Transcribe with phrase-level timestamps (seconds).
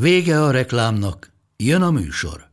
[0.00, 2.48] Vége a reklámnak, jön a műsor.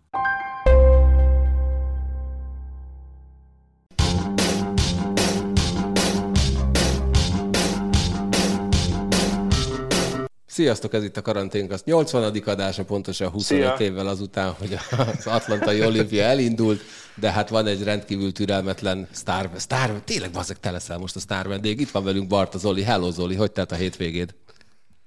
[10.46, 12.42] Sziasztok, ez itt a karanténkasz 80.
[12.46, 13.88] adása, pontosan 25 Szia.
[13.88, 14.78] évvel azután, hogy
[15.18, 16.82] az Atlantai Olimpia elindult,
[17.16, 21.48] de hát van egy rendkívül türelmetlen sztár, sztár tényleg bazeg te leszel most a sztár
[21.48, 21.80] vendég.
[21.80, 22.84] Itt van velünk Bart Zoli.
[22.84, 24.34] Hello Zoli, hogy telt a hétvégéd?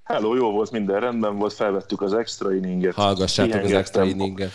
[0.07, 2.95] Hello, jó volt, minden rendben volt, felvettük az extra inninget.
[2.95, 4.51] Hallgassátok az extra inninget.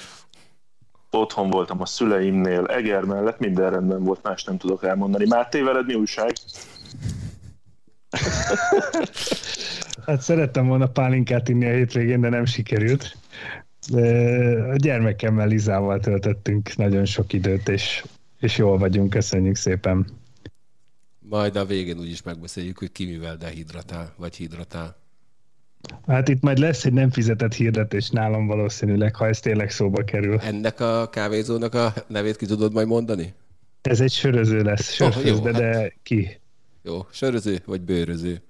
[1.10, 5.28] Otthon voltam a szüleimnél, Eger mellett, minden rendben volt, más nem tudok elmondani.
[5.28, 6.34] Máté, veled mi újság?
[10.06, 13.18] Hát szerettem volna pálinkát inni a hétvégén, de nem sikerült.
[13.90, 14.02] De
[14.72, 18.04] a gyermekemmel Lizával töltöttünk nagyon sok időt, és,
[18.40, 20.06] és jól vagyunk, köszönjük szépen.
[21.20, 25.01] Majd a végén úgyis megbeszéljük, hogy ki mivel dehidratál, vagy hidratál.
[26.08, 30.40] Hát itt majd lesz egy nem fizetett hirdetés nálam valószínűleg, ha ez tényleg szóba kerül.
[30.40, 33.34] Ennek a kávézónak a nevét ki tudod majd mondani?
[33.82, 35.94] Ez egy söröző lesz, sörfőzde, oh, jó, de hát...
[36.04, 36.40] ki?
[36.84, 38.42] Jó, söröző vagy bőröző?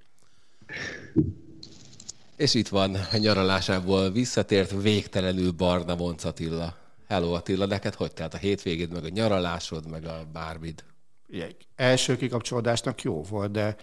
[2.35, 6.75] És itt van a nyaralásából visszatért végtelenül barna Monc Attila.
[7.07, 10.83] Hello Attila, neked hogy telt a hétvégéd, meg a nyaralásod, meg a bármid?
[11.29, 13.75] Ugye, első kikapcsolódásnak jó volt, de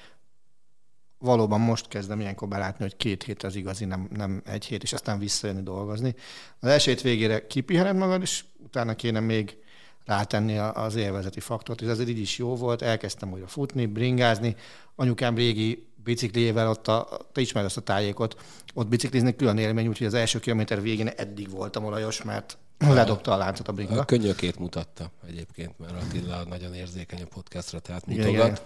[1.19, 4.93] valóban most kezdem ilyenkor belátni, hogy két hét az igazi, nem, nem egy hét, és
[4.93, 6.15] aztán visszajönni dolgozni.
[6.61, 9.57] Az hét végére kipihened magad, és utána kéne még
[10.05, 14.57] rátenni az élvezeti faktort, és ez így is jó volt, elkezdtem újra futni, bringázni,
[14.97, 18.37] anyukám régi bicikliével, ott a, te ismered ezt a tájékot,
[18.75, 23.37] ott biciklizni külön élmény, úgyhogy az első kilométer végén eddig voltam olajos, mert ledobta a
[23.37, 24.01] láncot a bringa.
[24.01, 28.29] A könyökét mutatta egyébként, mert Attila nagyon érzékeny a podcastra, tehát mutogat.
[28.33, 28.59] Igen, igen.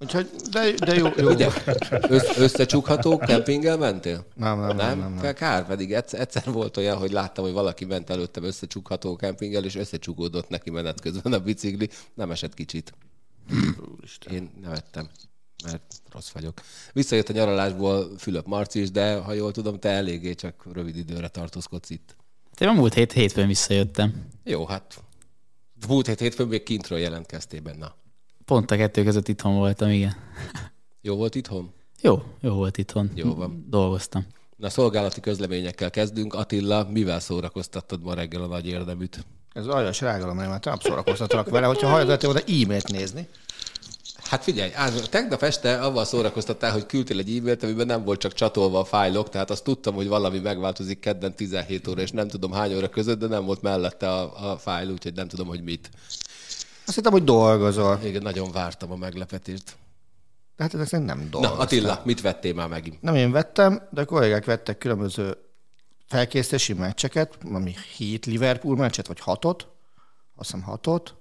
[0.00, 1.06] Úgyhogy, de, de jó.
[1.16, 1.30] jó.
[1.30, 1.48] Ugye,
[2.08, 4.26] össz, összecsukható kempinggel mentél?
[4.34, 4.98] Nem, nem, nem.
[4.98, 5.34] nem, nem.
[5.34, 9.74] Kár, pedig egyszer, egyszer volt olyan, hogy láttam, hogy valaki ment előttem összecsukható kempinggel, és
[9.74, 11.88] összecsukódott neki menet közben a bicikli.
[12.14, 12.92] Nem esett kicsit.
[14.30, 15.08] Én nevettem
[15.64, 16.60] mert rossz vagyok.
[16.92, 21.28] Visszajött a nyaralásból Fülöp Marci is, de ha jól tudom, te eléggé csak rövid időre
[21.28, 22.16] tartózkodsz itt.
[22.54, 24.26] Te a múlt hét hétfőn visszajöttem.
[24.44, 25.02] Jó, hát
[25.88, 27.94] múlt hét hétfőn még kintről jelentkeztél benne.
[28.50, 30.16] Pont a kettő között itthon voltam, igen.
[31.00, 31.72] Jó volt itthon?
[32.00, 33.10] Jó, jó volt itthon.
[33.14, 33.66] Jó van.
[33.68, 34.26] Dolgoztam.
[34.56, 36.34] Na, szolgálati közleményekkel kezdünk.
[36.34, 39.26] Attila, mivel szórakoztattad ma reggel a nagy érdeműt?
[39.52, 43.28] Ez aljas rágalom, mert nem szórakoztatok vele, hogyha hajlott oda e-mailt nézni.
[44.24, 48.32] Hát figyelj, Áz, tegnap este avval szórakoztattál, hogy küldtél egy e-mailt, amiben nem volt csak
[48.32, 52.52] csatolva a fájlok, tehát azt tudtam, hogy valami megváltozik kedden 17 óra, és nem tudom
[52.52, 55.90] hány óra között, de nem volt mellette a, a fájl, úgyhogy nem tudom, hogy mit.
[56.90, 58.00] Azt hittem, hogy dolgozol.
[58.04, 59.76] Igen, nagyon vártam a meglepetést.
[60.58, 61.56] Hát ezek szerint nem dolgoztam.
[61.56, 63.02] Na, Attila, mit vettél már megint?
[63.02, 65.36] Nem én vettem, de a kollégák vettek különböző
[66.06, 69.66] felkészítési meccseket, ami hét Liverpool meccset, vagy hatot,
[70.36, 71.14] azt hiszem hatot.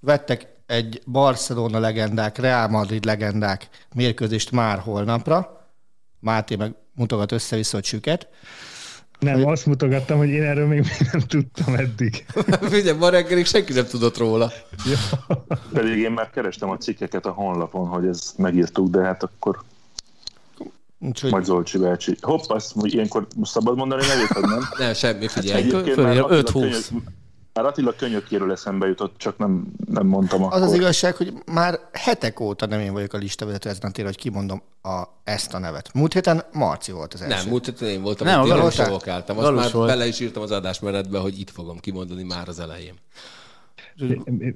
[0.00, 5.66] Vettek egy Barcelona legendák, Real Madrid legendák mérkőzést már holnapra.
[6.18, 8.28] Máté meg mutogat össze-vissza a csüket.
[9.22, 9.52] Nem, hogy...
[9.52, 12.24] azt mutogattam, hogy én erről még nem tudtam eddig.
[12.70, 14.52] Figyelj, ma reggelig senki nem tudott róla.
[14.86, 15.26] Ja.
[15.72, 19.58] Pedig én már kerestem a cikkeket a honlapon, hogy ezt megírtuk, de hát akkor
[20.98, 21.30] Úgyhogy...
[21.30, 22.16] Majd Zolcsi bácsi.
[22.20, 24.68] Hopp, azt ilyenkor szabad mondani nevét, nem?
[24.78, 25.62] Nem, semmi, figyelj.
[25.62, 26.88] Egyébként 5-20.
[27.54, 30.62] Már Attila könyökéről eszembe jutott, csak nem, nem mondtam akkor.
[30.62, 34.04] Az az igazság, hogy már hetek óta nem én vagyok a listavezető ezen a tér,
[34.04, 35.90] hogy kimondom a, ezt a nevet.
[35.94, 37.34] Múlt héten Marci volt az első.
[37.34, 39.38] Nem, múlt héten én voltam, nem, én provokáltam.
[39.38, 39.88] Azt már volt.
[39.88, 42.94] bele is írtam az adásmenetbe, hogy itt fogom kimondani már az elején.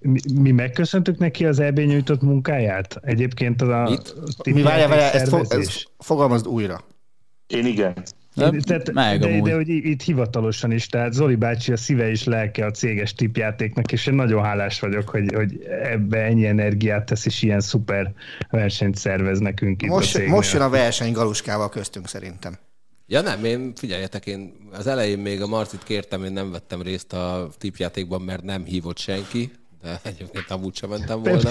[0.01, 2.99] Mi, mi megköszöntük neki az EB nyújtott munkáját?
[3.03, 4.01] Egyébként az a...
[4.45, 6.81] Mi várja vele, ezt, fog, ezt fogalmazd újra.
[7.47, 8.03] Én igen.
[8.37, 12.25] De, tehát, meg de, de, hogy itt hivatalosan is, tehát Zoli bácsi a szíve és
[12.25, 17.27] lelke a céges tipjátéknak, és én nagyon hálás vagyok, hogy, hogy ebbe ennyi energiát tesz,
[17.27, 18.13] és ilyen szuper
[18.51, 22.59] versenyt szervez nekünk itt most, a Most jön a verseny galuskával köztünk szerintem.
[23.07, 27.13] Ja nem, én figyeljetek, én az elején még a Marcit kértem, én nem vettem részt
[27.13, 29.51] a tipjátékban, mert nem hívott senki,
[30.03, 31.51] Egyébként amúgy sem mentem volna.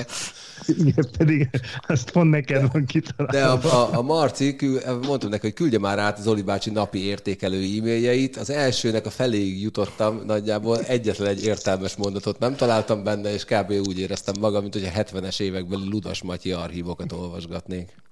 [0.67, 1.49] Igen, pedig
[1.87, 3.31] azt pont neked van kitalálva.
[3.31, 4.55] De a, a, a Marci,
[4.85, 8.37] mondtam neki, hogy küldje már át Zoli bácsi napi értékelő e-mailjeit.
[8.37, 13.71] Az elsőnek a feléig jutottam nagyjából, egyetlen egy értelmes mondatot nem találtam benne, és kb.
[13.71, 18.03] úgy éreztem magam, mint hogy a 70-es évekbeli Ludas Matyi archívokat olvasgatnék.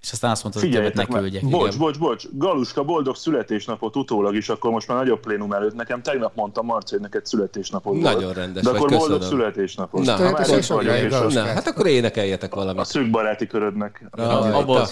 [0.00, 1.42] És aztán azt mondtad, hogy többet ne küldjek.
[1.48, 1.78] Bocs, igen.
[1.78, 2.24] bocs, bocs.
[2.32, 5.74] Galuska, boldog születésnapot utólag is, akkor most már nagyobb plénum előtt.
[5.74, 8.36] Nekem tegnap mondta Marci, hogy neked születésnapod Nagyon volt.
[8.36, 9.08] rendes De vagy, akkor köszönöm.
[9.08, 10.04] boldog születésnapot.
[10.04, 12.80] Na, hát, akkor, akkor, vagyok, na, hát akkor énekeljetek valamit.
[12.80, 14.04] A szűk baráti körödnek.
[14.10, 14.88] Abból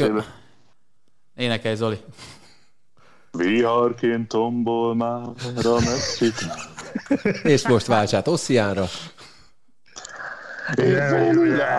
[1.36, 1.98] Énekelj, Zoli.
[3.30, 5.22] Viharként tombol már
[5.56, 6.34] a messzit.
[7.42, 8.84] És most váltsát Ossziánra.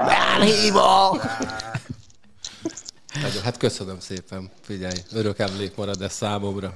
[0.08, 1.22] Elhívok!
[3.30, 4.50] Nagyon, hát köszönöm szépen.
[4.62, 6.74] Figyelj, örök emlék marad ez számomra.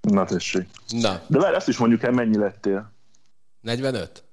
[0.00, 0.68] Na tessék.
[0.88, 1.22] Na.
[1.26, 2.92] De várj, azt is mondjuk el, mennyi lettél.
[3.60, 4.24] 45?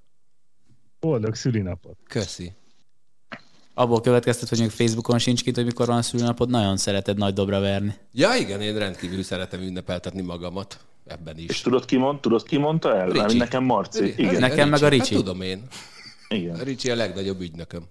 [0.99, 1.97] Boldog szülinapot.
[2.07, 2.53] Köszi.
[3.73, 7.33] Abból következtet, hogy még Facebookon sincs kint, hogy mikor van a szülinapod, nagyon szereted nagy
[7.33, 7.93] dobra verni.
[8.11, 10.79] Ja, igen, én rendkívül szeretem ünnepeltetni magamat.
[11.05, 11.49] Ebben is.
[11.49, 13.09] És tudod ki, mond, tudod, ki mondta el?
[13.09, 13.37] Ricsi.
[13.37, 14.03] nekem Marci.
[14.03, 14.21] Ricsi.
[14.21, 14.39] Igen.
[14.39, 15.13] Nekem meg a Ricsi.
[15.13, 15.67] Hát, tudom én.
[16.27, 16.59] Igen.
[16.59, 17.83] A Ricsi a legnagyobb ügynököm.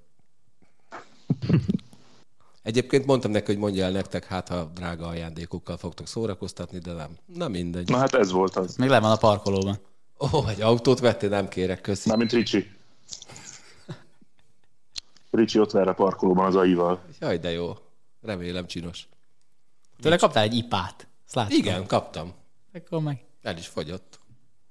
[2.70, 7.16] Egyébként mondtam neki, hogy mondja el nektek, hát ha drága ajándékokkal fogtok szórakoztatni, de nem.
[7.26, 7.88] Na mindegy.
[7.88, 8.76] Na hát ez volt az.
[8.76, 9.78] Még le van a parkolóban.
[10.18, 12.08] Ó, oh, egy autót vettél, nem kérek, köszi.
[12.08, 12.70] Mármint Ricsi.
[15.30, 17.02] Ricsi ott vár a parkolóban az aival.
[17.20, 17.76] Jaj, de jó.
[18.22, 19.08] Remélem csinos.
[20.00, 21.06] Tőle kaptál egy ipát.
[21.32, 22.32] Azt Igen, kaptam.
[22.72, 23.24] Akkor meg.
[23.42, 24.20] El is fogyott.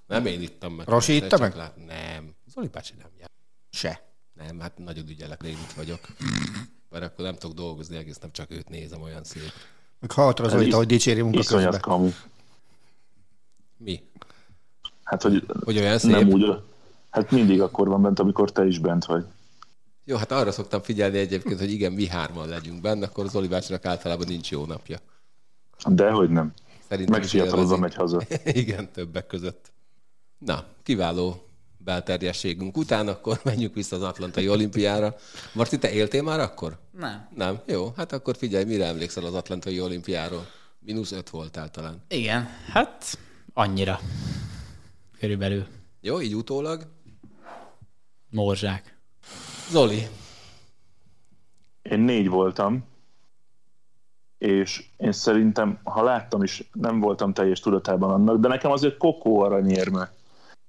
[0.07, 0.87] Nem én ittam meg.
[0.87, 1.55] Rosi itta meg?
[1.55, 1.85] Lát...
[1.85, 2.35] Nem.
[2.53, 3.29] Zoli bácsi nem jár.
[3.69, 4.11] Se.
[4.33, 5.99] Nem, hát nagyon ügyelek, én itt vagyok.
[6.89, 9.51] Mert akkor nem tudok dolgozni, egész nem csak őt nézem, olyan szép.
[9.99, 11.79] Meg hallottam az ahogy dicséri munka közben.
[11.79, 12.09] kamu.
[13.77, 14.03] Mi?
[15.03, 16.11] Hát, hogy, Hogy olyan szép?
[16.11, 16.61] nem úgy.
[17.09, 19.25] Hát mindig akkor van bent, amikor te is bent vagy.
[20.03, 23.85] Jó, hát arra szoktam figyelni egyébként, hogy igen, mi hárman legyünk benne, akkor Zoli bácsinak
[23.85, 24.97] általában nincs jó napja.
[25.85, 26.53] Dehogy nem.
[26.87, 27.77] Szerintem élvezi.
[27.77, 28.21] megy haza.
[28.45, 29.71] Igen, többek között.
[30.37, 31.48] Na, kiváló
[31.83, 35.15] belterjességünk után, akkor menjünk vissza az Atlantai olimpiára.
[35.53, 36.79] Marti, te éltél már akkor?
[36.91, 37.27] Nem.
[37.35, 37.59] Nem?
[37.65, 40.45] Jó, hát akkor figyelj, mire emlékszel az Atlantai olimpiáról?
[40.79, 42.03] Minusz öt voltál talán.
[42.07, 43.17] Igen, hát
[43.53, 43.99] annyira.
[45.19, 45.65] Körülbelül.
[46.01, 46.87] Jó, így utólag.
[48.29, 48.97] Morzsák.
[49.71, 50.07] Zoli,
[51.81, 52.83] Én négy voltam,
[54.37, 59.41] és én szerintem, ha láttam is, nem voltam teljes tudatában annak, de nekem azért kokó
[59.41, 60.11] aranyérme.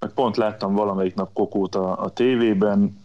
[0.01, 2.99] Meg pont láttam valamelyik nap kokót a, a tévében,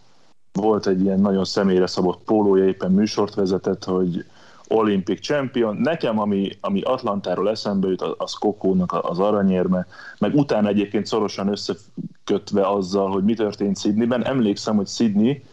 [0.51, 4.25] volt egy ilyen nagyon személyre szabott pólója, éppen műsort vezetett, hogy
[4.68, 5.75] Olympic Champion.
[5.75, 9.88] Nekem, ami, ami Atlantáról eszembe jut, az Kokónak az aranyérme,
[10.19, 14.25] meg utána egyébként szorosan összekötve azzal, hogy mi történt Sydneyben.
[14.25, 15.44] Emlékszem, hogy Sydney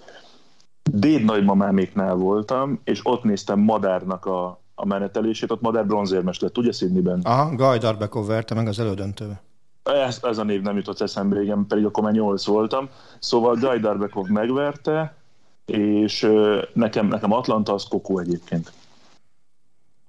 [0.91, 6.73] déd nagymamáméknál voltam, és ott néztem Madárnak a, a menetelését, ott Madár bronzérmes lett, ugye
[6.73, 7.21] Sydneyben?
[7.23, 9.43] Aha, Guy Darbekov verte meg az elődöntőbe.
[9.82, 12.88] Ez, ez a név nem jutott eszembe, igen, pedig akkor már 8 voltam.
[13.19, 15.17] Szóval Guy Darbekov megverte,
[15.67, 16.29] és
[16.73, 18.73] nekem, nekem Atlanta az Kokó egyébként.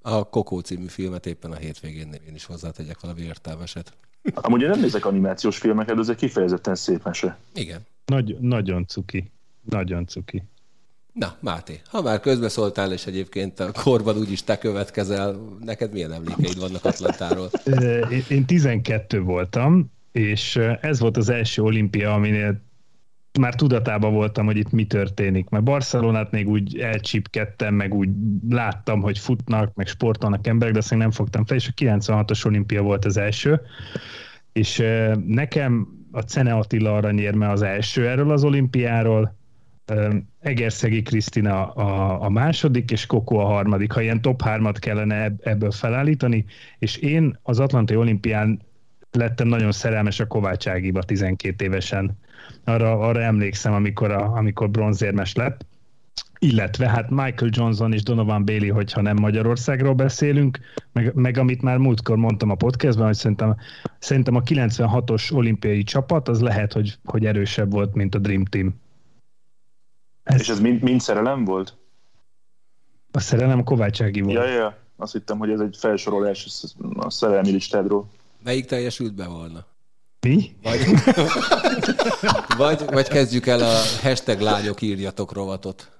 [0.01, 3.93] a Kokó című filmet éppen a hétvégén én is hozzátegyek valami értelmeset.
[4.33, 7.37] Amúgy én nem nézek animációs filmeket, de ez egy kifejezetten szép mese.
[7.53, 7.81] Igen.
[8.05, 9.31] Nagy, nagyon cuki.
[9.61, 10.43] Nagyon cuki.
[11.13, 16.59] Na, Máté, ha már közbeszóltál, és egyébként a korban úgyis te következel, neked milyen emlékeid
[16.59, 17.49] vannak Atlantáról?
[18.11, 22.61] Én én 12 voltam, és ez volt az első olimpia, aminél
[23.39, 25.49] már tudatában voltam, hogy itt mi történik.
[25.49, 28.09] Mert Barcelonát még úgy elcsípkedtem, meg úgy
[28.49, 32.81] láttam, hogy futnak, meg sportolnak emberek, de azt nem fogtam fel, és a 96-os olimpia
[32.81, 33.61] volt az első.
[34.51, 34.83] És
[35.25, 39.41] nekem a Cene Attila aranyérme az első erről az olimpiáról,
[40.39, 43.91] Egerszegi Krisztina a, a második, és Koko a harmadik.
[43.91, 46.45] Ha ilyen top hármat kellene ebb- ebből felállítani,
[46.79, 48.61] és én az Atlantai olimpián
[49.11, 52.17] lettem nagyon szerelmes a Kovács Ágiba 12 évesen.
[52.63, 55.65] Arra, arra emlékszem, amikor, a, amikor bronzérmes lett.
[56.39, 60.59] Illetve hát Michael Johnson és Donovan Bailey, hogyha nem Magyarországról beszélünk,
[60.91, 63.55] meg, meg amit már múltkor mondtam a podcastban, hogy szerintem,
[63.99, 68.81] szerintem a 96-os olimpiai csapat az lehet, hogy, hogy erősebb volt, mint a Dream Team.
[70.23, 70.39] Ez...
[70.39, 71.77] És ez mind, mind szerelem volt?
[73.11, 74.35] A szerelem Kovács Ági volt.
[74.35, 74.77] Ja, ja, ja.
[74.95, 76.47] Azt hittem, hogy ez egy felsorolás
[76.95, 78.09] a szerelmi listádról.
[78.43, 79.65] Melyik teljesült be volna?
[80.19, 80.55] Mi?
[80.63, 80.79] Vagy,
[82.57, 85.91] vagy, vagy kezdjük el a hashtag lányok írjatok rovatot.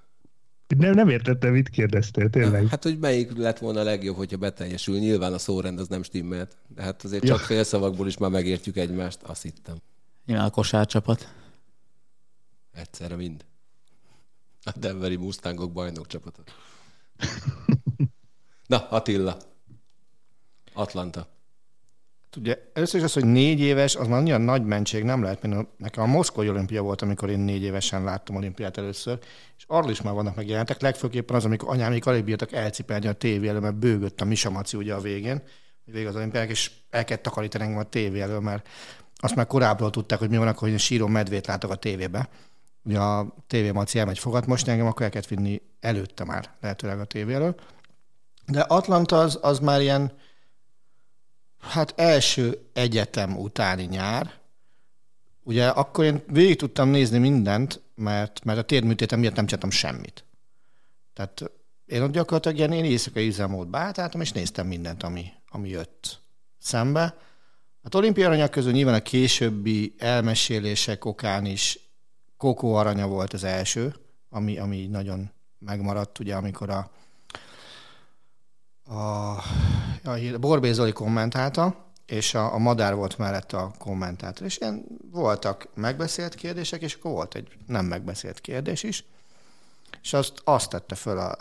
[0.77, 2.67] Nem, nem értettem, mit kérdeztél, tényleg.
[2.67, 4.97] Hát, hogy melyik lett volna a legjobb, hogyha beteljesül.
[4.97, 6.57] Nyilván a szórend az nem stimmelt.
[6.67, 7.29] De hát azért Ja.
[7.35, 9.75] csak félszavakból is már megértjük egymást, azt hittem.
[10.25, 11.33] Nyilván a kosárcsapat.
[12.73, 13.45] Egyszerre mind.
[14.63, 16.41] A Denveri Mustangok bajnok csapata.
[18.67, 19.37] Na, Attila.
[20.73, 21.27] Atlanta.
[22.37, 25.67] Ugye, először is az, hogy négy éves, az már annyira nagy mentség nem lehet, mint
[25.77, 29.19] nekem a Moszkvai olimpia volt, amikor én négy évesen láttam olimpiát először,
[29.57, 33.47] és arról is már vannak megjelentek, legfőképpen az, amikor anyámék alig bírtak elcipelni a tévé
[33.47, 35.41] elő, mert bőgött a misamaci ugye a végén,
[35.85, 38.67] végig az olimpiák, és el kellett takarítani engem a tévé elől, mert
[39.15, 42.29] azt már korábbról tudták, hogy mi van akkor, hogy sírom medvét látok a tévébe.
[42.83, 47.05] Ugye a tévé maci elmegy most engem, akkor el kellett vinni előtte már lehetőleg a
[47.05, 47.37] tévé.
[48.45, 50.11] De Atlanta az, az már ilyen,
[51.59, 54.31] hát első egyetem utáni nyár.
[55.43, 60.25] Ugye akkor én végig tudtam nézni mindent, mert, mert a térműtétem miatt nem csináltam semmit.
[61.13, 61.51] Tehát
[61.85, 66.19] én ott gyakorlatilag ilyen én éjszakai üzemmódba átálltam, és néztem mindent, ami, ami jött
[66.59, 67.17] szembe.
[67.83, 71.79] Hát olimpiai aranyak közül nyilván a későbbi elmesélések okán is
[72.43, 73.95] Kokó aranya volt az első,
[74.29, 76.89] ami, ami nagyon megmaradt, ugye, amikor a,
[78.83, 79.31] a,
[80.03, 84.45] a Borbé Zoli kommentálta, és a, a Madár volt mellett a kommentátor.
[84.45, 89.05] És ilyen voltak megbeszélt kérdések, és akkor volt egy nem megbeszélt kérdés is.
[90.01, 91.31] És azt, azt tette föl a,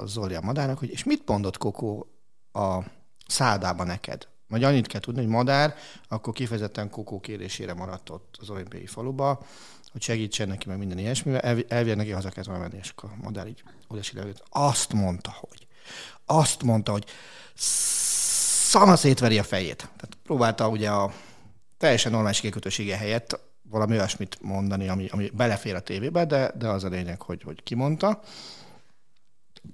[0.00, 2.06] a Zoli a Madárnak, hogy és mit mondott Kokó
[2.52, 2.78] a
[3.26, 4.28] szádába neked?
[4.48, 5.74] Vagy annyit kell tudni, hogy Madár
[6.08, 9.46] akkor kifejezetten Kokó kérésére maradt ott az olimpiai faluba,
[9.96, 11.38] hogy segítsen neki, meg minden ilyesmi,
[11.68, 14.00] elvileg neki haza kellett menni, és akkor a Madár így oda
[14.48, 15.66] Azt mondta, hogy
[16.24, 17.04] azt mondta, hogy
[17.54, 19.76] szana szétveri a fejét.
[19.76, 21.12] Tehát próbálta ugye a
[21.78, 26.84] teljesen normális kikötősége helyett valami olyasmit mondani, ami, ami belefér a tévébe, de, de az
[26.84, 28.20] a lényeg, hogy, hogy kimondta.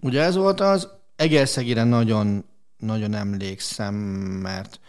[0.01, 2.45] Ugye ez volt az, Egerszegire nagyon,
[2.77, 4.81] nagyon emlékszem, mert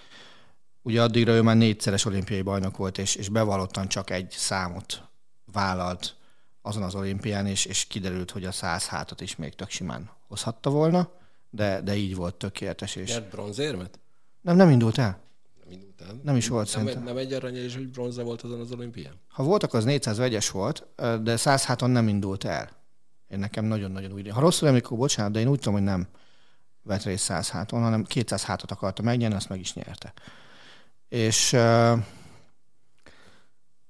[0.82, 5.12] ugye addigra ő már négyszeres olimpiai bajnok volt, és, és bevallottan csak egy számot
[5.53, 6.15] vállalt
[6.62, 10.69] azon az olimpián, és, és kiderült, hogy a 100 hátat is még tök simán hozhatta
[10.69, 11.10] volna
[11.55, 12.95] de, de így volt tökéletes.
[12.95, 13.10] És...
[13.10, 14.00] Nyert bronzérmet?
[14.41, 15.19] Nem, nem indult el.
[15.63, 16.19] Nem indult el?
[16.24, 17.03] Nem is volt nem, szerintem.
[17.03, 19.13] Nem egy arany és hogy bronza volt azon az olimpián?
[19.27, 20.88] Ha voltak, az 400 vegyes volt,
[21.22, 22.69] de 100 háton nem indult el.
[23.27, 24.29] Én nekem nagyon-nagyon úgy.
[24.29, 26.07] Ha rosszul emlékszem, bocsánat, de én úgy tudom, hogy nem
[26.81, 30.13] vett részt 100 háton, hanem 200 hátot akarta megnyerni, azt meg is nyerte.
[31.07, 31.55] És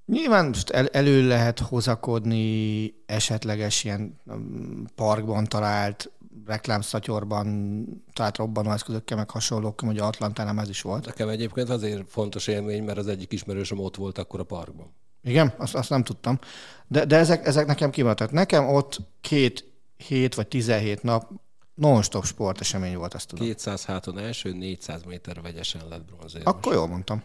[0.06, 6.10] nyilván most el, elő lehet hozakodni esetleges ilyen um, parkban talált
[6.46, 11.06] reklámszatyorban talált robbanóeszközökkel, meg hasonlók, hogy Atlantánál ez is volt.
[11.06, 14.94] Nekem egyébként azért fontos élmény, mert az egyik ismerősöm ott volt akkor a parkban.
[15.22, 16.38] Igen, azt, azt nem tudtam.
[16.86, 18.30] De, de ezek, ezek nekem kimaradtak.
[18.30, 21.30] Nekem ott két hét vagy 17 nap
[21.74, 23.46] non-stop sportesemény volt, azt tudom.
[23.46, 26.54] 200 háton első, 400 méter vegyesen lett bronzérmes.
[26.54, 27.22] Akkor jól mondtam.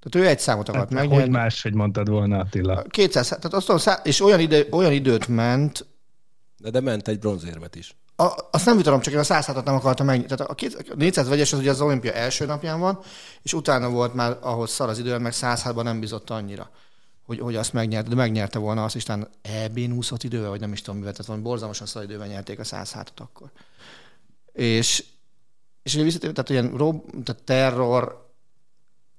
[0.00, 1.22] Tehát ő egy számot akart hát, megnyerni.
[1.22, 2.82] Hogy máshogy mondtad volna, Attila?
[2.82, 5.86] 200, tehát azt tudom, és olyan, ide, olyan időt ment,
[6.58, 7.94] de, de ment egy bronzérmet is.
[8.16, 10.26] A, azt nem vitatom, csak én a 100 nem akartam meg.
[10.26, 12.98] Tehát a, két, a 400 vegyes az ugye az olimpia első napján van,
[13.42, 16.70] és utána volt már, ahhoz szar az idő, meg 106-ban nem bizott annyira,
[17.26, 20.80] hogy, hogy azt megnyerte, de megnyerte volna azt, Isten EB-n úszott idővel, vagy nem is
[20.80, 23.50] tudom mivel, tehát valami borzalmasan szar idővel nyerték a 106 akkor.
[24.52, 25.04] És,
[25.82, 28.19] és ugye visszatérve, tehát ilyen rob, tehát terror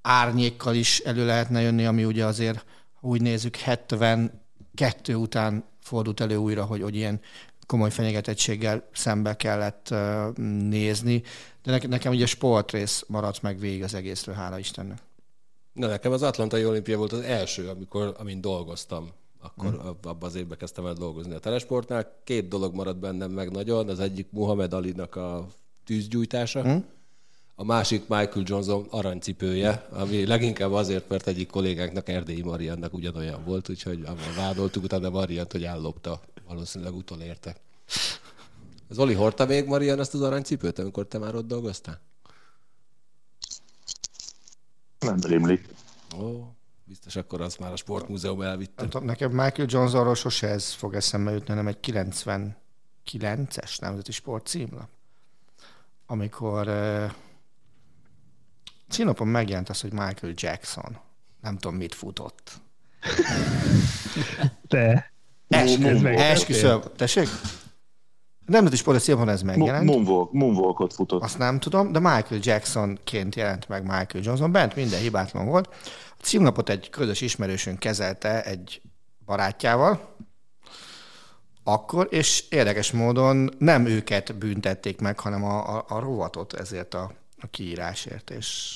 [0.01, 6.35] árnyékkal is elő lehetne jönni, ami ugye azért, ha úgy nézzük, 72 után fordult elő
[6.35, 7.19] újra, hogy, hogy ilyen
[7.65, 9.93] komoly fenyegetettséggel szembe kellett
[10.69, 11.23] nézni,
[11.63, 14.99] de nekem ugye sportrész maradt meg végig az egészről, hála Istennek.
[15.73, 19.09] Na, nekem az Atlantai olimpia volt az első, amikor, amin dolgoztam.
[19.39, 19.87] Akkor hmm.
[19.87, 22.21] abban az évben kezdtem el dolgozni a telesportnál.
[22.23, 23.89] Két dolog maradt bennem meg nagyon.
[23.89, 25.47] Az egyik Muhammad Alinak a
[25.85, 26.85] tűzgyújtása, hmm
[27.61, 33.69] a másik Michael Johnson aranycipője, ami leginkább azért, mert egyik kollégánknak Erdélyi Mariannak ugyanolyan volt,
[33.69, 36.21] úgyhogy avval vádoltuk, utána Mariant, hogy ellopta.
[36.47, 37.55] Valószínűleg utolérte.
[38.89, 41.99] Zoli, hordta még Marian ezt az aranycipőt, amikor te már ott dolgoztál?
[44.99, 45.67] Nem rémlik.
[46.19, 46.53] Ó,
[46.85, 48.99] biztos akkor azt már a sportmúzeum elvitte.
[48.99, 51.77] Nekem Michael Johnsonról sose ez fog eszembe jutni, hanem egy
[53.05, 54.89] 99-es nemzeti sportcímlap.
[56.05, 56.67] Amikor
[58.91, 60.97] Csinapon megjelent az, hogy Michael Jackson.
[61.41, 62.51] Nem tudom, mit futott.
[64.67, 65.11] Te.
[65.47, 66.81] Esküszöm.
[66.95, 67.27] Tessék?
[68.45, 69.85] Nem is sport színpadon ez megjelent.
[69.85, 71.21] Moonwalk, moonwalkot futott.
[71.21, 74.51] Azt nem tudom, de Michael Jacksonként jelent meg Michael Johnson.
[74.51, 75.69] Bent minden hibátlan volt.
[76.17, 78.81] A címlapot egy közös ismerősünk kezelte egy
[79.25, 80.15] barátjával,
[81.63, 87.11] akkor, és érdekes módon nem őket büntették meg, hanem a, a, a rovatot ezért a
[87.43, 88.75] a kiírásért, és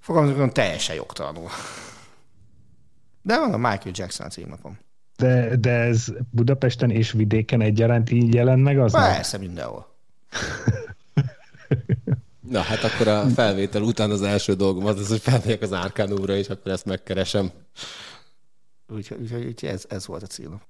[0.00, 1.50] fogalmazunk, teljesen jogtalanul.
[3.22, 4.78] De van a Michael Jackson címnapom.
[5.16, 8.92] De, de ez Budapesten és vidéken egyaránt így jelent meg az?
[8.92, 9.94] Persze, mindenhol.
[12.50, 16.36] Na, hát akkor a felvétel után az első dolgom az, az hogy felmegyek az Árkánúra,
[16.36, 17.50] és akkor ezt megkeresem.
[18.88, 20.60] Úgyhogy úgy, úgy, ez, ez volt a célom.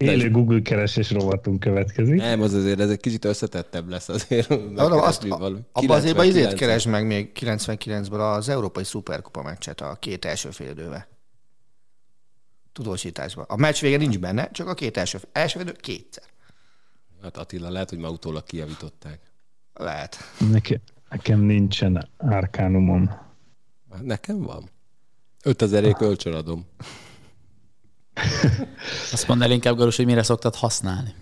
[0.00, 2.14] Élő Google keresés rovatunk következik.
[2.14, 4.50] Nem, az azért ez egy kicsit összetettebb lesz azért.
[4.50, 10.24] Abban azt, abba azért azért keresd meg még 99-ből az Európai Szuperkupa meccset a két
[10.24, 11.06] első fél idővel.
[12.72, 13.44] Tudósításban.
[13.48, 16.24] A meccs vége nincs benne, csak a két első, első fél idő kétszer.
[17.22, 19.20] Hát Attila, lehet, hogy ma utólag kijavították.
[19.74, 20.16] Lehet.
[20.50, 20.78] Nekem,
[21.10, 23.10] nekem nincsen árkánumom.
[24.02, 24.70] Nekem van.
[25.42, 26.66] 5000 ék adom.
[29.12, 31.14] Azt mondd el inkább, Garus, hogy mire szoktad használni.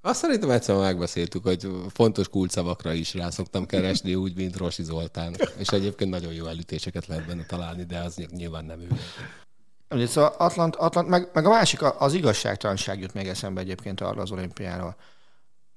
[0.00, 5.36] Azt szerintem egyszer megbeszéltük, hogy fontos kulcsszavakra is rá szoktam keresni, úgy, mint Rosi Zoltán.
[5.56, 10.06] És egyébként nagyon jó elütéseket lehet benne találni, de az nyilván nem ő.
[10.06, 14.30] Szóval Atlant, Atlant meg, meg a másik, az igazságtalanság jut még eszembe egyébként arra az
[14.30, 14.96] olimpiáról.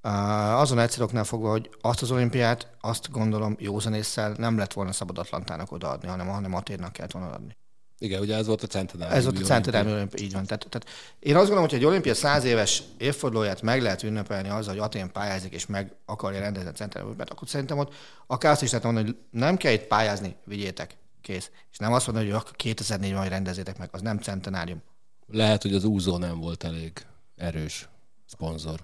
[0.02, 5.72] Azon egyszeroknál fogva, hogy azt az olimpiát, azt gondolom józanésszel nem lett volna szabad Atlantának
[5.72, 7.56] odaadni, hanem, hanem Aténnak kellett volna adni.
[8.02, 9.18] Igen, ugye ez volt a centenárium.
[9.18, 10.46] Ez volt a centenárium olimpia, így van.
[10.46, 10.88] Tehát, tehát
[11.20, 15.12] én azt gondolom, hogy egy olimpia száz éves évfordulóját meg lehet ünnepelni azzal, hogy Atén
[15.12, 17.94] pályázik és meg akarja rendezni a centenárium mert akkor szerintem ott
[18.28, 21.52] akár azt is lehet mondani, hogy nem kell itt pályázni, vigyétek, kész.
[21.72, 24.82] És nem azt mondani, hogy akkor 2004 ban rendezzétek meg, az nem centenárium.
[25.28, 27.06] Lehet, hogy az úzó nem volt elég
[27.36, 27.90] erős
[28.26, 28.80] szponzor.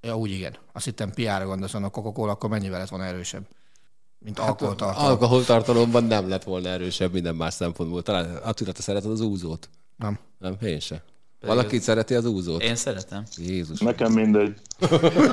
[0.00, 0.56] Ja, úgy igen.
[0.72, 3.46] Azt hittem PR-ra gondolsz, a Coca-Cola akkor mennyivel lett volna erősebb?
[4.24, 5.10] Mint hát alkoholtartalom.
[5.10, 8.02] Alkoholtartalomban nem lett volna erősebb minden más szempontból.
[8.02, 9.68] Talán Attila, te szereted az úzót?
[9.96, 10.18] Nem.
[10.38, 11.02] Nem, én se.
[11.40, 12.62] Valaki szereti az úzót?
[12.62, 13.22] Én szeretem.
[13.36, 13.80] Jézus.
[13.80, 14.60] Nekem mindegy.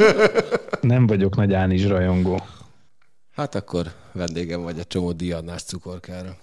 [0.82, 2.42] Nem vagyok nagy Ánizs rajongó.
[3.32, 6.38] Hát akkor vendégem vagy a csomó diannás cukorkára.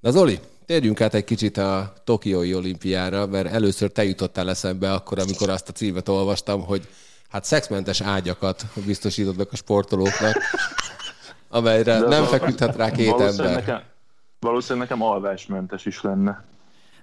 [0.00, 5.18] Na Zoli, térjünk át egy kicsit a Tokiói olimpiára, mert először te jutottál eszembe akkor,
[5.18, 6.88] amikor azt a címet olvastam, hogy
[7.28, 10.36] hát szexmentes ágyakat biztosítottak a sportolóknak
[11.48, 13.64] amelyre De nem feküdhet rá két valószínűleg ember.
[13.64, 13.82] Nekem,
[14.40, 16.44] valószínűleg nekem alvásmentes is lenne.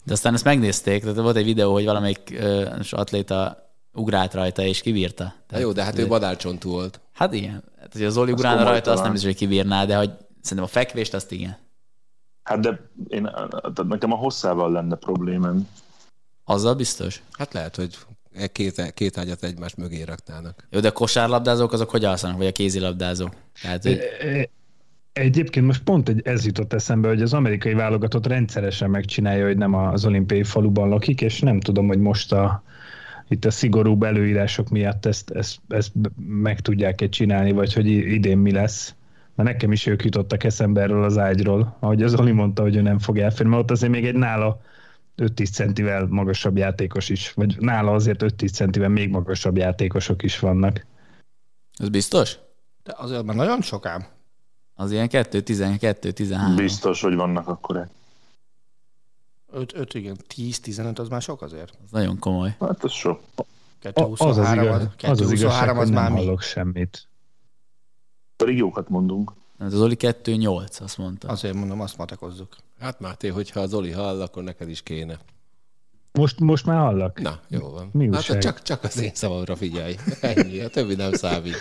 [0.04, 3.64] De aztán ezt megnézték, tehát volt egy videó, hogy valamelyik uh, atléta
[3.94, 5.34] ugrált rajta és kibírta.
[5.48, 7.00] Tehát, jó, de hát ő badárcsontú volt.
[7.14, 7.64] Hát igen.
[7.80, 10.80] Hát, hogy az Zoli ugrálna rajta, azt nem biztos, hogy kibírná, de hogy szerintem a
[10.80, 11.58] fekvést azt igen.
[12.44, 13.32] Hát de én,
[13.88, 15.68] nekem a hosszával lenne problémám.
[16.44, 17.22] Azzal biztos?
[17.32, 17.98] Hát lehet, hogy
[18.52, 20.68] két, két ágyat egymás mögé raknának.
[20.70, 23.34] Jó, de a kosárlabdázók azok hogy alszanak, vagy a kézilabdázók?
[23.62, 24.00] Tehát, hogy...
[25.14, 29.74] Egyébként most pont egy, ez jutott eszembe, hogy az amerikai válogatott rendszeresen megcsinálja, hogy nem
[29.74, 32.64] az olimpiai faluban lakik, és nem tudom, hogy most a,
[33.28, 35.92] itt a szigorúbb előírások miatt ezt, ezt, ezt
[36.28, 38.96] meg tudják-e csinálni, vagy hogy idén mi lesz.
[39.36, 42.82] Mert nekem is ők jutottak eszembe erről az ágyról, ahogy az Oli mondta, hogy ő
[42.82, 44.62] nem fog elférni, mert ott azért még egy nála
[45.18, 50.86] 5-10 centivel magasabb játékos is, vagy nála azért 5-10 centivel még magasabb játékosok is vannak.
[51.78, 52.38] Ez biztos?
[52.84, 54.06] De azért már nagyon sokám.
[54.74, 56.54] Az ilyen 2-12-13.
[56.56, 57.88] Biztos, hogy vannak akkor.
[59.52, 61.78] 5, 5 igen, 10-15 az már sok azért.
[61.84, 62.56] Az nagyon komoly.
[62.60, 63.22] Hát az sok.
[63.80, 67.08] 223 az az, igaz, az, az, igazság, az, az már nem hallok semmit.
[68.36, 69.34] Pedig jókat mondunk.
[69.60, 71.28] Hát az Oli 2-8, azt mondta.
[71.28, 72.56] Azért mondom, azt matekozzuk.
[72.80, 75.20] Hát Máté, hogyha az Oli hall, akkor neked is kéne.
[76.12, 77.22] Most, most már hallak?
[77.22, 77.90] Na, jó van.
[77.92, 79.96] Mi hát csak, csak az én szavamra figyelj.
[80.22, 81.60] Ennyi, a többi nem számít.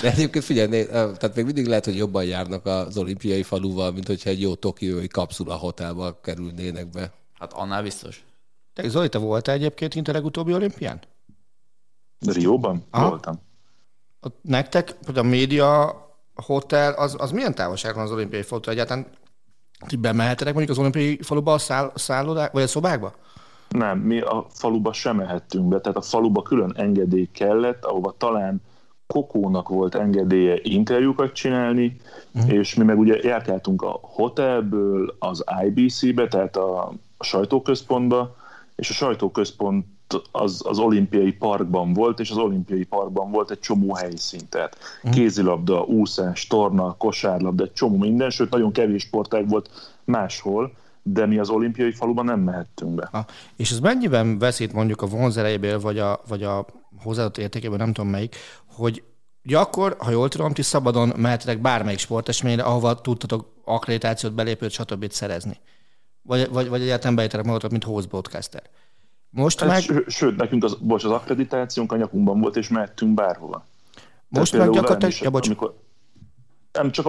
[0.00, 4.30] De egyébként figyelj, tehát még mindig lehet, hogy jobban járnak az olimpiai faluval, mint hogyha
[4.30, 7.12] egy jó tokiói kapszula hotelba kerülnének be.
[7.38, 8.24] Hát annál biztos.
[8.74, 11.00] Te Zoli, te voltál egyébként itt a legutóbbi olimpián?
[12.26, 12.84] Rióban?
[12.90, 13.08] Aha.
[13.08, 13.40] Voltam.
[14.20, 16.00] Ott nektek, hogy a média
[16.42, 19.06] hotel, az, az milyen távolságon az olimpiai falu egyáltalán?
[19.86, 23.12] Ti bemehetetek mondjuk az olimpiai faluba a száll, szállodák, vagy a szobákba?
[23.68, 28.62] Nem, mi a faluba sem mehettünk be, tehát a faluba külön engedély kellett, ahova talán
[29.06, 31.96] Kokónak volt engedélye interjúkat csinálni,
[32.34, 32.52] uh-huh.
[32.52, 38.36] és mi meg ugye járkáltunk a hotelből az IBC-be, tehát a sajtóközpontba,
[38.76, 39.86] és a sajtóközpont
[40.32, 45.12] az, az olimpiai parkban volt, és az olimpiai parkban volt egy csomó helyszín, tehát uh-huh.
[45.12, 49.70] kézilabda, úszás, torna, kosárlabda, egy csomó minden, sőt nagyon kevés sportág volt
[50.04, 50.72] máshol,
[51.02, 53.08] de mi az olimpiai faluban nem mehettünk be.
[53.12, 53.24] Ha,
[53.56, 56.66] és ez mennyiben veszít mondjuk a vonzerejéből, vagy a, vagy a
[57.02, 59.02] hozzáadott értékéből, nem tudom melyik, hogy
[59.44, 65.10] Ugye akkor, ha jól tudom, ti szabadon mehetetek bármelyik sporteseményre, ahova tudtatok akkreditációt, belépőt, stb.
[65.10, 65.60] szerezni.
[66.22, 68.62] Vagy, vagy, vagy egyáltalán bejöttetek magatok, mint host broadcaster.
[69.32, 70.04] Most hát, meg...
[70.06, 73.64] Sőt, nekünk az, bocs, az akkreditációnk a nyakunkban volt, és mehettünk bárhova.
[74.28, 75.14] Most meg gyakorlatilag...
[75.20, 75.46] Ja, bocs.
[75.46, 75.74] Amikor...
[76.72, 77.06] Nem, csak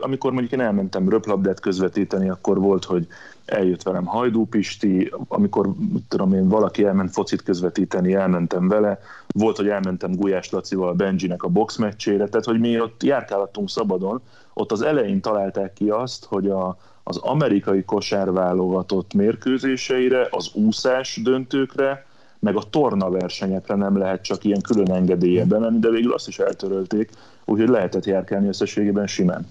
[0.00, 3.06] amikor mondjuk én elmentem röplabdát közvetíteni, akkor volt, hogy
[3.44, 5.68] eljött velem Hajdú Pisti, amikor
[6.08, 11.48] tudom én, valaki elment focit közvetíteni, elmentem vele, volt, hogy elmentem Gulyás Lacival Benjinek a
[11.48, 14.22] boxmeccsére, tehát hogy mi ott járkálhattunk szabadon,
[14.54, 22.06] ott az elején találták ki azt, hogy a, az amerikai kosárválogatott mérkőzéseire, az úszás döntőkre,
[22.38, 26.38] meg a torna versenyekre nem lehet csak ilyen külön engedélye bemenni, de végül azt is
[26.38, 27.10] eltörölték,
[27.44, 29.46] úgyhogy lehetett járkálni összességében simán.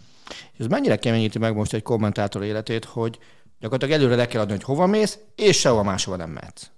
[0.57, 3.19] Ez mennyire keményíti meg most egy kommentátor életét, hogy
[3.59, 6.69] gyakorlatilag előre le kell adni, hogy hova mész, és sehova máshova nem mehetsz.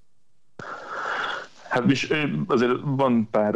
[1.76, 2.14] Hát és
[2.48, 3.56] azért van pár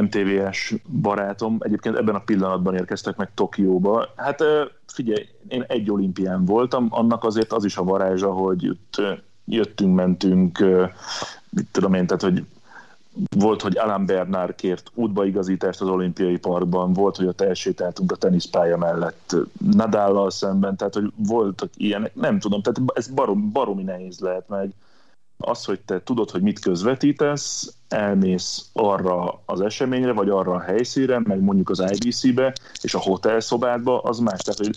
[0.00, 4.08] MTV-es barátom, egyébként ebben a pillanatban érkeztek meg Tokióba.
[4.16, 4.42] Hát
[4.86, 9.02] figyelj, én egy olimpián voltam, annak azért az is a varázsa, hogy itt
[9.44, 10.58] jöttünk, mentünk,
[11.50, 12.44] mit tudom én, tehát hogy
[13.36, 18.76] volt, hogy Alan Bernard kért útbaigazítást az olimpiai parkban, volt, hogy ott elsétáltunk a teniszpálya
[18.76, 19.36] mellett
[19.74, 24.72] Nadállal szemben, tehát hogy voltak ilyenek, nem tudom, tehát ez barom, baromi nehéz lehet meg.
[25.40, 31.20] Az, hogy te tudod, hogy mit közvetítesz, elmész arra az eseményre, vagy arra a helyszínre,
[31.24, 34.40] meg mondjuk az IBC-be, és a hotelszobádba, az más.
[34.40, 34.76] Tehát, hogy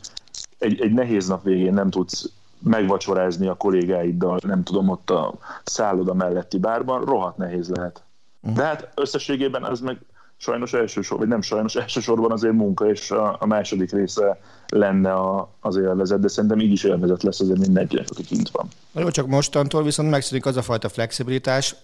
[0.57, 6.13] egy, egy nehéz nap végén nem tudsz megvacsorázni a kollégáiddal, nem tudom, ott a szálloda
[6.13, 8.03] melletti bárban, rohadt nehéz lehet.
[8.41, 9.97] De hát összességében ez meg
[10.43, 15.49] sajnos elsősorban, vagy nem sajnos, elsősorban azért munka, és a, a második része lenne a,
[15.59, 18.67] az élvezet, de szerintem így is élvezet lesz azért mindenkinek, aki kint van.
[18.91, 21.75] Jó, csak mostantól viszont megszűnik az a fajta flexibilitás,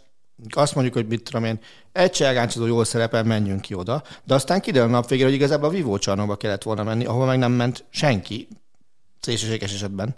[0.50, 1.60] azt mondjuk, hogy mit tudom én,
[1.92, 5.68] egy cselgáncsozó jól szerepel, menjünk ki oda, de aztán kiderül a nap végére, hogy igazából
[5.68, 8.48] a vívó csarnokba kellett volna menni, ahol meg nem ment senki,
[9.20, 10.16] szélsőséges esetben.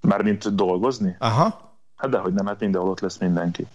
[0.00, 1.16] Mármint dolgozni?
[1.18, 1.76] Aha.
[1.96, 3.66] Hát dehogy nem, hát mindenhol ott lesz mindenki.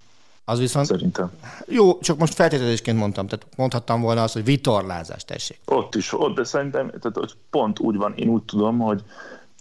[0.46, 0.86] Az viszont...
[0.86, 1.32] Szerintem.
[1.68, 5.60] Jó, csak most feltételezésként mondtam, tehát mondhattam volna azt, hogy vitorlázás, tessék.
[5.66, 9.04] Ott is, ott, de szerintem tehát, hogy pont úgy van, én úgy tudom, hogy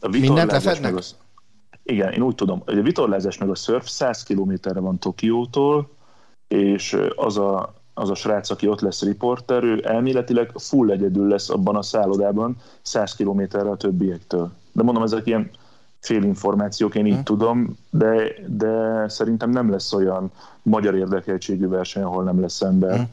[0.01, 1.17] a vitorlázás meg az,
[1.83, 5.91] Igen, én úgy tudom, hogy a vitorlázás meg a surf 100 kilométerre van Tokiótól,
[6.49, 11.51] és az a, az a srác, aki ott lesz riporter, ő elméletileg full egyedül lesz
[11.51, 14.53] abban a szállodában 100 kilométerre a többiektől.
[14.73, 15.51] De mondom, ezek ilyen
[16.03, 17.25] félinformációk, én így hmm.
[17.25, 20.31] tudom, de, de szerintem nem lesz olyan
[20.63, 22.97] magyar érdekeltségű verseny, ahol nem lesz ember.
[22.97, 23.11] Hmm.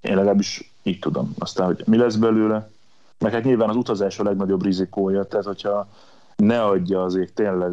[0.00, 1.34] Én legalábbis így tudom.
[1.38, 2.70] Aztán, hogy mi lesz belőle,
[3.18, 5.88] meg hát nyilván az utazás a legnagyobb rizikója, tehát hogyha
[6.36, 7.72] ne adja azért tényleg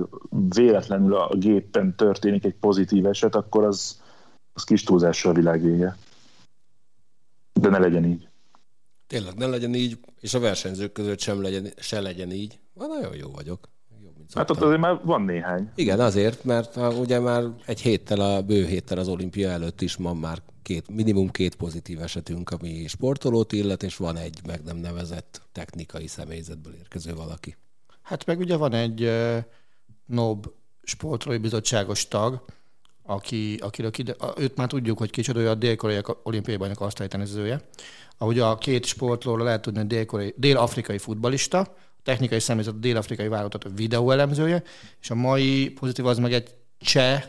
[0.49, 4.01] véletlenül a gépen történik egy pozitív eset, akkor az,
[4.53, 5.97] az kis túlzással a világ vége.
[7.53, 8.27] De ne legyen így.
[9.13, 12.59] Tényleg ne legyen így, és a versenyzők között sem legyen, se legyen így.
[12.73, 13.69] Van nagyon jó vagyok.
[14.03, 15.71] Jobb, mint hát ott azért már van néhány.
[15.75, 20.17] Igen, azért, mert ugye már egy héttel, a bő héttel az olimpia előtt is van
[20.17, 25.41] már két, minimum két pozitív esetünk, ami sportolót illet, és van egy meg nem nevezett
[25.51, 27.57] technikai személyzetből érkező valaki.
[28.01, 29.37] Hát meg ugye van egy uh,
[30.05, 30.51] NOB
[30.83, 32.45] sportolói bizottságos tag,
[33.03, 37.61] aki, akiről kide, őt már tudjuk, hogy kicsoda, ő a dél-koreai olimpiai bajnok asztalytenezője.
[38.17, 39.83] Ahogy a két sportolóra lehet tudni,
[40.35, 44.63] dél-afrikai dél futbalista, technikai személyzet a dél-afrikai válogatott videóelemzője,
[45.01, 47.23] és a mai pozitív az meg egy cseh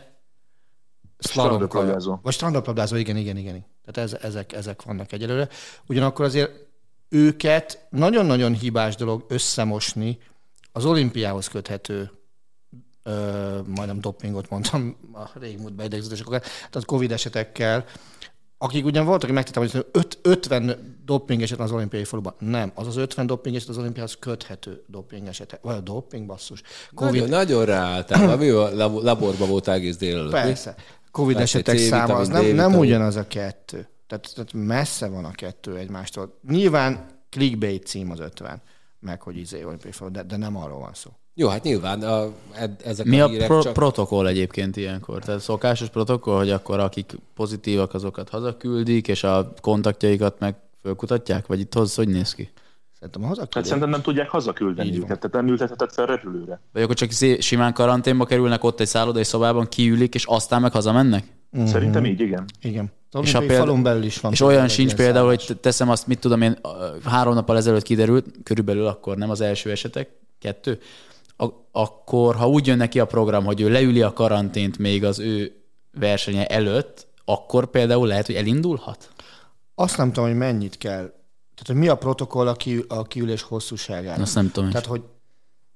[1.17, 2.19] szlalomkajazó.
[2.21, 3.65] Vagy strandaplabdázó, igen, igen, igen.
[3.85, 5.49] Tehát ez, ezek, ezek vannak egyelőre.
[5.87, 6.51] Ugyanakkor azért
[7.09, 10.17] őket nagyon-nagyon hibás dolog összemosni
[10.71, 12.11] az olimpiához köthető
[13.07, 17.85] ö, majdnem dopingot mondtam a régmúltban idegződésekokat, tehát Covid esetekkel,
[18.57, 19.85] akik ugyan voltak, hogy megtettem, hogy
[20.21, 22.33] 50 doping eset az olimpiai faluban.
[22.39, 25.59] Nem, az az 50 doping eset az olimpiához köthető doping eset.
[25.61, 26.61] Vagy a doping basszus.
[26.93, 27.13] COVID...
[27.13, 28.69] Nagyon, nagyon ráálltál, a
[29.01, 30.31] laborban volt egész délelőtt.
[30.31, 30.75] Persze.
[31.11, 33.87] Covid Persze, esetek száma az nem, nem ugyanaz a kettő.
[34.07, 36.39] Tehát, tehát messze van a kettő egymástól.
[36.47, 38.61] Nyilván clickbait cím az 50,
[38.99, 41.11] meg hogy izé olimpiai falu, de, de nem arról van szó.
[41.37, 42.27] Jó, hát nyilván a,
[42.83, 43.73] ezek Mi a, a pro- csak...
[43.73, 45.23] protokoll egyébként ilyenkor?
[45.23, 51.47] Tehát szokásos protokoll, hogy akkor akik pozitívak, azokat hazaküldik, és a kontaktjaikat meg fölkutatják?
[51.47, 52.49] Vagy itt hoz, hogy néz ki?
[52.93, 53.55] Szerintem a hazaküldik.
[53.55, 56.59] Hát szerintem nem tudják hazaküldeni Így őket, tehát nem ültethetett fel repülőre.
[56.73, 61.25] Vagy akkor csak simán karanténba kerülnek ott egy szállodai szobában, kiülik, és aztán meg hazamennek?
[61.57, 61.65] Mm-hmm.
[61.65, 62.45] Szerintem így, igen.
[62.61, 62.91] Igen.
[63.21, 64.31] És, a példa, falon belül is van.
[64.31, 66.57] És olyan sincs például, hogy teszem azt, mit tudom én,
[67.03, 70.79] három nappal ezelőtt kiderült, körülbelül akkor nem az első esetek, kettő,
[71.71, 75.63] akkor ha úgy jön neki a program, hogy ő leüli a karantént még az ő
[75.91, 79.09] versenye előtt, akkor például lehet, hogy elindulhat?
[79.75, 81.13] Azt nem tudom, hogy mennyit kell.
[81.55, 84.21] Tehát, hogy mi a protokoll a, kiül, a kiülés hosszúságára.
[84.21, 84.69] Azt nem tudom.
[84.69, 85.03] Tehát, hogy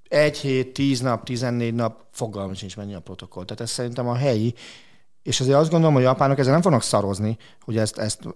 [0.10, 3.46] egy hét, tíz nap, tizennégy nap, fogalmam sincs mennyi a protokoll.
[3.46, 4.54] Tehát ez szerintem a helyi,
[5.24, 8.28] és azért azt gondolom, hogy a japánok ezzel nem fognak szarozni, hogy ezt, ezt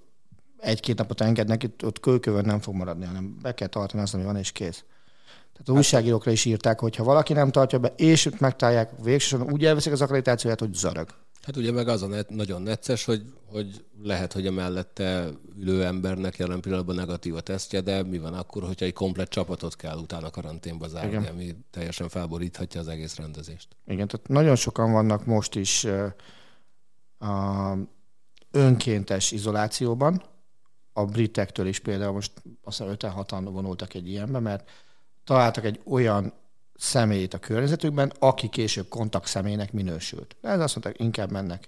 [0.57, 4.37] egy-két napot engednek, ott kölkövön nem fog maradni, hanem be kell tartani azt, ami van,
[4.37, 4.83] és kész.
[5.53, 9.65] Tehát az újságírókra is írták, hogy ha valaki nem tartja be, és megtalálják, végsősorban úgy
[9.65, 11.09] elveszik az akkreditációját, hogy zarag.
[11.41, 15.85] Hát ugye meg az a net, nagyon necces, hogy, hogy lehet, hogy a mellette ülő
[15.85, 19.97] embernek jelen pillanatban negatív a tesztje, de mi van akkor, hogyha egy komplet csapatot kell
[19.97, 21.25] utána karanténba zárni, Igen.
[21.25, 23.67] ami teljesen felboríthatja az egész rendezést.
[23.87, 25.87] Igen, tehát nagyon sokan vannak most is
[27.19, 27.73] a
[28.51, 30.23] önkéntes izolációban,
[30.93, 32.31] a britektől is például most
[32.63, 34.69] azt hiszem 5-6-an vonultak egy ilyenbe, mert
[35.23, 36.33] találtak egy olyan
[36.75, 40.35] személyt a környezetükben, aki később kontakt személynek minősült.
[40.41, 41.67] Ez azt mondták, inkább mennek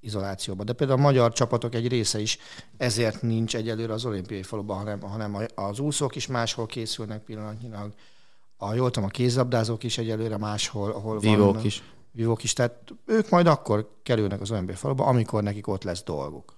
[0.00, 0.64] izolációba.
[0.64, 2.38] De például a magyar csapatok egy része is
[2.76, 7.92] ezért nincs egyelőre az olimpiai faluban, hanem, hanem az úszók is máshol készülnek pillanatnyilag.
[8.56, 11.82] A, jól tudom, a kézlabdázók is egyelőre máshol, ahol Vívók van, is.
[12.10, 12.52] Vívók is.
[12.52, 16.53] Tehát ők majd akkor kerülnek az olimpiai faluba, amikor nekik ott lesz dolguk.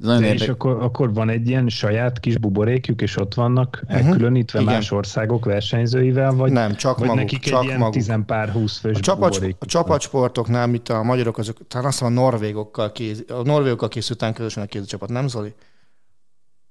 [0.00, 4.06] Nagyon és akkor, akkor van egy ilyen saját kis buborékjuk, és ott vannak uh-huh.
[4.06, 4.74] elkülönítve Igen.
[4.74, 8.96] más országok versenyzőivel, vagy, nem, csak vagy maguk, nekik csak egy ilyen tizenpár húsz fős
[8.96, 13.42] a, csapat, a csapatsportoknál, mint a magyarok, azok, talán azt mondom, a norvégokkal, kéz, a
[13.42, 15.54] norvégokkal készültán közösen a kézicsapat, nem Zoli?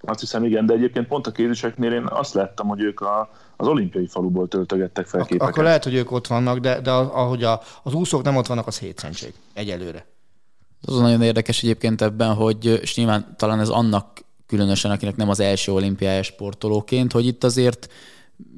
[0.02, 3.68] Azt hiszem, igen, de egyébként pont a kéziseknél én azt láttam, hogy ők a, az
[3.68, 5.54] olimpiai faluból töltögettek fel Ak- képeket.
[5.54, 8.68] Akkor lehet, hogy ők ott vannak, de, de ahogy a, az úszók nem ott vannak,
[8.68, 10.06] az hétszentség egyelőre.
[10.82, 15.40] Az nagyon érdekes egyébként ebben, hogy és nyilván talán ez annak különösen, akinek nem az
[15.40, 17.92] első olimpiai sportolóként, hogy itt azért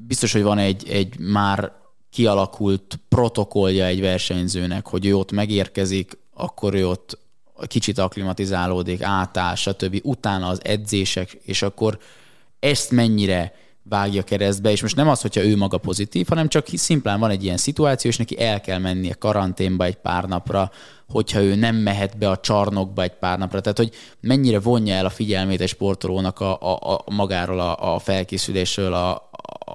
[0.07, 1.71] biztos, hogy van egy, egy már
[2.09, 7.17] kialakult protokollja egy versenyzőnek, hogy ő ott megérkezik, akkor ő ott
[7.67, 9.99] kicsit aklimatizálódik, átáll, stb.
[10.03, 11.99] Utána az edzések, és akkor
[12.59, 17.19] ezt mennyire vágja keresztbe, és most nem az, hogyha ő maga pozitív, hanem csak szimplán
[17.19, 20.71] van egy ilyen szituáció, és neki el kell mennie karanténba egy pár napra,
[21.09, 23.61] hogyha ő nem mehet be a csarnokba egy pár napra.
[23.61, 27.99] Tehát, hogy mennyire vonja el a figyelmét egy sportolónak a, a, a magáról, a, a
[27.99, 29.29] felkészülésről, a,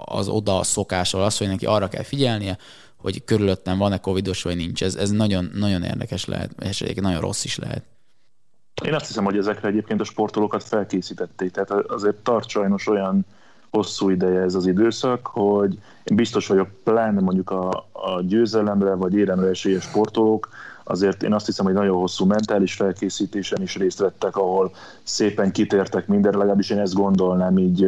[0.05, 2.59] az oda szokásról, az, hogy neki arra kell figyelnie,
[2.97, 4.83] hogy körülöttem van-e covidos, vagy nincs.
[4.83, 7.83] Ez, ez nagyon, nagyon érdekes lehet, és nagyon rossz is lehet.
[8.85, 13.27] Én azt hiszem, hogy ezekre egyébként a sportolókat felkészítették, tehát azért tart sajnos olyan
[13.71, 19.15] hosszú ideje ez az időszak, hogy én biztos vagyok, pláne mondjuk a, a győzelemre vagy
[19.15, 20.49] éremre esélyes sportolók,
[20.89, 26.07] azért én azt hiszem, hogy nagyon hosszú mentális felkészítésen is részt vettek, ahol szépen kitértek
[26.07, 27.87] mindenre, legalábbis én ezt gondolnám így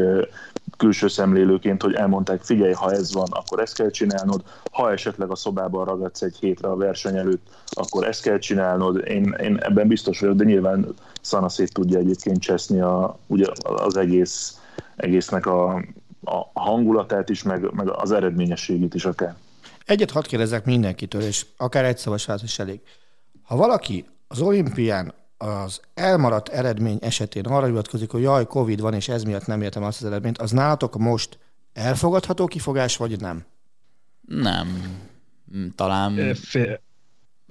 [0.77, 5.37] külső szemlélőként, hogy elmondták, figyelj, ha ez van, akkor ezt kell csinálnod, ha esetleg a
[5.37, 9.07] szobában ragadsz egy hétre a verseny előtt, akkor ezt kell csinálnod.
[9.07, 13.97] Én, én ebben biztos vagyok, de nyilván Szana szét tudja egyébként cseszni a, ugye az
[13.97, 14.61] egész,
[14.99, 15.75] egésznek a,
[16.25, 19.35] a hangulatát is, meg, meg az eredményességét is akár.
[19.87, 22.81] Egyet hadd kérdezzek mindenkitől, és akár egy szavas válasz is elég.
[23.43, 29.09] Ha valaki az olimpián az elmaradt eredmény esetén arra hivatkozik, hogy jaj, Covid van, és
[29.09, 31.39] ez miatt nem értem azt az eredményt, az nálatok most
[31.73, 33.45] elfogadható kifogás, vagy nem?
[34.21, 34.67] Nem.
[35.75, 36.35] Talán...
[36.35, 36.81] Fél,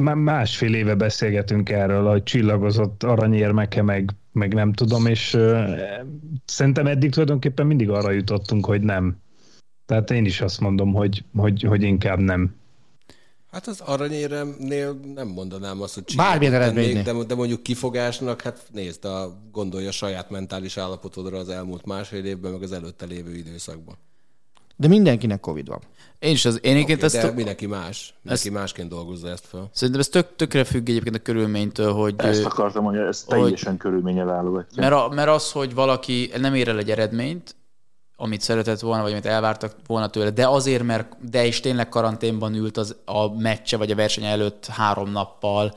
[0.04, 5.78] már másfél éve beszélgetünk erről, hogy csillagozott aranyérmeke, meg, meg nem tudom, és uh,
[6.46, 9.18] szerintem eddig tulajdonképpen mindig arra jutottunk, hogy nem.
[9.86, 12.56] Tehát én is azt mondom, hogy, hogy, hogy inkább nem.
[13.52, 17.04] Hát az aranyéremnél nem mondanám azt, hogy Bármilyen eredménynél.
[17.04, 22.26] De, de mondjuk kifogásnak, hát nézd, a, gondolja a saját mentális állapotodra az elmúlt másfél
[22.26, 23.96] évben, meg az előtte lévő időszakban.
[24.80, 25.80] De mindenkinek Covid van.
[26.20, 27.22] Én is az, én okay, ezt...
[27.22, 28.14] De mindenki más.
[28.22, 29.70] Mindenki ezt, másként dolgozza ezt fel.
[29.74, 32.14] Szerintem ez tök, tökre függ egyébként a körülménytől, hogy...
[32.18, 34.82] Ezt akartam mondani, ez teljesen hogy, körülménye válogatja.
[34.82, 37.56] Mert, a, mert az, hogy valaki nem ér el egy eredményt,
[38.16, 42.56] amit szeretett volna, vagy amit elvártak volna tőle, de azért, mert de is tényleg karanténban
[42.56, 45.74] ült az a meccse, vagy a verseny előtt három nappal,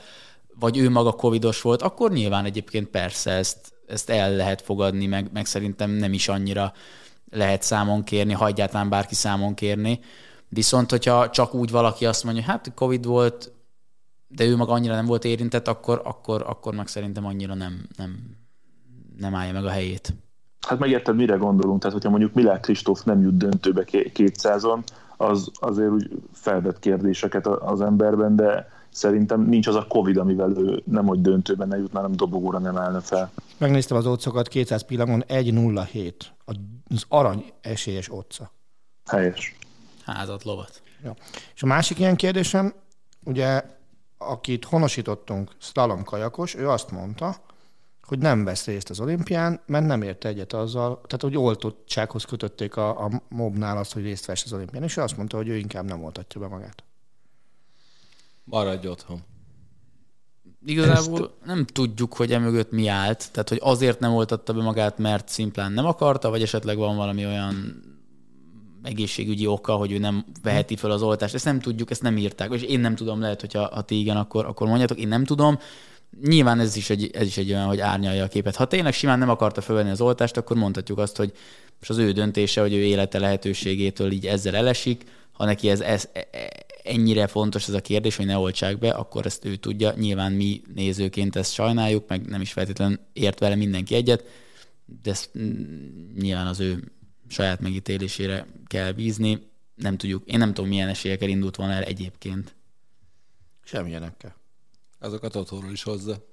[0.59, 5.29] vagy ő maga covidos volt, akkor nyilván egyébként persze ezt, ezt el lehet fogadni, meg,
[5.33, 6.73] meg szerintem nem is annyira
[7.31, 9.99] lehet számon kérni, ha egyáltalán bárki számon kérni.
[10.49, 13.51] Viszont, hogyha csak úgy valaki azt mondja, hát Covid volt,
[14.27, 18.37] de ő maga annyira nem volt érintett, akkor, akkor, akkor meg szerintem annyira nem, nem,
[19.17, 20.13] nem állja meg a helyét.
[20.67, 21.79] Hát megérted, mire gondolunk?
[21.79, 24.79] Tehát, hogyha mondjuk Milák Kristóf nem jut döntőbe 200-on,
[25.17, 30.83] az azért úgy felvet kérdéseket az emberben, de szerintem nincs az a Covid, amivel ő
[30.85, 33.31] nem hogy döntőben ne jutna, nem dobogóra nem állna fel.
[33.57, 36.13] Megnéztem az otcokat, 200 pillangon 1.07.
[36.45, 36.55] Az
[37.07, 38.51] arany esélyes otca.
[39.05, 39.55] Helyes.
[40.05, 40.81] Házat, lovat.
[41.03, 41.15] Ja.
[41.55, 42.73] És a másik ilyen kérdésem,
[43.23, 43.63] ugye,
[44.17, 47.35] akit honosítottunk, Slalom Kajakos, ő azt mondta,
[48.01, 52.75] hogy nem vesz részt az olimpián, mert nem érte egyet azzal, tehát hogy oltottsághoz kötötték
[52.75, 55.55] a, a mobnál azt, hogy részt vesz az olimpián, és ő azt mondta, hogy ő
[55.55, 56.83] inkább nem oltatja be magát.
[58.43, 59.21] Maradj otthon.
[60.65, 61.45] Igazából Ezt...
[61.45, 65.71] nem tudjuk, hogy emögött mi állt, tehát hogy azért nem oltatta be magát, mert szimplán
[65.71, 67.83] nem akarta, vagy esetleg van valami olyan
[68.83, 71.33] egészségügyi oka, hogy ő nem veheti fel az oltást.
[71.33, 72.53] Ezt nem tudjuk, ezt nem írták.
[72.53, 75.59] És én nem tudom, lehet, hogy ha, ti igen, akkor, akkor mondjátok, én nem tudom.
[76.21, 78.55] Nyilván ez is, egy, ez is egy olyan, hogy árnyalja a képet.
[78.55, 81.33] Ha tényleg simán nem akarta felvenni az oltást, akkor mondhatjuk azt, hogy
[81.81, 86.09] és az ő döntése, hogy ő élete lehetőségétől így ezzel elesik, ha neki ez, ez
[86.83, 89.93] ennyire fontos ez a kérdés, hogy ne oltsák be, akkor ezt ő tudja.
[89.93, 94.23] Nyilván mi nézőként ezt sajnáljuk, meg nem is feltétlenül ért vele mindenki egyet,
[95.01, 95.31] de ezt
[96.19, 96.91] nyilván az ő
[97.27, 99.49] saját megítélésére kell bízni.
[99.75, 102.55] Nem tudjuk, én nem tudom, milyen esélyekkel indult volna el egyébként.
[103.63, 104.35] Semmilyenekkel.
[104.99, 106.25] Azokat otthonról is hozza.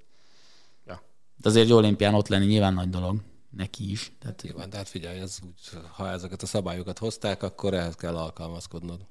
[0.85, 1.01] Ja.
[1.37, 4.11] De azért egy olimpián ott lenni nyilván nagy dolog neki is.
[4.19, 4.41] Tehát...
[4.41, 9.05] Nyilván, tehát figyelj, ez úgy, ha ezeket a szabályokat hozták, akkor ehhez kell alkalmazkodnod.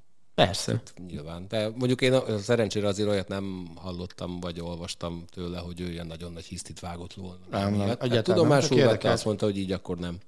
[0.44, 0.72] Persze.
[0.72, 1.44] Hát, nyilván.
[1.48, 6.33] De mondjuk én szerencsére azért olyat nem hallottam, vagy olvastam tőle, hogy ő ilyen nagyon
[6.33, 7.40] nagy hisztit vágott volna.
[7.51, 7.87] Nem, nem.
[7.87, 10.18] Hát, tudomásul vette, azt mondta, hogy így akkor nem.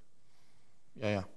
[1.00, 1.28] Ja, ja.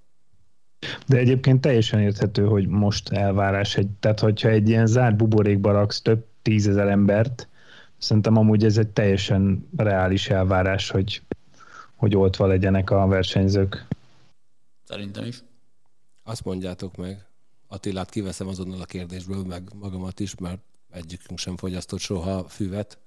[1.07, 6.01] De egyébként teljesen érthető, hogy most elvárás egy, tehát hogyha egy ilyen zárt buborékba raksz
[6.01, 7.47] több tízezer embert,
[7.97, 11.21] szerintem amúgy ez egy teljesen reális elvárás, hogy,
[11.95, 13.87] hogy oltva legyenek a versenyzők.
[14.83, 15.43] Szerintem is.
[16.23, 17.25] Azt mondjátok meg,
[17.73, 20.59] Attilát kiveszem azonnal a kérdésből, meg magamat is, mert
[20.91, 22.97] egyikünk sem fogyasztott soha füvet,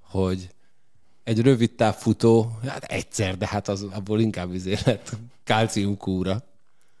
[0.00, 0.48] hogy
[1.24, 5.16] egy rövid távfutó, hát egyszer, de hát az, abból inkább izé lett
[5.98, 6.42] kúra.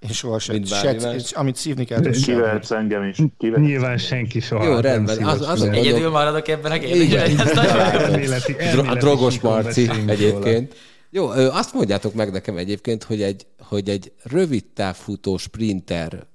[0.08, 2.10] És soha se, se, és amit szívni kell.
[2.10, 3.16] Kivehetsz engem is.
[3.38, 4.64] Kivehetsz Nyilván senki soha.
[4.64, 5.24] Jó, rendben.
[5.24, 8.86] Az, az az Egyedül maradok ebben a kérdésben.
[8.86, 10.74] A drogos Marci egyébként.
[11.10, 16.26] Jó, azt mondjátok meg nekem egyébként, hogy egy, hogy egy rövid távfutó sprinter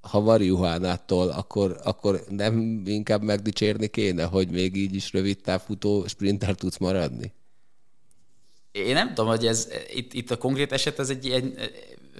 [0.00, 6.54] ha Variuhánától, akkor, akkor nem inkább megdicsérni kéne, hogy még így is rövid távfutó sprinter
[6.54, 7.32] tudsz maradni?
[8.72, 11.58] Én nem tudom, hogy ez itt, itt a konkrét eset ez egy ilyen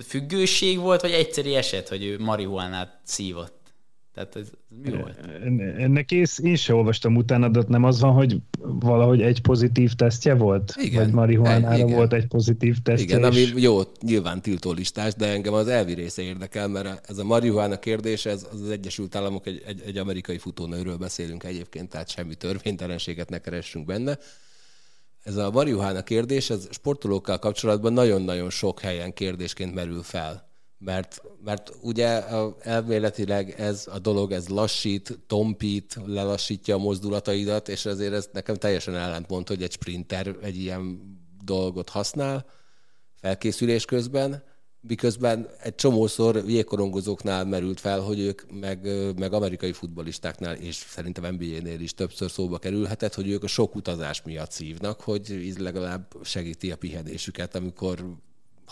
[0.07, 3.60] függőség volt, vagy egyszeri eset, hogy ő marihuánát szívott?
[4.15, 5.19] Tehát ez, ez mi volt?
[5.79, 10.35] Ennek én, én sem olvastam utána, de nem az van, hogy valahogy egy pozitív tesztje
[10.35, 10.75] volt?
[10.77, 11.05] Igen.
[11.05, 11.97] Vagy marihuánára igen.
[11.97, 13.05] volt egy pozitív tesztje?
[13.05, 17.25] Igen, ami jó, nyilván tiltó listás, de engem az elvi része érdekel, mert ez a
[17.25, 22.09] marihuána kérdés, ez az, az Egyesült Államok, egy, egy, egy amerikai futónőről beszélünk egyébként, tehát
[22.09, 24.19] semmi törvénytelenséget ne keressünk benne.
[25.23, 30.50] Ez a marihuána kérdés, ez sportolókkal kapcsolatban nagyon-nagyon sok helyen kérdésként merül fel
[30.85, 32.25] mert, mert ugye
[32.61, 38.97] elméletileg ez a dolog, ez lassít, tompít, lelassítja a mozdulataidat, és ezért ez nekem teljesen
[38.97, 41.01] ellentmond, hogy egy sprinter egy ilyen
[41.45, 42.47] dolgot használ
[43.15, 44.43] felkészülés közben,
[44.81, 48.89] miközben egy csomószor jégkorongozóknál merült fel, hogy ők meg,
[49.19, 54.23] meg amerikai futbolistáknál, és szerintem NBA-nél is többször szóba kerülhetett, hogy ők a sok utazás
[54.23, 58.17] miatt szívnak, hogy ez legalább segíti a pihenésüket, amikor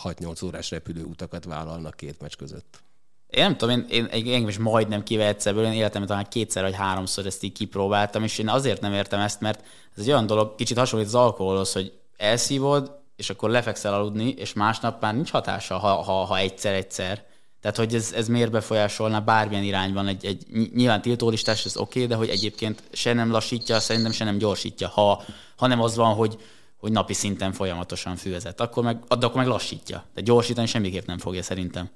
[0.05, 2.83] 6-8 órás repülő utakat vállalnak két meccs között.
[3.31, 6.75] Én nem tudom, én, én, én is majdnem kivehetsz ebből, én életemben talán kétszer vagy
[6.75, 9.65] háromszor ezt így kipróbáltam, és én azért nem értem ezt, mert
[9.97, 14.53] ez egy olyan dolog, kicsit hasonlít az alkoholhoz, hogy elszívod, és akkor lefekszel aludni, és
[14.53, 17.25] másnap már nincs hatása, ha, ha, ha egyszer-egyszer.
[17.61, 22.07] Tehát, hogy ez, ez miért befolyásolna bármilyen irányban egy, egy nyilván tiltólistás, ez oké, okay,
[22.07, 25.23] de hogy egyébként se nem lassítja, szerintem se nem gyorsítja, ha,
[25.57, 26.39] ha nem az van, hogy
[26.79, 28.61] hogy napi szinten folyamatosan fűvezett.
[28.61, 30.05] Akkor meg, akkor meg lassítja.
[30.15, 31.89] De gyorsítani semmiképp nem fogja szerintem.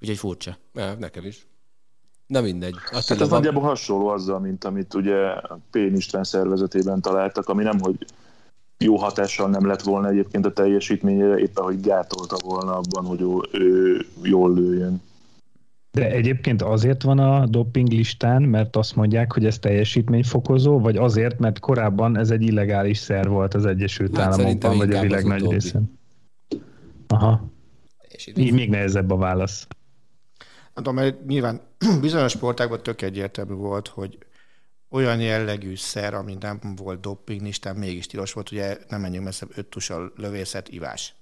[0.00, 0.56] Úgyhogy furcsa.
[0.74, 1.46] Ja, nekem is.
[2.26, 2.74] Nem mindegy.
[2.90, 3.38] Azt hát ez van...
[3.38, 5.34] nagyjából hasonló azzal, mint amit ugye
[5.70, 5.76] P.
[5.76, 8.06] István szervezetében találtak, ami nem, hogy
[8.78, 13.20] jó hatással nem lett volna egyébként a teljesítményére, éppen hogy gátolta volna abban, hogy
[13.52, 15.02] ő jól lőjön.
[15.92, 21.38] De egyébként azért van a doping listán, mert azt mondják, hogy ez teljesítményfokozó, vagy azért,
[21.38, 25.50] mert korábban ez egy illegális szer volt az Egyesült hát Államokban, vagy a világ nagy
[25.50, 25.98] részén.
[27.06, 27.50] Aha.
[28.34, 29.66] Még nehezebb a válasz.
[30.74, 31.60] Nem tudom, mert nyilván
[32.00, 34.18] bizonyos sportákban tök egyértelmű volt, hogy
[34.90, 39.46] olyan jellegű szer, ami nem volt doping listán, mégis tilos volt, ugye nem menjünk messze,
[39.54, 41.14] öt tusa lövészet, ivás.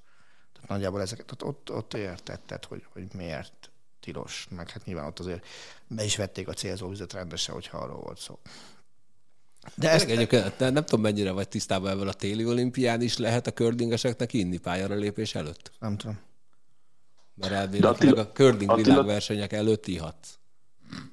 [0.53, 3.70] Tehát nagyjából ezeket, tehát ott, ott értetted, hogy, hogy miért
[4.01, 5.47] tilos, meg hát nyilván ott azért
[5.87, 8.39] be is vették a célzóvizet rendesen, hogyha arról volt szó.
[9.75, 10.09] De ezt...
[10.09, 14.59] Egyébként nem tudom, mennyire vagy tisztában ebből a téli olimpián is lehet a kördingeseknek inni
[14.59, 15.73] pályára lépés előtt?
[15.79, 16.19] Nem tudom.
[17.35, 20.39] Mert elvileg Attila, a körding Attila, világversenyek előtt ihatsz.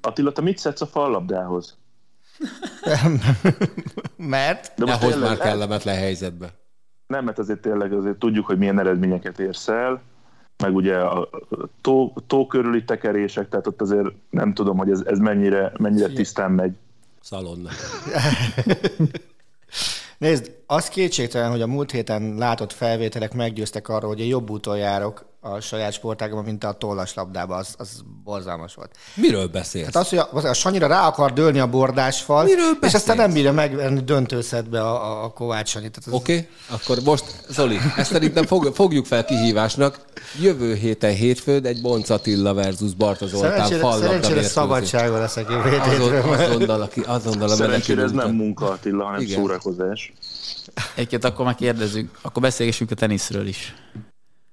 [0.00, 1.76] Attila, te mit szedsz a fallabdához?
[4.16, 4.72] mert?
[4.76, 6.54] De most tényleg, már kellemetlen helyzetbe.
[7.06, 10.02] Nem, mert azért tényleg azért tudjuk, hogy milyen eredményeket érsz el,
[10.58, 11.28] meg ugye a
[11.80, 16.50] tó, tó körüli tekerések, tehát ott azért nem tudom, hogy ez, ez mennyire, mennyire tisztán
[16.50, 16.76] megy.
[17.20, 17.68] Szalonna.
[20.18, 24.78] Nézd, az kétségtelen, hogy a múlt héten látott felvételek meggyőztek arról, hogy a jobb úton
[24.78, 27.58] járok a saját sportágban, mint a tollaslabdában.
[27.58, 27.88] Az, az
[28.24, 28.90] borzalmas volt.
[29.14, 29.84] Miről beszélsz?
[29.84, 33.32] Hát az, hogy a, a Sanyira rá akar dőlni a bordásfal, Miről és aztán nem
[33.32, 35.90] bírja megvenni döntőszedbe a, a, a Kovács Sanyi.
[36.10, 39.98] Oké, okay, akkor most, Zoli, ezt szerintem fog, fogjuk fel kihívásnak.
[40.40, 46.12] Jövő héten hétfőn egy Bonc Attila versus Barta Zoltán Szerencsére, szerencsére szabadságon leszek jövő Azon,
[46.12, 46.32] hétről.
[46.32, 49.38] azonnal, a, ki- azonnal a Szerencsére ez nem munka Attila, hanem Igen.
[49.40, 50.12] szórakozás.
[50.94, 53.74] Egyébként akkor már kérdezzük, akkor beszélgessünk a teniszről is.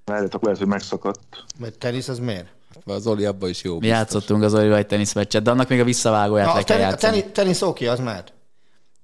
[0.05, 1.19] Várjátok, lehet, hogy megszakadt.
[1.59, 2.47] Mert tenisz az miért?
[2.85, 3.73] Mert Az Oli abban is jó.
[3.73, 3.97] Mi biztos.
[3.97, 6.87] játszottunk az Olival egy teniszmeccset, de annak még a visszavágóját Na, le a, kell teni,
[6.87, 7.19] a játszani.
[7.19, 8.33] teni, tenisz oké, az mehet.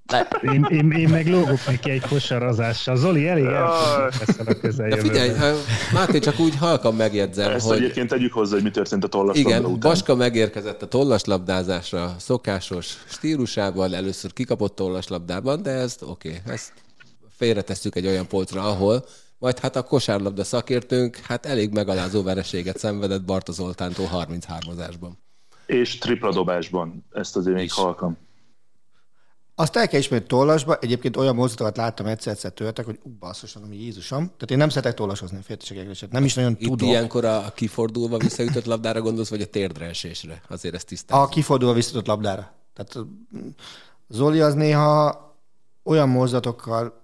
[0.06, 2.96] Le, Én, én, én meg lógok neki egy kosarazással.
[2.96, 5.10] Zoli elég elfogyott ezzel a De közeljövőben.
[5.10, 5.58] figyelj, ö,
[5.92, 9.50] Máté, csak úgy halkan megjegyzem, Ezt hogy egyébként tegyük hozzá, hogy mi történt a tollaslabda
[9.50, 9.78] igen, után.
[9.90, 16.72] Baska megérkezett a tollaslabdázásra szokásos stílusában, először kikapott tollaslabdában, de ezt oké, okay, ezt
[17.36, 19.04] félretesszük egy olyan polcra, ahol
[19.42, 25.10] majd hát a kosárlabda szakértőnk hát elég megalázó vereséget szenvedett Barta Zoltántól 33-azásban.
[25.66, 27.04] És tripla dobásban.
[27.12, 28.16] Ezt azért még halkam.
[29.54, 33.76] Azt el kell ismerni tollasba, egyébként olyan mozdulatokat láttam egyszer-egyszer tőletek, hogy ú, basszus, ami
[33.76, 34.24] Jézusom.
[34.24, 36.88] Tehát én nem szeretek tollasozni a fértiségekre, nem is nagyon Itt tudok.
[36.88, 40.42] ilyenkor a kifordulva visszaütött labdára gondolsz, vagy a térdre esésre?
[40.48, 41.24] Azért ezt tisztázom.
[41.24, 42.52] A kifordulva visszatott labdára.
[42.74, 42.98] Tehát
[43.36, 43.48] mm,
[44.08, 45.20] Zoli az néha
[45.82, 47.01] olyan mozdulatokkal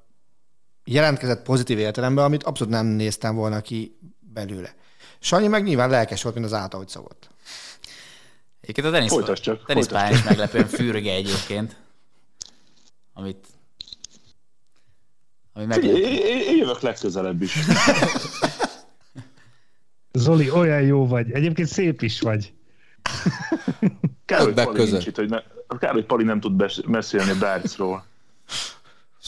[0.92, 4.74] jelentkezett pozitív értelemben, amit abszolút nem néztem volna ki belőle.
[5.18, 7.30] Sanyi meg nyilván lelkes volt, mint az által, hogy szokott.
[8.60, 11.76] egyébként a tenisz, Folytasd csak, teniszpályán is meglepően fürge egyébként.
[13.12, 13.46] Amit,
[15.52, 15.84] ami meg,
[16.56, 17.58] jövök legközelebb is.
[20.12, 21.30] Zoli, olyan jó vagy.
[21.30, 22.52] Egyébként szép is vagy.
[24.24, 25.38] Kár, hogy Pali nincs itt, hogy ne,
[25.78, 28.04] kár, hogy Pali nem tud bes- beszélni a dartsról.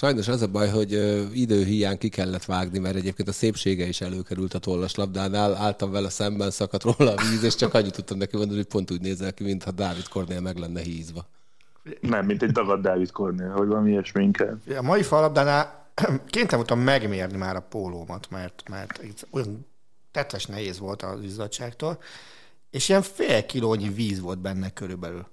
[0.01, 0.93] Sajnos az a baj, hogy
[1.33, 5.55] időhiány ki kellett vágni, mert egyébként a szépsége is előkerült a tollaslabdánál.
[5.55, 8.91] Álltam vele szemben, szakadt róla a víz, és csak annyit tudtam neki mondani, hogy pont
[8.91, 11.27] úgy nézel ki, mintha Dávid Kornél meg lenne hízva.
[12.01, 14.61] Nem, mint egy dagadt Dávid Kornél, vagy valami ilyesmi inkább.
[14.79, 15.91] A mai falabdánál
[16.35, 19.67] kénytelen voltam megmérni már a pólómat, mert, mert olyan
[20.13, 21.99] tetves nehéz volt az izzadságtól,
[22.71, 25.27] és ilyen fél kilónyi víz volt benne körülbelül.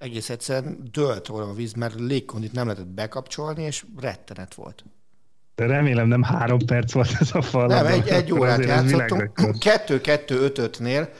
[0.00, 4.84] Egész egyszerűen dőlt róla a víz, mert légkondit nem lehetett bekapcsolni, és rettenet volt.
[5.54, 7.66] De remélem nem három perc volt ez a fal.
[7.66, 8.90] Nem, egy, egy órát játszottunk.
[8.90, 9.58] világrekord.
[9.58, 11.10] Kettő-kettő-ötötnél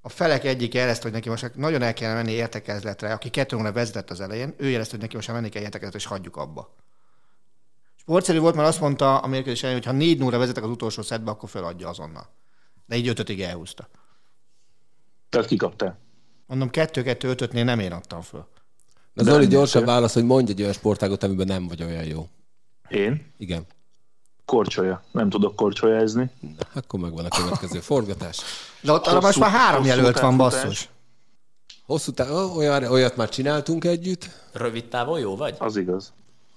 [0.00, 3.72] a felek egyik jelezte, hogy neki most nagyon el kellene menni értekezletre, aki kettő óra
[3.72, 6.74] vezetett az elején, ő jelezte, hogy neki most már menni kell értekezletre, és hagyjuk abba.
[7.96, 11.02] Sportszerű volt, mert azt mondta a mérkőzés elején, hogy ha négy óra vezetek az utolsó
[11.02, 12.28] szedbe, akkor feladja azonnal.
[12.86, 13.88] De így ötötig elhúzta.
[15.28, 15.98] Tehát kikaptál.
[16.52, 18.46] Mondom, kettő-kettő-ötötnél nem én adtam föl.
[19.14, 22.28] De Zoli gyorsan válasz, hogy mondj egy olyan sportágot, amiben nem vagy olyan jó.
[22.88, 23.26] Én?
[23.38, 23.66] Igen.
[24.44, 25.02] Korcsolya.
[25.10, 26.30] Nem tudok korcsolyázni.
[26.40, 28.40] Na, akkor megvan a következő forgatás.
[28.80, 30.88] De ott most már három jelölt van, basszus.
[31.86, 34.30] Hosszú tá- ó, olyan, olyat már csináltunk együtt.
[34.52, 35.54] Rövid távon jó vagy?
[35.58, 36.12] Az igaz.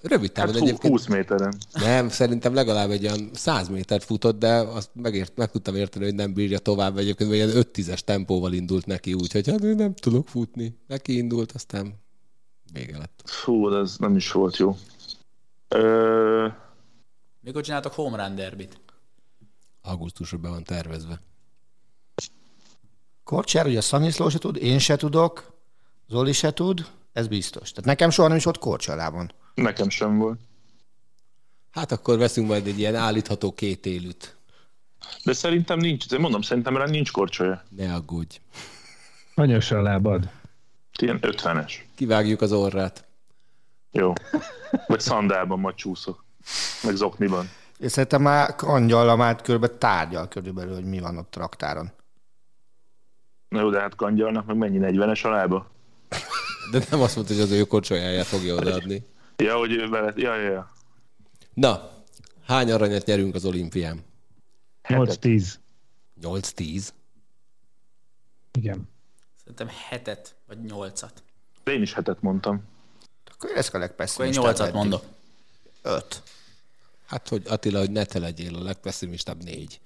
[0.08, 0.94] Rövid távon Hát egyébként.
[0.94, 1.54] 20 méteren.
[1.74, 6.16] Nem, szerintem legalább egy olyan 100 métert futott, de azt megért, meg tudtam érteni, hogy
[6.16, 6.98] nem bírja tovább.
[6.98, 10.78] Egyébként vagy ilyen 5-10-es tempóval indult neki, úgyhogy hát én nem tudok futni.
[10.88, 11.94] Neki indult, aztán
[12.74, 13.22] vége lett.
[13.26, 14.78] Fú, de ez nem is volt jó.
[15.68, 16.48] Ö,
[17.42, 18.80] Mikor csináltok home run derbit?
[19.82, 21.22] Augusztusra be van tervezve.
[23.24, 25.54] Korcsár, ugye a Szaniszló se tud, én se tudok,
[26.08, 27.70] Zoli se tud, ez biztos.
[27.72, 29.32] Tehát nekem soha nem is volt korcsalában.
[29.56, 30.40] Nekem sem volt.
[31.72, 34.36] Hát akkor veszünk majd egy ilyen állítható két élőt.
[35.24, 36.12] De szerintem nincs.
[36.12, 37.64] Én mondom, szerintem rá nincs korcsolya.
[37.70, 38.40] Ne aggódj.
[39.36, 40.30] Hanyas a lábad?
[41.00, 41.74] Ilyen 50-es.
[41.96, 43.06] Kivágjuk az orrát.
[43.92, 44.14] Jó.
[44.88, 46.24] Vagy szandálban majd csúszok.
[46.84, 47.50] Meg zokniban.
[47.80, 51.92] És szerintem már angyalla már körbe tárgyal körülbelül, hogy mi van ott a raktáron.
[53.50, 55.72] Na jó, de hát kangyalnak meg mennyi 40-es a lába?
[56.72, 59.06] De nem azt mondta, hogy az ő korcsolyáját fogja odaadni.
[59.38, 60.18] Ja, hogy ő veled.
[60.18, 60.72] Ja, ja, ja.
[61.54, 62.04] Na,
[62.46, 64.04] hány aranyat nyerünk az olimpián?
[64.84, 65.54] 8-10.
[66.22, 66.88] 8-10?
[68.52, 68.90] Igen.
[69.40, 71.24] Szerintem hetet vagy nyolcat.
[71.64, 72.64] De én is hetet mondtam.
[73.32, 74.44] Akkor én leszek a Akkor én legpesszimistább.
[74.44, 74.76] nyolcat eddig.
[74.76, 75.04] mondok.
[75.82, 76.22] Öt.
[77.06, 79.80] Hát, hogy Attila, hogy ne te legyél a legpesszimistább négy.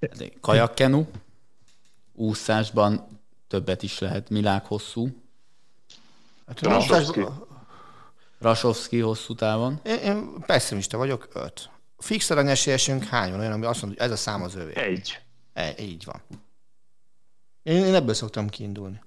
[0.00, 1.04] Hát Kajakkenu,
[2.12, 5.22] úszásban többet is lehet, Milák hosszú,
[6.46, 6.60] Hát.
[8.38, 9.80] Rasovski hosszú távon.
[9.84, 11.70] Én, én pessimista vagyok, öt.
[11.98, 14.76] Fix aranyesélyesünk hány van olyan, ami azt mondja, hogy ez a szám az övé.
[14.76, 15.18] Egy.
[15.52, 16.20] E, így van.
[17.62, 19.00] Én, én ebből szoktam kiindulni.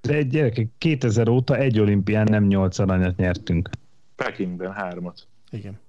[0.00, 3.70] De egy gyerekek, 2000 óta egy olimpián nem 8 aranyat nyertünk.
[4.16, 5.26] Pekingben hármat.
[5.50, 5.80] Igen.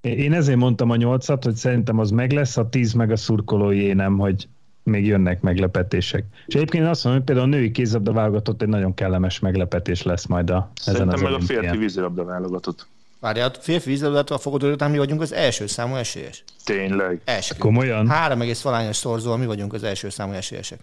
[0.00, 3.92] Én ezért mondtam a nyolcat, hogy szerintem az meg lesz, a tíz meg a szurkolói
[3.92, 4.48] nem, hogy
[4.82, 6.24] még jönnek meglepetések.
[6.46, 10.26] És egyébként azt mondom, hogy például a női kézabda válogatott egy nagyon kellemes meglepetés lesz
[10.26, 11.62] majd a, Szerintem ezen az meg a olimpián.
[11.62, 12.86] férfi vízilabda válogatott.
[13.20, 16.44] Várjál, a férfi vízilabdától a fogod után mi vagyunk az első számú esélyes.
[16.64, 17.20] Tényleg.
[17.24, 17.54] Első.
[17.58, 18.08] Komolyan?
[18.08, 20.78] Három egész valányos szorzóval mi vagyunk az első számú esélyesek.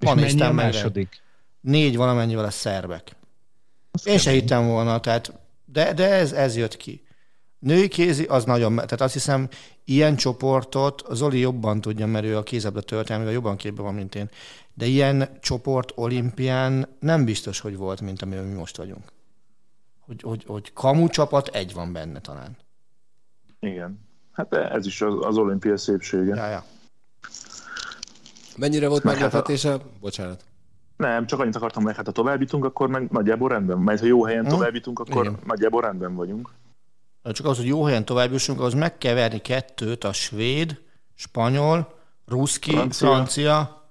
[0.00, 1.20] És Ma mennyi a meg, második?
[1.60, 3.16] Négy valamennyivel a szerbek.
[4.04, 5.32] Én se hittem volna, tehát,
[5.64, 7.02] de, de ez, ez jött ki.
[7.62, 9.48] Női kézi az nagyon, tehát azt hiszem,
[9.84, 14.28] ilyen csoportot Zoli jobban tudja, mert ő a kézabda történelmével jobban képben van, mint én.
[14.74, 19.04] De ilyen csoport olimpián nem biztos, hogy volt, mint amiben mi most vagyunk.
[20.00, 22.56] Hogy, hogy, hogy kamu csapat egy van benne talán.
[23.60, 24.00] Igen.
[24.32, 26.34] Hát ez is az, az olimpia szépsége.
[26.34, 26.64] Ja, ja.
[28.56, 29.80] Mennyire volt Meg hát a-?
[30.00, 30.44] Bocsánat.
[30.96, 33.78] Nem, csak annyit akartam meg, hát ha tovább jutunk, akkor meg nagyjából rendben.
[33.78, 34.74] Mert ha jó helyen Hm?
[34.74, 35.38] jutunk, akkor Igen.
[35.44, 36.50] nagyjából rendben vagyunk.
[37.24, 40.80] Csak az, hogy jó helyen tovább jussunk, az meg kell verni kettőt, a svéd,
[41.14, 41.94] spanyol,
[42.26, 43.82] ruszki, francia, Francia.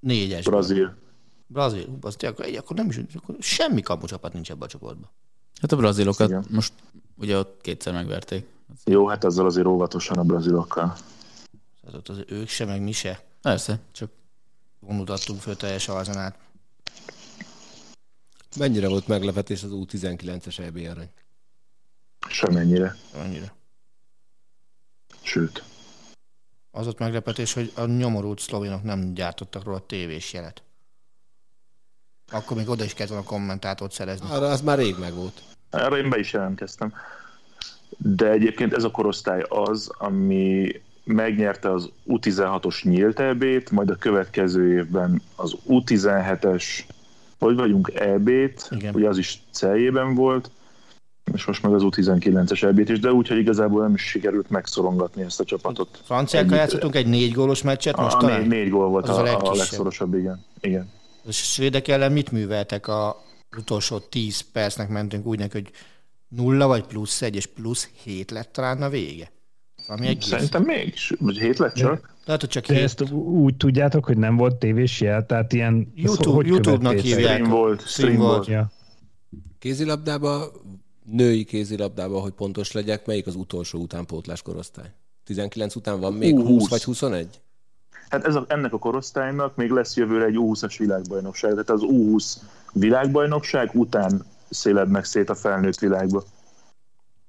[0.00, 0.44] négyes.
[0.44, 0.96] Brazil.
[1.46, 1.98] Brazil.
[2.00, 5.10] Az, akkor, akkor, nem is, akkor semmi kamu csapat nincs ebben a csoportban.
[5.60, 6.44] Hát a brazilokat Igen.
[6.50, 6.72] most
[7.16, 8.46] ugye ott kétszer megverték.
[8.84, 10.96] Jó, hát ezzel azért óvatosan a brazilokkal.
[11.80, 14.10] Tehát ott az ők se, meg mi se Persze, csak
[14.80, 16.38] vonutattunk föl teljes arzenát.
[18.56, 21.10] Mennyire volt meglepetés az U19-es EB arany?
[22.28, 22.96] Semennyire.
[23.14, 23.52] Annyira.
[25.22, 25.62] Sőt.
[26.70, 30.62] Az ott meglepetés, hogy a nyomorult szlovénok nem gyártottak róla tévés jelet.
[32.30, 34.26] Akkor még oda is kellett volna kommentátort szerezni.
[34.30, 35.42] Arra az már rég megvolt.
[35.70, 36.94] Erre én be is jelentkeztem.
[37.96, 44.72] De egyébként ez a korosztály az, ami megnyerte az U16-os nyílt EB-t, majd a következő
[44.72, 46.64] évben az U17-es,
[47.38, 48.94] hogy vagyunk EB-t, Igen.
[48.94, 50.50] ugye az is celjében volt,
[51.34, 55.22] és most meg az U19-es EB-t is, de úgy, hogy igazából nem is sikerült megszorongatni
[55.22, 56.00] ezt a csapatot.
[56.04, 58.40] Franciákkal játszottunk egy négy gólos meccset most a, talán?
[58.40, 60.44] négy, négy gól volt Az a, a a, legszorosabb, igen.
[60.60, 60.90] igen.
[61.26, 63.22] És a svédek ellen mit műveltek a
[63.56, 65.70] utolsó 10 percnek mentünk úgy neki, hogy
[66.28, 69.32] nulla vagy plusz egy, és plusz hét lett talán a vége.
[69.86, 70.26] Ami egész.
[70.26, 72.14] Szerintem még, vagy hét lett csak.
[72.24, 72.82] Tehát, hogy csak hét.
[72.82, 75.92] ezt úgy tudjátok, hogy nem volt tévés jel, tehát ilyen...
[75.94, 77.34] YouTube- YouTube-nak hívják.
[77.34, 78.46] Stream volt, stream volt.
[78.46, 78.70] Ja.
[79.58, 80.42] Kézilabdában,
[81.04, 84.92] női kézilabdában, hogy pontos legyek, melyik az utolsó utánpótlás korosztály?
[85.24, 86.68] 19 után van még 20, 20.
[86.68, 87.40] vagy 21?
[88.08, 91.50] Hát ez a, ennek a korosztálynak még lesz jövőre egy U20-as világbajnokság.
[91.50, 92.36] Tehát az U20
[92.72, 96.22] világbajnokság után szélednek szét a felnőtt világba.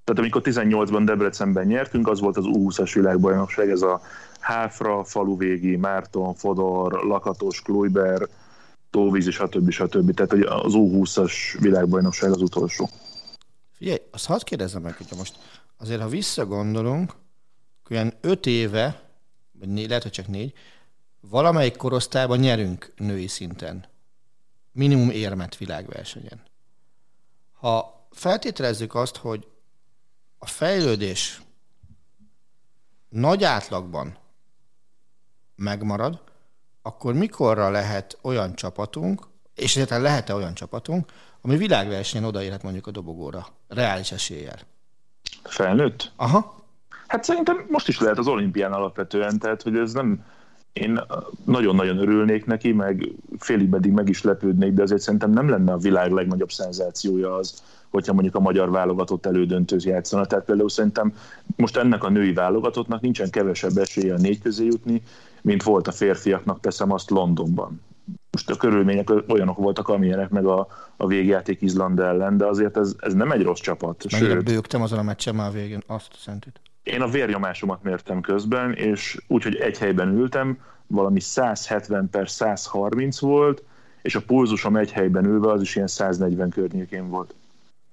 [0.03, 4.01] Tehát amikor 18-ban Debrecenben nyertünk, az volt az U20-as világbajnokság, ez a
[4.39, 8.27] Háfra, Faluvégi, Márton, Fodor, Lakatos, Klujber,
[8.89, 9.69] Tóvíz, stb.
[9.69, 10.13] stb.
[10.13, 12.89] Tehát hogy az U20-as világbajnokság az utolsó.
[13.73, 15.37] Figyelj, azt hadd kérdezzem meg, hogyha most
[15.77, 17.13] azért, ha visszagondolunk,
[17.89, 19.09] olyan öt éve,
[19.51, 20.53] vagy négy, lehet, hogy csak négy,
[21.19, 23.85] valamelyik korosztályban nyerünk női szinten.
[24.71, 26.41] Minimum érmet világversenyen.
[27.53, 29.47] Ha feltételezzük azt, hogy
[30.37, 31.41] a fejlődés
[33.09, 34.17] nagy átlagban
[35.55, 36.21] megmarad,
[36.81, 41.11] akkor mikorra lehet olyan csapatunk, és egyáltalán lehet-e olyan csapatunk,
[41.45, 44.59] ami világversenyen odaérhet mondjuk a dobogóra, reális eséllyel.
[45.43, 46.11] Felnőtt?
[46.15, 46.63] Aha,
[47.13, 50.25] Hát szerintem most is lehet az olimpián alapvetően, tehát hogy ez nem...
[50.73, 50.99] Én
[51.45, 55.77] nagyon-nagyon örülnék neki, meg félig pedig meg is lepődnék, de azért szerintem nem lenne a
[55.77, 60.25] világ legnagyobb szenzációja az, hogyha mondjuk a magyar válogatott elődöntőt játszana.
[60.25, 61.13] Tehát például szerintem
[61.55, 65.01] most ennek a női válogatottnak nincsen kevesebb esélye a négy közé jutni,
[65.41, 67.81] mint volt a férfiaknak, teszem azt Londonban.
[68.33, 70.67] Most a körülmények olyanok voltak, amilyenek meg a,
[70.97, 74.11] a végjáték Izland ellen, de azért ez, ez nem egy rossz csapat.
[74.11, 76.59] mennyire Sőt, bőgtem azon a meccsen már a végén, azt a szentét.
[76.83, 83.19] én a vérnyomásomat mértem közben, és úgy, hogy egy helyben ültem, valami 170 per 130
[83.19, 83.63] volt,
[84.01, 87.35] és a pulzusom egy helyben ülve az is ilyen 140 környékén volt.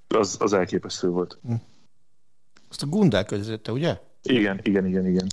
[0.08, 1.38] Az, az elképesztő volt.
[2.68, 3.96] Azt a Gundel közötte, ugye?
[4.22, 5.26] Igen, igen, igen, igen.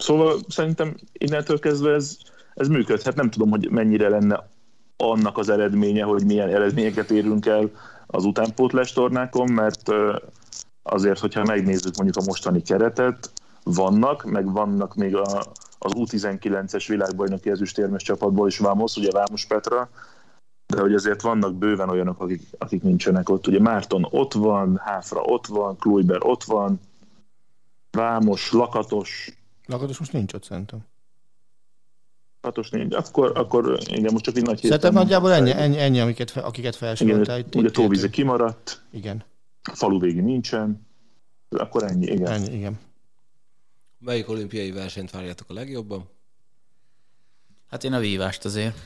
[0.00, 2.16] Szóval szerintem innentől kezdve ez,
[2.54, 3.14] ez működhet.
[3.14, 4.48] Nem tudom, hogy mennyire lenne
[4.96, 7.70] annak az eredménye, hogy milyen eredményeket érünk el
[8.06, 9.92] az utánpótlás tornákon, mert
[10.82, 13.30] azért, hogyha megnézzük mondjuk a mostani keretet,
[13.64, 15.42] vannak, meg vannak még a,
[15.78, 19.88] az U19-es világbajnoki ezüstérmes csapatból is Vámos, ugye Vámos Petra,
[20.66, 23.46] de hogy azért vannak bőven olyanok, akik, akik nincsenek ott.
[23.46, 26.80] Ugye Márton ott van, Háfra ott van, Klujber ott van,
[27.90, 29.39] Vámos, Lakatos,
[29.70, 30.86] Lakatos most nincs ott szerintem.
[32.40, 36.30] hatos négy, akkor, akkor igen, most csak egy nagy Szerintem nagyjából ennyi, ennyi, ennyi amiket,
[36.30, 37.38] akiket felsoroltál.
[37.38, 39.24] Igen, ugye tóvíze kimaradt, igen.
[39.62, 40.86] a falu végén nincsen,
[41.48, 42.32] akkor ennyi, igen.
[42.32, 42.78] Ennyi, igen.
[43.98, 46.08] Melyik olimpiai versenyt várjátok a legjobban?
[47.66, 48.76] Hát én a vívást azért.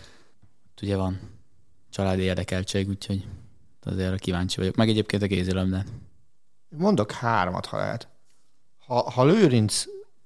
[0.82, 1.20] Ugye van
[1.90, 3.26] családi érdekeltség, úgyhogy
[3.82, 4.74] azért kíváncsi vagyok.
[4.74, 5.86] Meg egyébként a kézilabdát.
[6.68, 8.08] Mondok háromat, ha lehet.
[8.86, 9.84] Ha, ha Lőrinc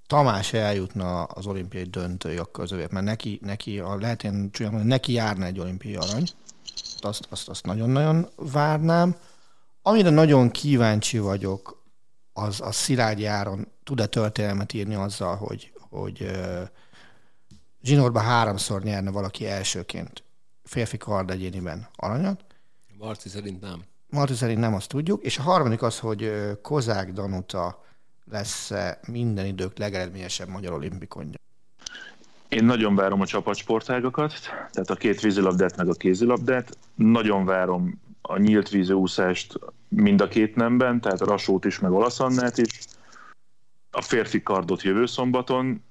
[0.08, 4.92] Tamás eljutna az olimpiai döntőig, akkor az mert neki, neki a, lehet én csúlyán mondani,
[4.92, 6.28] neki járna egy olimpiai arany.
[7.00, 9.16] Azt, azt, azt nagyon-nagyon várnám.
[9.82, 11.82] Amire nagyon kíváncsi vagyok,
[12.32, 16.62] az a Szilágyi Áron tud-e történelmet írni azzal, hogy, hogy uh,
[17.82, 20.24] zsinórba háromszor nyerne valaki elsőként
[20.64, 22.44] férfi kard egyéniben aranyat.
[22.98, 23.84] Marci szerint nem.
[24.10, 25.22] Marci szerint nem, azt tudjuk.
[25.22, 26.32] És a harmadik az, hogy
[26.62, 27.86] Kozák Danuta
[28.30, 28.72] lesz
[29.06, 31.36] minden idők legeredményesebb magyar olimpikonja.
[32.48, 34.32] Én nagyon várom a csapatsportágakat,
[34.70, 36.78] tehát a két vízilabdát meg a kézilabdát.
[36.94, 39.58] Nagyon várom a nyílt vízőúszást
[39.88, 42.84] mind a két nemben, tehát a Rasót is, meg Olaszannát is.
[43.90, 45.82] A férfi kardot jövő szombaton,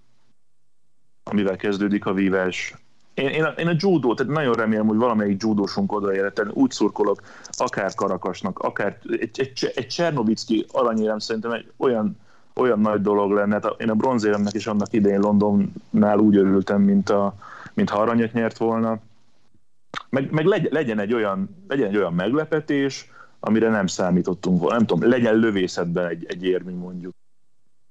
[1.23, 2.75] amivel kezdődik a vívás.
[3.13, 6.71] Én, én, a, én a judó, tehát nagyon remélem, hogy valamelyik judósunk odaér, tehát úgy
[6.71, 7.21] szurkolok,
[7.51, 12.17] akár Karakasnak, akár egy, egy, egy Csernovicki aranyérem szerintem egy olyan
[12.57, 13.53] olyan nagy dolog lenne.
[13.53, 17.35] Hát én a bronzéremnek is annak idején Londonnál úgy örültem, mint, a,
[17.73, 18.99] mint ha aranyat nyert volna.
[20.09, 24.75] Meg, meg legyen, egy olyan, legyen egy olyan meglepetés, amire nem számítottunk volna.
[24.75, 27.13] Nem tudom, legyen lövészetben egy, egy érmény mondjuk.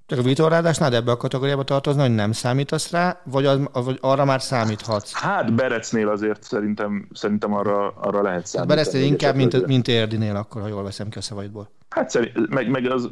[0.07, 4.25] Csak a vitorládásnál ebbe a kategóriába tartozna, hogy nem számítasz rá, vagy, az, vagy arra
[4.25, 5.13] már számíthatsz?
[5.13, 8.81] Hát Berecnél azért szerintem, szerintem arra, arra lehet hát számítani.
[8.81, 11.71] Berecnél inkább, mint, mint Érdinél akkor, ha jól veszem ki a szavaidból.
[11.89, 13.09] Hát szerint, meg, meg az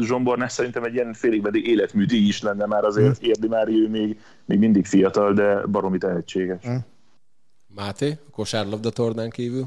[0.00, 3.28] Zsombornás szerintem egy ilyen félig életműdi is lenne már azért hmm.
[3.28, 6.62] Érdi már ő még, még mindig fiatal, de baromi tehetséges.
[6.62, 6.84] Hmm.
[7.66, 9.66] Máté, a kosárlabda tornán kívül?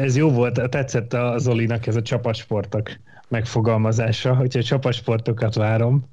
[0.00, 2.90] Ez jó volt, tetszett a Zolinak ez a csapasportok
[3.28, 6.04] megfogalmazása, hogyha csapasportokat várom.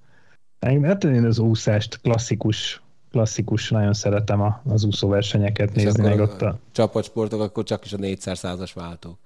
[0.82, 6.04] Hát én az úszást, klasszikus, klasszikus, nagyon szeretem a, az úszóversenyeket nézni.
[6.04, 6.60] Meg ott a...
[6.72, 9.18] Csapatsportok, akkor csak is a 400-as váltó.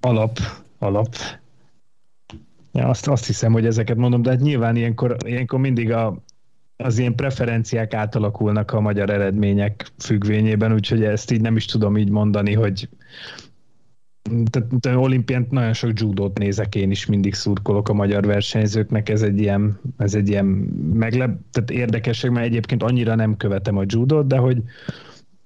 [0.00, 0.38] Alap,
[0.78, 1.14] alap.
[2.72, 6.22] Ja, azt, azt hiszem, hogy ezeket mondom, de hát nyilván ilyenkor, ilyenkor mindig a,
[6.76, 12.10] az ilyen preferenciák átalakulnak a magyar eredmények függvényében, úgyhogy ezt így nem is tudom így
[12.10, 12.88] mondani, hogy
[14.50, 19.40] tehát olimpián nagyon sok judót nézek én is, mindig szurkolok a magyar versenyzőknek, ez egy
[19.40, 20.44] ilyen, ez egy ilyen
[20.92, 24.62] meglep, tehát érdekesség, mert egyébként annyira nem követem a judót, de hogy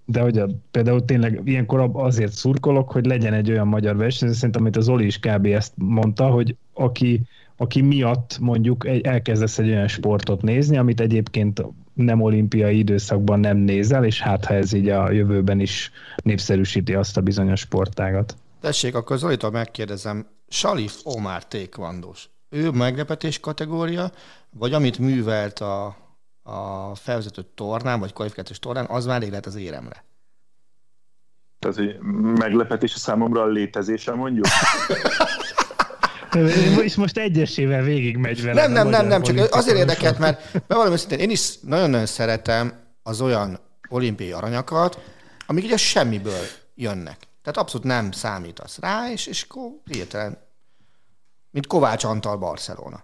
[0.04, 4.62] de hogy a, például tényleg ilyenkor azért szurkolok, hogy legyen egy olyan magyar versenyző, szerintem,
[4.62, 5.46] amit az Oli is kb.
[5.46, 7.20] ezt mondta, hogy aki,
[7.56, 11.62] aki miatt mondjuk egy, elkezdesz egy olyan sportot nézni, amit egyébként
[11.94, 15.90] nem olimpiai időszakban nem nézel, és hát ha ez így a jövőben is
[16.22, 18.36] népszerűsíti azt a bizonyos sportágat.
[18.62, 22.28] Tessék, akkor Zolitól megkérdezem, Salif Omar tékvandós.
[22.48, 24.10] Ő meglepetés kategória,
[24.50, 25.96] vagy amit művelt a,
[26.42, 30.04] a felvezető tornán, vagy kvalifikációs tornán, az már élet az éremre?
[31.58, 31.98] Ez egy
[32.38, 34.46] meglepetés a számomra a létezése, mondjuk?
[36.82, 38.60] És most egyesével végigmegy vele.
[38.60, 43.20] Nem, nem, nem, nem, csak azért érdekelt, mert valami szintén én is nagyon-nagyon szeretem az
[43.20, 43.58] olyan
[43.88, 44.98] olimpiai aranyakat,
[45.46, 46.42] amik ugye semmiből
[46.74, 47.30] jönnek.
[47.42, 50.38] Tehát abszolút nem számítasz rá, és, és akkor hirtelen,
[51.50, 53.02] mint Kovács Antal Barcelona.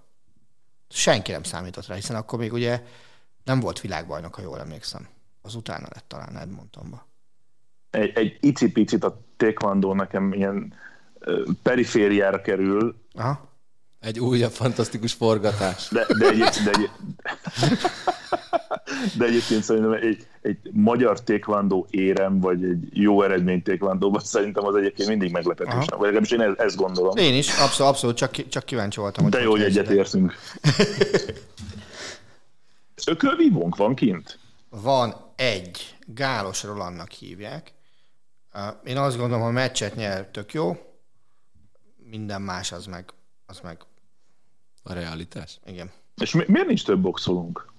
[0.88, 2.82] Senki nem számított rá, hiszen akkor még ugye
[3.44, 5.08] nem volt világbajnok, ha jól emlékszem.
[5.42, 7.06] Az utána lett talán Edmontonba.
[7.90, 10.74] Egy, egy icipicit a taekwondo nekem ilyen
[11.62, 12.96] perifériára kerül.
[13.14, 13.47] Aha.
[14.00, 15.88] Egy újabb fantasztikus forgatás.
[15.88, 16.90] De, de, egy, de, egy,
[19.18, 24.74] de egyébként szerintem egy, egy magyar tékvándó érem, vagy egy jó eredmény tékvándóban szerintem az
[24.74, 25.72] egyébként mindig meglepetés.
[25.72, 25.86] Aha.
[25.96, 27.16] Vagy legalábbis én ezt gondolom.
[27.16, 29.24] Én is, abszolút, abszolút csak, csak kíváncsi voltam.
[29.24, 30.34] Hogy de jó, hogy egyet értünk.
[33.06, 34.38] Ökölvívónk van kint?
[34.70, 35.96] Van egy.
[36.06, 37.72] Gálos Rolandnak hívják.
[38.84, 40.76] Én azt gondolom, ha meccset nyer, tök jó.
[41.96, 43.12] Minden más az meg,
[43.48, 43.78] az meg
[44.82, 45.58] a realitás?
[45.66, 45.90] Igen.
[46.16, 47.72] És mi, miért nincs több boxolunk?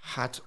[0.00, 0.42] Hát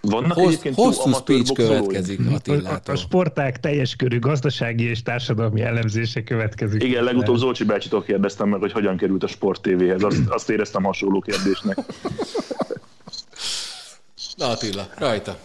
[0.00, 2.94] vannak Hossz, egyébként hosszú speech következik Attilától.
[2.94, 6.82] A, a sporták teljes körű gazdasági és társadalmi elemzése következik.
[6.82, 10.02] Igen, legutóbb Zolcsi bácsitól kérdeztem meg, hogy hogyan került a Sport TV-hez.
[10.02, 11.78] Azt, azt éreztem hasonló kérdésnek.
[14.36, 15.38] Na Attila, rajta.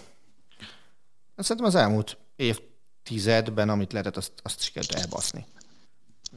[1.35, 5.45] Szerintem az elmúlt évtizedben, amit lehetett, azt, azt sikerült elbaszni.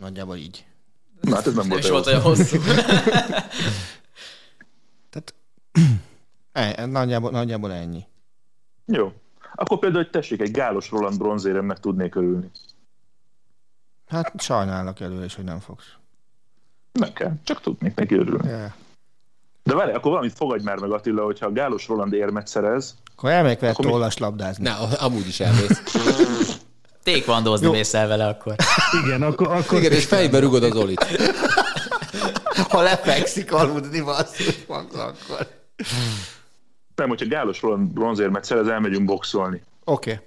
[0.01, 0.65] Nagyjából így.
[1.23, 2.59] Na, hát ez nem, nem volt olyan hosszú.
[5.11, 5.35] Tehát
[6.79, 8.05] e, nagyjából, nagyjából ennyi.
[8.87, 9.13] Jó.
[9.55, 12.51] Akkor például, hogy tessék, egy Gálos Roland bronzéremnek tudnék örülni.
[14.07, 15.93] Hát sajnálok előre is, hogy nem fogsz.
[16.93, 18.49] Nem kell, csak tudnék neki örülni.
[18.49, 18.73] Yeah.
[19.63, 23.31] De várj, akkor valamit fogadj már meg Attila, hogyha a Gálos Roland érmet szerez, Akkor
[23.31, 24.65] elmegyek vele Akkor mi- tollas labdázni.
[24.65, 25.83] Na, amúgy is elmész.
[27.03, 27.73] Tékvandozni Jó.
[27.73, 28.55] mész el vele akkor.
[29.05, 31.05] Igen, akkor, akkor Igen, és fejbe rugod az Olit.
[32.69, 35.49] Ha lefekszik aludni, basszus, maga akkor.
[36.95, 39.63] nem, hogyha Gálos bronzérmet szerez, elmegyünk boxolni.
[39.85, 40.11] Oké.
[40.13, 40.25] Okay.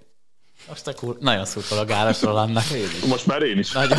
[0.67, 1.17] Most a kur...
[1.19, 2.63] Nagyon szurkol a Gálos Rolandnak.
[3.07, 3.71] Most már én is.
[3.71, 3.97] Nagyon.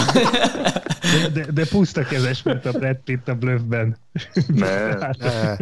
[1.33, 3.99] de, de puszta kezes, mint a Brad Pitt a bluffben.
[4.47, 4.99] Ne.
[4.99, 5.57] Eh,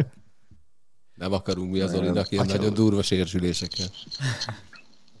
[1.15, 3.85] Nem akarunk mi az Olinak ilyen nagyon durva sérsülésekkel.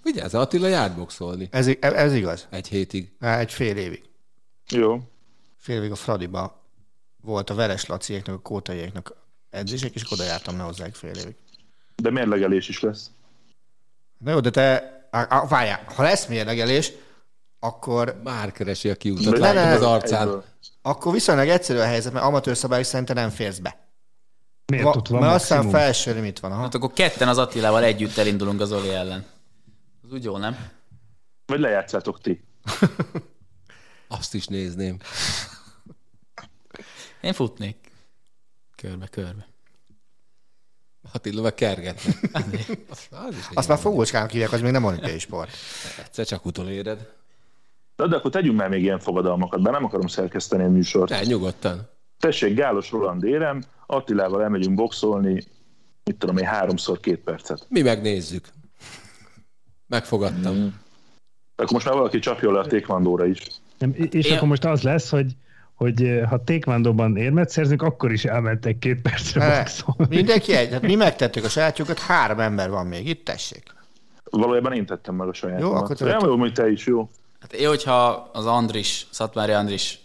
[0.05, 1.47] Vigyázz, Attila járt boxolni.
[1.51, 2.47] Ez, ez igaz.
[2.49, 3.11] Egy hétig.
[3.19, 4.03] Egy fél évig.
[4.69, 5.01] Jó.
[5.57, 6.61] Fél évig a Fradiba
[7.21, 9.15] volt a Veres Laciéknak, a Kótaiéknak
[9.49, 11.35] edzések, és oda jártam ne hozzájuk fél évig.
[11.95, 13.09] De mérlegelés is lesz.
[14.17, 14.63] Na jó, de te,
[15.11, 16.91] á, á, várjál, ha lesz mérlegelés,
[17.59, 20.21] akkor, Már keresi a kiutat, látom ne, az arcán.
[20.21, 20.43] Egyből.
[20.81, 23.87] akkor viszonylag egyszerű a helyzet, mert amatőr szabályok szerint te nem férsz be.
[24.65, 25.69] Miért Va, ott van mert maximum?
[25.69, 26.51] felső limit van.
[26.51, 26.61] Aha.
[26.61, 29.25] Hát akkor ketten az Attilával együtt elindulunk az Oli ellen.
[30.05, 30.55] Az úgy jó, nem?
[31.45, 32.43] Vagy lejátszátok ti.
[34.07, 34.97] Azt is nézném.
[37.21, 37.75] Én futnék.
[38.75, 39.47] Körbe, körbe.
[41.13, 42.13] Attila meg kergetne.
[42.31, 45.51] Az, az is Azt már fogócskának hívják, az még nem olimpiai sport.
[46.03, 47.13] Egyszer csak utoléred.
[47.95, 51.09] De, de akkor tegyünk már még ilyen fogadalmakat, de nem akarom szerkeszteni a műsort.
[51.09, 51.89] Ne, nyugodtan.
[52.19, 55.43] Tessék, Gálos Roland érem, Attilával elmegyünk boxolni,
[56.03, 57.65] mit tudom én, háromszor két percet.
[57.69, 58.47] Mi megnézzük.
[59.87, 60.55] Megfogadtam.
[60.55, 60.67] Mm.
[61.55, 63.47] Akkor most már valaki csapja le a tékvandóra is.
[63.77, 65.31] Nem, és Én- akkor most az lesz, hogy
[65.75, 70.15] hogy eh, ha tékvándóban érmet szerzünk, akkor is elmentek két percre Ne, boxolni.
[70.15, 70.71] mindenki egy.
[70.71, 73.07] Hát mi megtettük a sajátjukat, három ember van még.
[73.07, 73.73] Itt tessék.
[74.23, 75.59] Valójában én tettem meg a saját.
[75.61, 77.09] Jó, akkor te- Nem jó, hogy te is, jó.
[77.39, 79.99] Hát én, hogyha az Andris, Szatmári Andris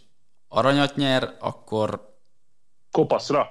[0.49, 2.09] aranyat nyer, akkor
[2.91, 3.49] Kopaszra,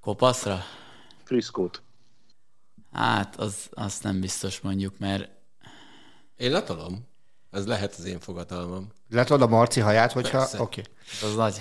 [0.00, 0.58] kopaszra?
[1.24, 1.82] friszkót.
[2.94, 5.28] Hát, az, az nem biztos mondjuk, mert
[6.36, 7.08] Én letolom.
[7.50, 8.88] Ez lehet az én fogadalmam.
[9.10, 10.46] Letod a Marci haját, hogyha...
[10.58, 10.82] Oké.
[11.20, 11.30] Okay.
[11.30, 11.60] az nagy.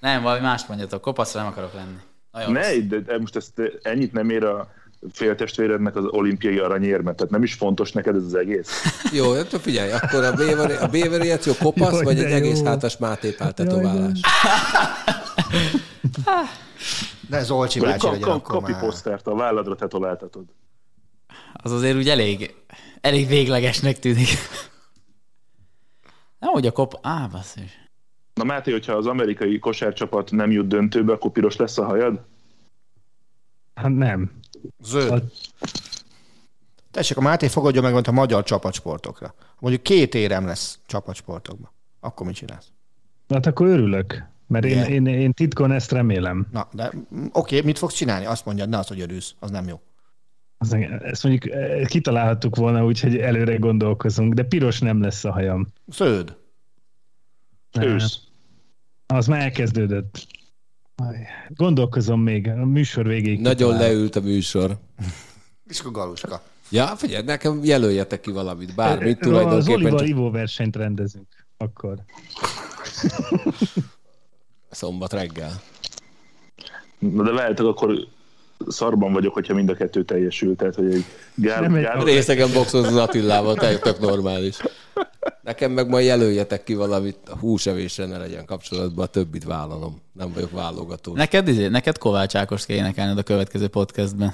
[0.00, 1.00] Nem, valami mást mondjatok.
[1.00, 1.96] Kopaszra nem akarok lenni.
[2.30, 2.52] Nagyon.
[2.52, 3.52] Ne, de, de most ezt
[3.82, 4.72] ennyit nem ér a
[5.12, 8.82] féltestvérednek az olimpiai aranyérmet, tehát nem is fontos neked ez az egész.
[9.18, 12.36] Jó, hát figyelj, akkor a B-vari- a B-variáció kopasz, Jaj, vagy egy jó.
[12.36, 14.20] egész hátas Máté Pál tetoválás?
[17.32, 18.80] De Zolcsi Vagy bácsi legyen akkor kapi már.
[18.80, 20.44] posztert a válladra tetováltatod.
[21.52, 22.54] Az azért úgy elég,
[23.00, 24.28] elég véglegesnek tűnik.
[26.38, 26.98] Nem, hogy a kop...
[27.02, 27.70] Á, basszus.
[28.34, 32.20] Na Máté, hogyha az amerikai kosárcsapat nem jut döntőbe, akkor piros lesz a hajad?
[33.74, 34.30] Hát nem.
[34.82, 35.10] Zöld.
[35.12, 35.22] A-
[36.90, 39.34] Tessék, a Máté fogadja meg a magyar csapatsportokra.
[39.58, 41.70] Mondjuk két érem lesz csapatsportokban.
[42.00, 42.66] Akkor mit csinálsz?
[43.28, 46.46] Hát akkor örülök, mert én, én, én titkon ezt remélem.
[46.50, 48.26] Na, de mm, oké, mit fogsz csinálni?
[48.26, 49.34] Azt mondjad, ne az, hogy örülsz.
[49.38, 49.80] Az nem jó.
[50.58, 55.32] Az, ezt mondjuk eh, kitalálhattuk volna úgy, hogy előre gondolkozunk, de piros nem lesz a
[55.32, 55.66] hajam.
[55.86, 56.36] Zöld.
[57.80, 58.18] Ősz.
[59.06, 60.26] Az már elkezdődött.
[61.48, 63.40] Gondolkozom még, a műsor végéig.
[63.40, 63.80] Nagyon kitalálom.
[63.80, 64.78] leült a műsor.
[65.70, 66.42] És akkor galuska.
[66.70, 69.96] Ja, figyelj, nekem jelöljetek ki valamit, bármit Az Olival tulajdonképpen.
[69.96, 71.26] Csak ivó versenyt rendezünk
[71.56, 71.98] akkor.
[74.72, 75.60] szombat reggel.
[76.98, 77.94] Na de várjátok, akkor
[78.68, 80.56] szarban vagyok, hogyha mind a kettő teljesül.
[80.56, 81.04] Tehát, hogy egy
[81.34, 84.56] gál, Nem egy- gál, Részegen boxozni Attilával, tök, tök normális.
[85.42, 90.00] Nekem meg majd jelöljetek ki valamit, a húsevésre ne legyen kapcsolatban, a többit vállalom.
[90.12, 91.14] Nem vagyok válogató.
[91.14, 94.32] Neked, izé, neked Kovács Ákost kell énekelned a következő podcastben.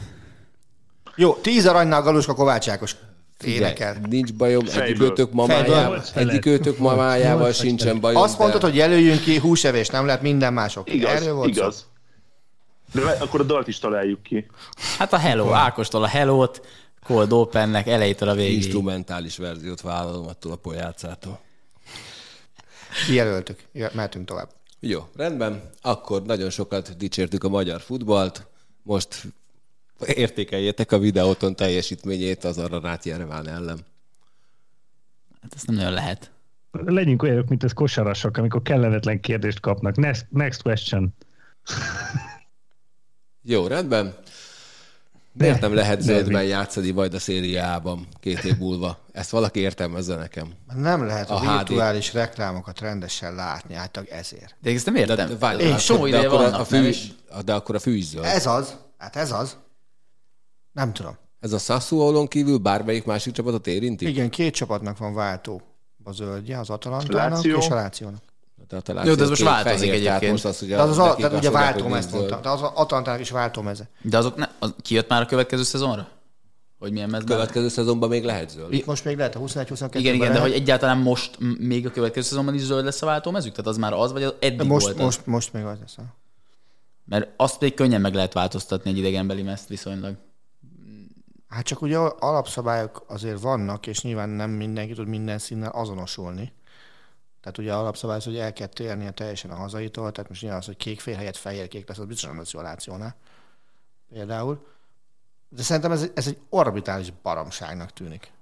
[1.16, 2.96] Jó, tíz aranynál galuska Kovács Ákos
[3.44, 3.96] énekel.
[4.08, 8.22] Nincs bajom, egyikőtök mamájával, egyikőtök mamájával sincsen bajom.
[8.22, 10.94] Azt mondtad, de- hogy jelöljünk ki húsevés, nem lehet minden mások.
[10.94, 11.60] igaz, Erről volt szó?
[11.60, 11.86] igaz.
[12.92, 14.46] De akkor a dalt is találjuk ki.
[14.98, 16.60] Hát a Hello, Ákostól a Hello-t,
[17.04, 18.54] Cold Opennek elejétől a végéig.
[18.56, 21.40] Instrumentális verziót vállalom attól a pojácától.
[23.06, 23.58] Kijelöltük.
[23.72, 24.48] Ja, mehetünk tovább.
[24.80, 25.70] Jó, rendben.
[25.82, 28.46] Akkor nagyon sokat dicsértük a magyar futballt.
[28.82, 29.22] Most
[30.06, 33.78] értékeljétek a videóton teljesítményét az Aranát Jereván ellen.
[35.42, 36.30] Hát ezt nem nagyon lehet.
[36.72, 39.96] Legyünk olyanok, mint az kosarasok, amikor kellemetlen kérdést kapnak.
[39.96, 41.14] Next, next question.
[43.42, 44.14] Jó, rendben.
[45.32, 48.98] Miért nem lehet zöldben játszani majd a szériában két év múlva?
[49.12, 50.52] Ezt valaki értelmezze nekem.
[50.74, 51.56] Nem lehet a, A HD.
[51.56, 54.56] virtuális reklámokat rendesen látni, általában ezért.
[54.62, 55.16] De ezt nem értem.
[55.16, 57.12] De, de, várj, Én akkor- csomó de akkor a- vannak, a nem fű, is?
[57.44, 58.24] De akkor a fű is zöld.
[58.24, 58.76] Ez az.
[58.98, 59.56] Hát ez az.
[60.72, 61.16] Nem tudom.
[61.40, 64.08] Ez a Sassuolon kívül bármelyik másik csapatot érinti?
[64.08, 65.62] Igen, két csapatnak van váltó
[66.04, 67.58] a zöldje, az Atalantának Láció.
[67.58, 68.22] és a Lációnak.
[68.68, 70.32] Tehát a Jó, de ez most változik fehér, tehát egyébként.
[70.32, 72.30] Most az, ugye, az, az, nekik tehát ugye mondják, hogy váltómez nincs zöld.
[72.30, 72.48] mondta.
[72.48, 73.88] De az Atalantának is váltómeze.
[74.02, 76.08] De azok ne, az, kijött már a következő szezonra?
[76.78, 77.36] Hogy milyen mezben?
[77.36, 78.72] Következő szezonban még lehet zöld.
[78.72, 82.26] Itt most még lehet a 21-22 Igen, igen, de hogy egyáltalán most még a következő
[82.28, 83.50] szezonban is zöld lesz a váltómezük?
[83.50, 85.04] Tehát az már az, vagy az eddig most, volt az?
[85.04, 85.96] most, most még az lesz.
[87.04, 90.14] Mert azt még könnyen meg lehet változtatni egy idegenbeli mezt viszonylag.
[91.48, 96.52] Hát csak ugye alapszabályok azért vannak, és nyilván nem mindenki tud minden színnel azonosulni.
[97.40, 100.66] Tehát ugye alapszabály az, hogy el kell térnie teljesen a hazaitól, tehát most nyilván az,
[100.66, 102.94] hogy kék fél helyett fehér kék lesz, az biztosan nem lesz jó.
[104.12, 104.66] Például.
[105.48, 108.32] De szerintem ez, ez egy orbitális baromságnak tűnik.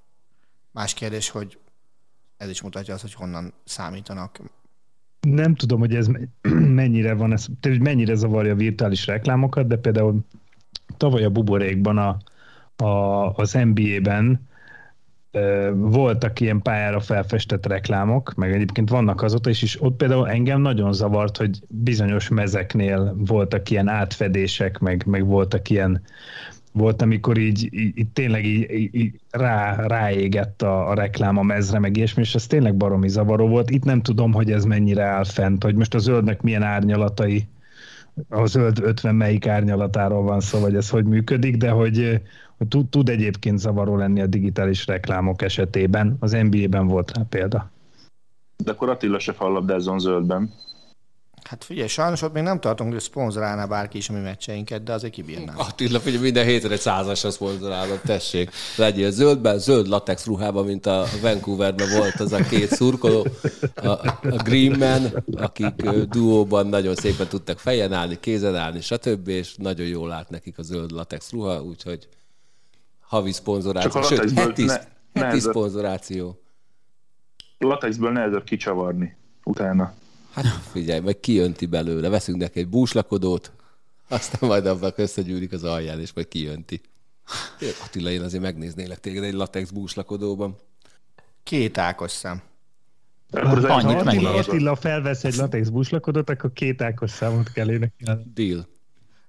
[0.70, 1.58] Más kérdés, hogy
[2.36, 4.40] ez is mutatja azt, hogy honnan számítanak.
[5.20, 6.28] Nem tudom, hogy ez me-
[6.80, 10.26] mennyire van, ez, mennyire zavarja a virtuális reklámokat, de például
[10.96, 12.16] tavaly a buborékban a,
[12.76, 14.48] a, az NBA-ben
[15.74, 20.92] voltak ilyen pályára felfestett reklámok, meg egyébként vannak azóta is, és ott például engem nagyon
[20.92, 26.02] zavart, hogy bizonyos mezeknél voltak ilyen átfedések, meg, meg voltak ilyen
[26.72, 31.96] volt, amikor így, így, tényleg így, így rá, ráégett a, a reklám a mezre, meg
[31.96, 33.70] ilyesmi, és ez tényleg baromi zavaró volt.
[33.70, 37.48] Itt nem tudom, hogy ez mennyire áll fent, hogy most a zöldnek milyen árnyalatai,
[38.28, 42.20] a zöld 50 melyik árnyalatáról van szó, vagy ez hogy működik, de hogy,
[42.58, 46.16] hogy tud, tud egyébként zavaró lenni a digitális reklámok esetében.
[46.20, 47.70] Az NBA-ben volt rá példa.
[48.56, 50.52] De akkor Attila se fallabdázzon zöldben.
[51.48, 54.92] Hát figyelj, sajnos ott még nem tartunk, hogy szponzorálná bárki is a mi meccseinket, de
[54.92, 55.58] azért kibírnám.
[55.58, 58.50] Attila, figyelj, minden héten egy százasra szponzorálom, tessék.
[58.76, 63.26] Legyél zöldben, zöld latex ruhában, mint a Vancouverben volt az a két szurkoló,
[63.74, 69.28] a, a Green Man, akik duóban nagyon szépen tudtak fejen állni, kézen állni, stb.
[69.28, 72.08] És nagyon jól állt nekik a zöld latex ruha, úgyhogy
[73.06, 75.50] havi szponzoráció, Csak a sőt, latexből heti, ne- heti nehezebb.
[75.50, 76.40] szponzoráció.
[77.58, 79.92] Latexből nehezebb kicsavarni utána.
[80.32, 83.52] Hát figyelj, majd kijönti belőle, veszünk neki egy búslakodót,
[84.08, 86.80] aztán majd abban összegyűlik az alján, és majd kijönti.
[87.84, 90.56] Attila, én azért megnéznélek téged egy latex búslakodóban.
[91.42, 92.42] Két Ákos szem.
[93.30, 97.70] Akkor az Annyit egy- Ha Attila, felvesz egy latex buslakodot, akkor két ákos számot kell
[97.70, 98.22] énekelni.
[98.34, 98.66] Deal.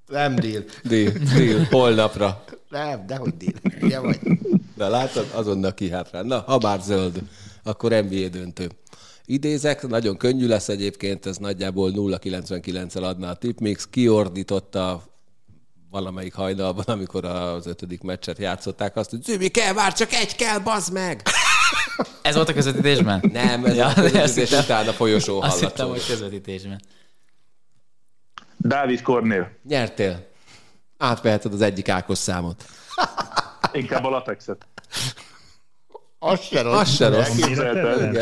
[0.07, 0.63] Nem deal.
[0.83, 1.63] Deal, deal.
[1.71, 2.43] Holnapra.
[2.69, 3.53] Nem, dehogy deal.
[3.81, 4.19] Ugye vagy?
[4.75, 6.23] Na látod, azonnal kihátrál.
[6.23, 7.21] Na, ha már zöld,
[7.63, 8.69] akkor NBA döntő.
[9.25, 13.87] Idézek, nagyon könnyű lesz egyébként, ez nagyjából 0,99-el adná a tipmix.
[13.89, 15.03] Kiordította
[15.89, 20.59] valamelyik hajnalban, amikor az ötödik meccset játszották, azt, hogy Zümi, kell már, csak egy kell,
[20.59, 21.21] bazd meg!
[22.21, 23.29] Ez volt a közvetítésben?
[23.33, 25.91] Nem, ez Ja, a közvetítés után a folyosó Azt hittem, hallatszódott.
[25.97, 26.81] hogy közvetítésben.
[28.57, 29.51] Dávid Kornél.
[29.67, 30.27] Nyertél.
[30.97, 32.65] Átveheted az egyik Ákos számot.
[33.71, 34.67] Inkább a latexet.
[36.19, 36.79] Az se rossz.
[36.79, 37.27] Az se rossz.
[37.41, 38.15] Elképzelted?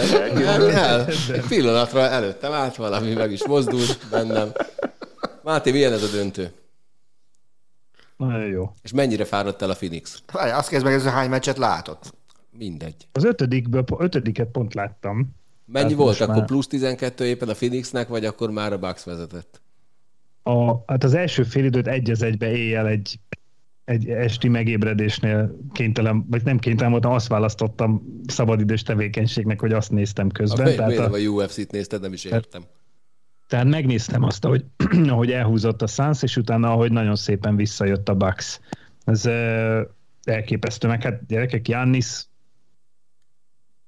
[0.73, 4.51] El, egy pillanatra előttem állt valami, meg is mozdult bennem.
[5.43, 6.51] Máté, milyen ez a döntő?
[8.17, 8.71] Nagyon jó.
[8.83, 10.21] És mennyire fáradt el a Phoenix?
[10.31, 12.13] Várj, azt kezd meg, ez hány meccset látott?
[12.51, 13.07] Mindegy.
[13.11, 15.35] Az ötödikből, ötödiket pont láttam.
[15.65, 16.35] Mennyi Hát volt akkor?
[16.35, 19.61] már- Plusz 12 éppen a Phoenixnek, vagy akkor már a Bucks vezetett?
[20.47, 23.19] A, hát az első félidőt egy az egybe éjjel egy,
[23.85, 30.29] egy esti megébredésnél kénytelen, vagy nem kénytelen voltam, azt választottam szabadidős tevékenységnek, hogy azt néztem
[30.29, 30.63] közben.
[30.63, 32.01] Miért tehát, nem a, a UFC-t nézted?
[32.01, 32.63] Nem is értem.
[33.47, 34.65] tehát megnéztem azt, ahogy,
[35.13, 38.59] ahogy elhúzott a Suns, és utána, ahogy nagyon szépen visszajött a Bucks.
[39.05, 39.25] Ez
[40.23, 42.25] elképesztő, meg hát gyerekek, Jannis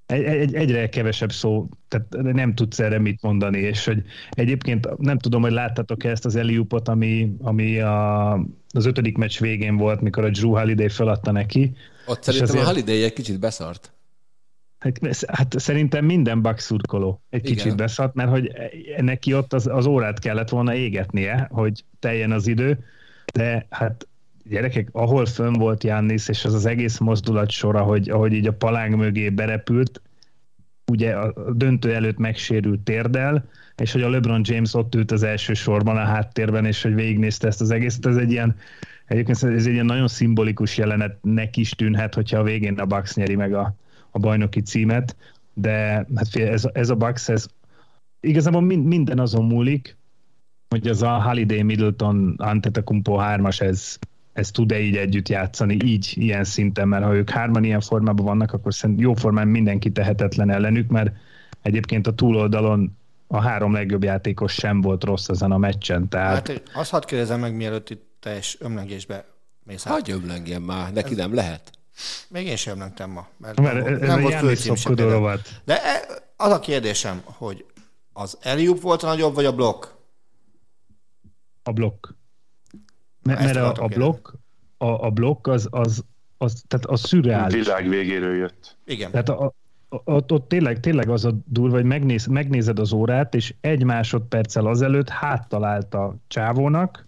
[0.08, 5.18] egy, egy, egyre kevesebb szó, tehát nem tudsz erre mit mondani, és hogy egyébként nem
[5.18, 8.34] tudom, hogy láttatok-e ezt az Eliupot, ami, ami a,
[8.70, 11.76] az ötödik meccs végén volt, mikor a Drew Holiday feladta neki.
[12.05, 13.91] Ott szerintem a azért- Holiday egy kicsit beszart.
[14.78, 17.55] Hát, hát szerintem minden Bucks szurkoló egy Igen.
[17.55, 18.51] kicsit beszart, mert hogy
[18.97, 22.84] neki ott az, az órát kellett volna égetnie, hogy teljen az idő,
[23.34, 24.08] de hát
[24.50, 28.54] gyerekek, ahol fönn volt Jannis, és az az egész mozdulat sora, hogy, ahogy így a
[28.54, 30.02] palánk mögé berepült,
[30.91, 35.54] ugye a döntő előtt megsérült térdel, és hogy a LeBron James ott ült az első
[35.54, 38.56] sorban a háttérben, és hogy végignézte ezt az egészet, ez egy ilyen,
[39.06, 43.36] egyébként ez egy ilyen nagyon szimbolikus jelenetnek is tűnhet, hogyha a végén a Bucks nyeri
[43.36, 43.76] meg a,
[44.12, 45.16] a bajnoki címet,
[45.54, 47.48] de hát figyelj, ez, ez a Bucks, ez
[48.20, 49.98] igazából mind, minden azon múlik,
[50.70, 54.00] hogy ez a Holiday Middleton Antetokounmpo hármas, ez,
[54.38, 58.53] ez tud-e így együtt játszani, így, ilyen szinten, mert ha ők hárman ilyen formában vannak,
[58.53, 61.11] akkor szerintem jó formán mindenki tehetetlen ellenük, mert
[61.61, 66.61] egyébként a túloldalon a három legjobb játékos sem volt rossz ezen a meccsen, tehát Hát
[66.73, 69.25] azt hadd kérdezem meg, mielőtt itt teljes ömlengésbe
[69.63, 71.17] Mész Hagyj ömlengjen már, neki ez...
[71.17, 71.71] nem lehet.
[72.29, 73.27] Még én sem ömlengtem ma.
[73.38, 74.95] Mert, mert nem, ez nem volt főcím
[75.65, 76.01] De e,
[76.35, 77.65] az a kérdésem, hogy
[78.13, 79.85] az Eliup volt a nagyobb, vagy a blokk?
[81.63, 82.07] A blokk.
[83.28, 84.34] Mert, mert a, a blokk,
[84.78, 86.03] a, a blokk az, az,
[86.38, 87.53] az, tehát az szürreális.
[87.53, 88.78] Világ végéről jött.
[88.86, 89.11] Igen.
[89.11, 89.53] Tehát a,
[89.89, 94.65] ott, ott tényleg, tényleg az a durva, hogy megnéz, megnézed az órát, és egy másodperccel
[94.65, 97.07] azelőtt háttalált a csávónak,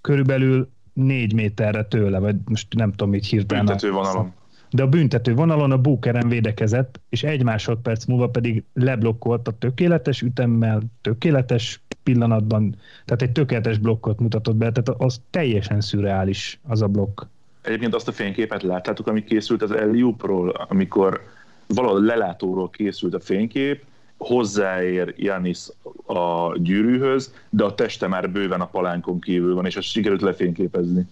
[0.00, 3.64] körülbelül négy méterre tőle, vagy most nem tudom, így hirtelen.
[3.64, 4.32] Büntető vonalon.
[4.70, 10.22] De a büntető vonalon a búkeren védekezett, és egy másodperc múlva pedig leblokkolt a tökéletes
[10.22, 11.82] ütemmel, tökéletes
[12.12, 17.22] pillanatban, tehát egy tökéletes blokkot mutatott be, tehát az teljesen szürreális az a blokk.
[17.62, 21.20] Egyébként azt a fényképet láttátok, ami készült az Eliupról, amikor
[21.66, 23.84] valahol lelátóról készült a fénykép,
[24.16, 25.58] hozzáér Janis
[26.06, 31.06] a gyűrűhöz, de a teste már bőven a palánkon kívül van, és azt sikerült lefényképezni.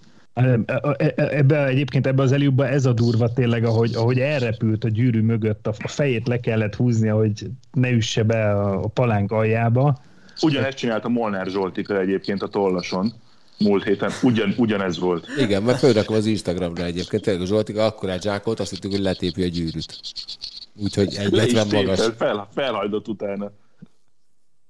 [1.16, 5.66] Ebbe, egyébként ebbe az Eliubba ez a durva tényleg, ahogy, ahogy elrepült a gyűrű mögött,
[5.66, 9.98] a fejét le kellett húzni, hogy ne üsse be a palánk aljába.
[10.42, 13.12] Ugyanezt csinálta Molnár Zsoltika egyébként a tollason
[13.58, 15.26] múlt héten ugyan, ugyanez volt.
[15.38, 19.42] Igen, mert fölrakom az Instagramra egyébként, tényleg a Zsoltika akkor zsákolt, azt hittük, hogy letépi
[19.42, 20.00] a gyűrűt.
[20.74, 22.00] Úgyhogy egy van magas.
[22.16, 23.52] Fel, felhajdott utána.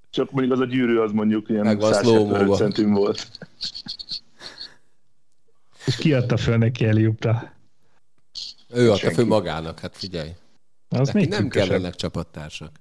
[0.09, 3.27] Csak mondjuk az a gyűrű az mondjuk ilyen 175 centim volt.
[5.85, 7.53] És ki adta föl neki Eliupra?
[8.69, 10.29] Ő adta föl magának, hát figyelj.
[10.89, 12.71] Az Neki nem kellenek csapattársak.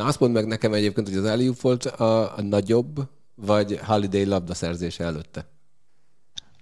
[0.00, 4.24] Na azt mondd meg nekem egyébként, hogy az Eliup volt a, a nagyobb, vagy Holiday
[4.24, 5.48] labdaszerzése előtte?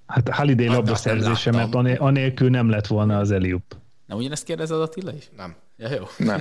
[0.06, 3.76] Hát Holiday hát labdaszerzése, mert anélkül nem lett volna az Eliup.
[4.06, 5.28] Nem ugyanezt kérdezed Attila is?
[5.36, 5.54] Nem.
[5.76, 6.04] Ja, jó.
[6.26, 6.40] Nem.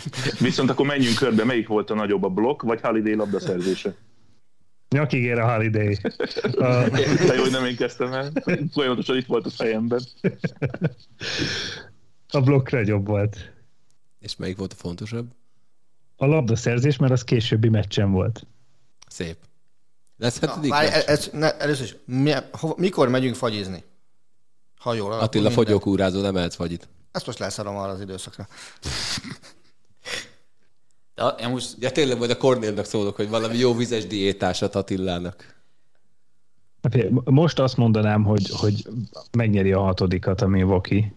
[0.40, 3.94] Viszont akkor menjünk körbe, melyik volt a nagyobb a blokk, vagy Holiday labdaszerzése?
[4.88, 5.98] Nyakig ér a Holiday.
[6.58, 6.88] A...
[7.26, 8.32] De jó, hogy nem én kezdtem el.
[8.72, 10.00] Folyamatosan itt volt a fejemben.
[12.28, 13.52] A blokk nagyobb volt.
[14.18, 15.36] És melyik volt a fontosabb?
[16.20, 18.46] A labdaszerzés, mert az későbbi meccsen volt.
[19.08, 19.36] Szép.
[20.16, 23.84] Lesz hetedik Na, ez, ez, ne, először is, mi, hova, mikor megyünk fagyizni?
[24.78, 26.88] Ha jól alakul Attila fogyókúrázó, nem ehetsz fagyit.
[27.12, 28.46] Ezt most leszarom arra az időszakra.
[31.14, 31.76] De én most...
[31.78, 35.56] Ja, tényleg majd a Kornélnak szólok, hogy valami jó vizes diétásat Attilának.
[36.82, 38.88] Hát, most azt mondanám, hogy, hogy
[39.36, 41.12] megnyeri a hatodikat a Milwaukee.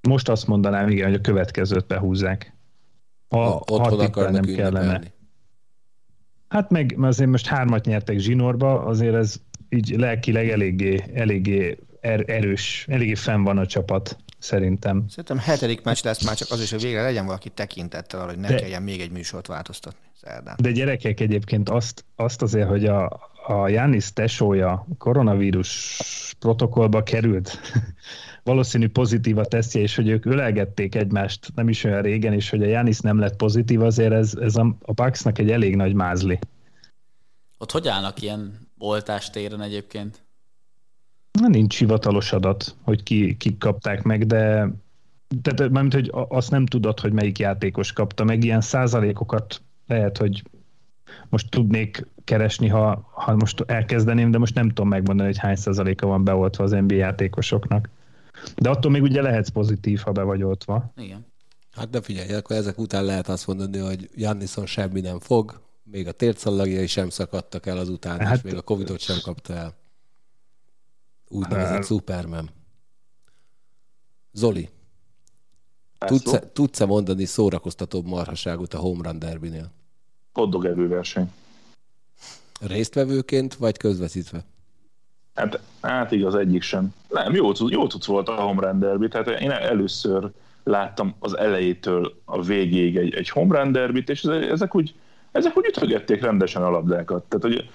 [0.00, 2.52] Most azt mondanám, igen, hogy a következőt behúzzák.
[3.28, 5.00] Ha, ha otthon akarnak nem kellene.
[6.48, 9.36] Hát meg azért most hármat nyertek zsinórba, azért ez
[9.68, 15.04] így lelkileg eléggé, eléggé er, erős, eléggé fenn van a csapat, szerintem.
[15.08, 18.38] Szerintem hetedik meccs lesz már csak az is, hogy végre legyen valaki tekintettel arra, hogy
[18.38, 20.54] ne de, kelljen még egy műsort változtatni szerdán.
[20.58, 26.00] De gyerekek egyébként azt, azt azért, hogy a, a Jánisz tesója koronavírus
[26.38, 27.60] protokollba került,
[28.48, 32.62] valószínű pozitív a tesztje, és hogy ők ölelgették egymást nem is olyan régen, és hogy
[32.62, 36.38] a Jánisz nem lett pozitív, azért ez, ez a, a Paxnak egy elég nagy mázli.
[37.58, 40.22] Ott hogy állnak ilyen oltástéren egyébként?
[41.40, 44.68] Na, nincs hivatalos adat, hogy ki, ki kapták meg, de
[45.42, 50.42] tehát mármint, hogy azt nem tudod, hogy melyik játékos kapta meg, ilyen százalékokat lehet, hogy
[51.28, 56.06] most tudnék keresni, ha, ha most elkezdeném, de most nem tudom megmondani, hogy hány százaléka
[56.06, 57.88] van beoltva az NBA játékosoknak.
[58.56, 60.92] De attól még ugye lehetsz pozitív, ha be vagy oltva.
[60.96, 61.26] Igen.
[61.70, 66.06] Hát de figyelj, akkor ezek után lehet azt mondani, hogy Jannison semmi nem fog, még
[66.08, 69.74] a tércallagjai sem szakadtak el azután, hát, és még a Covidot sem kapta el.
[71.28, 72.50] Úgynevezett hát, Superman.
[74.32, 74.68] Zoli,
[75.98, 79.70] tudsz-e, tudsz-e mondani szórakoztatóbb marhaságot a Home Run Derby-nél?
[80.32, 81.32] Poddogevő verseny.
[82.60, 84.44] Résztvevőként, vagy közvetítve?
[85.38, 86.94] Hát, hát igaz, egyik sem.
[87.08, 90.30] Nem, jó, jó tudsz volt a Home Run Derby, tehát én először
[90.64, 94.94] láttam az elejétől a végéig egy, egy Home Run Derby-t, és ezek úgy,
[95.32, 97.24] ezek úgy ütögették rendesen a labdákat.
[97.24, 97.70] Tehát, hogy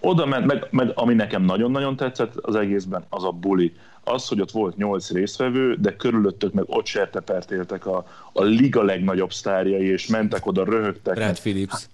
[0.00, 3.76] oda ment, meg, meg ami nekem nagyon-nagyon tetszett az egészben, az a buli.
[4.04, 9.32] Az, hogy ott volt nyolc résztvevő, de körülöttök meg ott sertepertéltek a, a liga legnagyobb
[9.32, 11.14] sztárjai, és mentek oda, röhögtek.
[11.14, 11.88] Brad Phillips.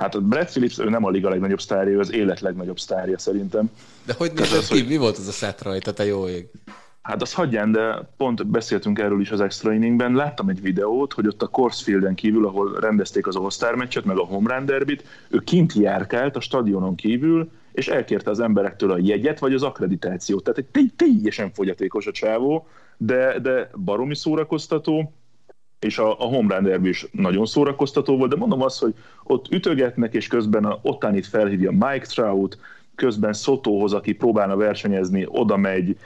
[0.00, 3.70] Hát Brad Phillips, ő nem a liga legnagyobb sztárja, ő az élet legnagyobb sztárja szerintem.
[4.06, 4.78] De hogy nézett ki?
[4.78, 4.88] Hogy...
[4.88, 6.48] Mi volt az a szett rajta, te jó ég?
[7.02, 11.26] Hát az hagyján, de pont beszéltünk erről is az extra inningben, láttam egy videót, hogy
[11.26, 15.38] ott a Corsfielden kívül, ahol rendezték az All-Star meccset, meg a Home Run Derbyt, ő
[15.38, 20.44] kint járkált a stadionon kívül, és elkérte az emberektől a jegyet, vagy az akkreditációt.
[20.44, 25.12] Tehát egy teljesen fogyatékos a csávó, de, de baromi szórakoztató,
[25.80, 29.46] és a, a home run derby is nagyon szórakoztató volt, de mondom azt, hogy ott
[29.50, 32.58] ütögetnek, és közben a, ottán itt felhívja Mike Trout,
[32.94, 35.96] közben Szotóhoz, aki próbálna versenyezni, oda megy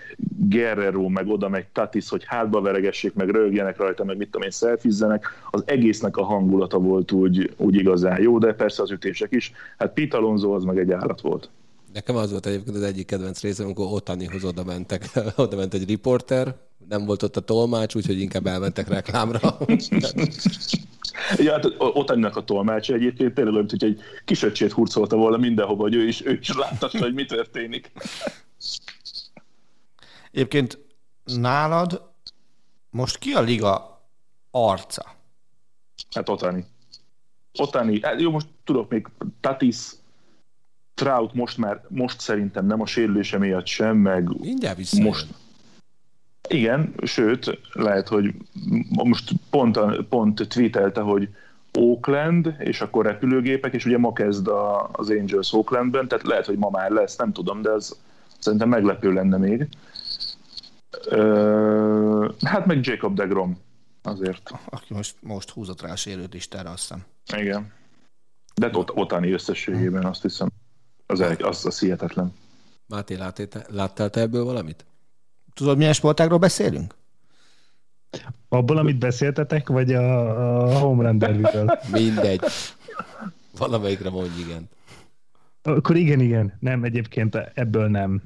[0.48, 4.50] Guerrero, meg oda megy Tatis, hogy hátba veregessék, meg rögjenek rajta, meg mit tudom én,
[4.50, 9.52] szelfizzenek, az egésznek a hangulata volt úgy, úgy igazán jó, de persze az ütések is.
[9.78, 11.50] Hát Pete Alonso az meg egy állat volt.
[11.94, 15.88] Nekem az volt egyébként az egyik kedvenc részem, amikor Otanihoz oda mentek, oda ment egy
[15.88, 16.56] riporter,
[16.88, 19.58] nem volt ott a tolmács, úgyhogy inkább elmentek reklámra.
[21.36, 25.82] ja, hát Otaninak a tolmács egyébként tényleg olyan, hogy egy kis öcsét hurcolta volna mindenhova,
[25.82, 27.92] hogy ő is, ő is láttassa, hogy mi történik.
[30.30, 30.78] Egyébként
[31.24, 32.02] nálad
[32.90, 34.02] most ki a liga
[34.50, 35.04] arca?
[36.10, 36.66] Hát Otani.
[37.58, 39.08] Otani, hát jó, most tudok még
[39.40, 39.76] Tatis,
[40.94, 45.06] Trout most már, most szerintem nem a sérülése miatt sem, meg Mindjárt visszajön.
[45.06, 45.26] most,
[46.48, 48.34] igen, sőt, lehet, hogy
[48.88, 49.78] most pont,
[50.08, 51.28] pont tweetelte, hogy
[51.78, 56.58] Oakland, és akkor repülőgépek, és ugye ma kezd a, az Angels Oaklandben, tehát lehet, hogy
[56.58, 57.96] ma már lesz, nem tudom, de ez
[58.38, 59.68] szerintem meglepő lenne még.
[61.06, 63.58] Ö, hát meg Jacob DeGrom
[64.02, 64.50] azért.
[64.64, 67.04] Aki most, most húzott rá a sérült listára, azt hiszem.
[67.42, 67.72] Igen.
[68.54, 70.48] De ott, otani összességében azt hiszem.
[71.06, 72.32] Az, az, az hihetetlen.
[72.86, 73.18] Máté,
[73.68, 74.84] láttál te ebből valamit?
[75.54, 76.94] Tudod, milyen sportágról beszélünk?
[78.48, 81.78] Abból, amit beszéltetek, vagy a, a home run derbyről?
[81.92, 82.40] Mindegy.
[83.58, 84.68] Valamelyikre mondj igen.
[85.62, 86.56] Akkor igen, igen.
[86.60, 88.22] Nem, egyébként ebből nem.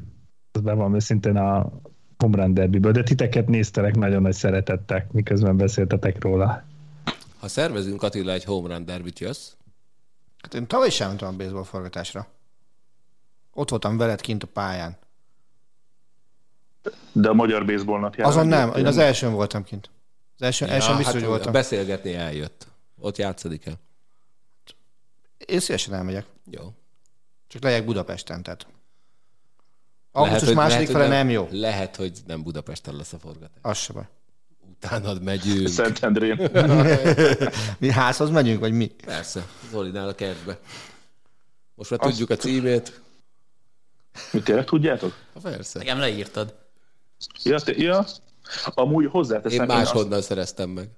[0.52, 1.72] Ez be van őszintén a
[2.18, 6.64] home run derbyből, de titeket néztelek nagyon nagy szeretettek, miközben beszéltetek róla.
[7.40, 9.52] Ha szervezünk Attila egy home run derbyt, jössz?
[10.42, 12.26] Hát én tavaly sem mentem a baseball forgatásra.
[13.58, 14.96] Ott voltam veled kint a pályán.
[17.12, 18.28] De a magyar baseballnak jár.
[18.28, 19.90] Azon nem, én az elsőn voltam kint.
[20.36, 21.52] Az első, ja, elsőn biztos, hát hogy voltam.
[21.52, 22.66] Beszélgetni eljött.
[23.00, 23.80] Ott játszik el.
[25.46, 26.26] Én szívesen elmegyek.
[26.50, 26.72] Jó.
[27.48, 28.66] Csak legyek Budapesten, tehát.
[30.12, 31.48] Augusztus második fele nem, nem jó.
[31.50, 33.58] Lehet, hogy nem Budapesten lesz a forgatás.
[33.62, 34.08] Az se baj.
[34.70, 35.68] Utánad megyünk.
[35.68, 36.50] Szentendrén.
[37.78, 38.86] mi házhoz megyünk, vagy mi?
[38.86, 40.58] Persze, Zolinál a kertbe.
[41.74, 43.00] Most már Azt tudjuk a címét.
[44.32, 45.12] Mi tényleg tudjátok?
[45.34, 45.78] Ha persze.
[45.78, 46.54] Nekem leírtad.
[47.42, 48.04] Ja, te, ja.
[48.64, 49.60] amúgy hozzáteszem.
[49.60, 50.26] Én máshonnan azt...
[50.26, 50.88] szereztem meg.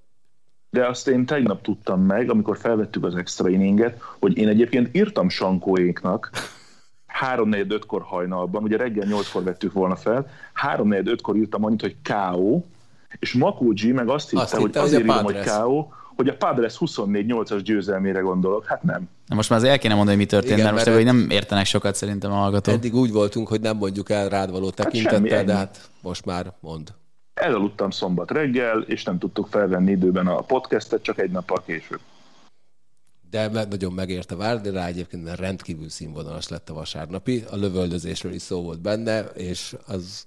[0.70, 5.28] De azt én tegnap tudtam meg, amikor felvettük az extra inninget, hogy én egyébként írtam
[5.28, 6.30] Sankóéknak,
[7.20, 10.30] 3-4-5 kor hajnalban, ugye reggel 8-kor vettük volna fel,
[10.76, 12.62] 3-4-5 kor írtam annyit, hogy K.O.,
[13.18, 15.88] és Makógyi meg azt hitte, azt hogy hitte, azért írom, hogy K.O.,
[16.20, 18.66] hogy a Padres 24-8-as győzelmére gondolok.
[18.66, 19.08] Hát nem.
[19.26, 21.06] Na most már azért el kéne mondani, hogy mi történt, Igen, mert most mert hogy
[21.06, 22.74] nem értenek sokat szerintem a hallgatók.
[22.74, 26.24] Eddig úgy voltunk, hogy nem mondjuk el rád való tekintettel, hát semmi, de hát most
[26.24, 26.92] már mond.
[27.34, 32.00] Elaludtam szombat reggel, és nem tudtuk felvenni időben a podcastet, csak egy nappal később.
[33.30, 37.44] De nagyon megérte várni rá, egyébként mert rendkívül színvonalas lett a vasárnapi.
[37.50, 40.26] A lövöldözésről is szó volt benne, és az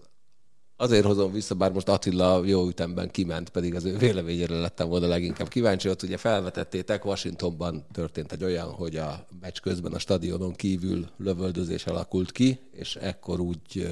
[0.83, 5.07] azért hozom vissza, bár most Attila jó ütemben kiment, pedig az ő véleményére lettem volna
[5.07, 5.89] leginkább kíváncsi.
[5.89, 11.85] Ott ugye felvetettétek, Washingtonban történt egy olyan, hogy a meccs közben a stadionon kívül lövöldözés
[11.85, 13.87] alakult ki, és ekkor úgy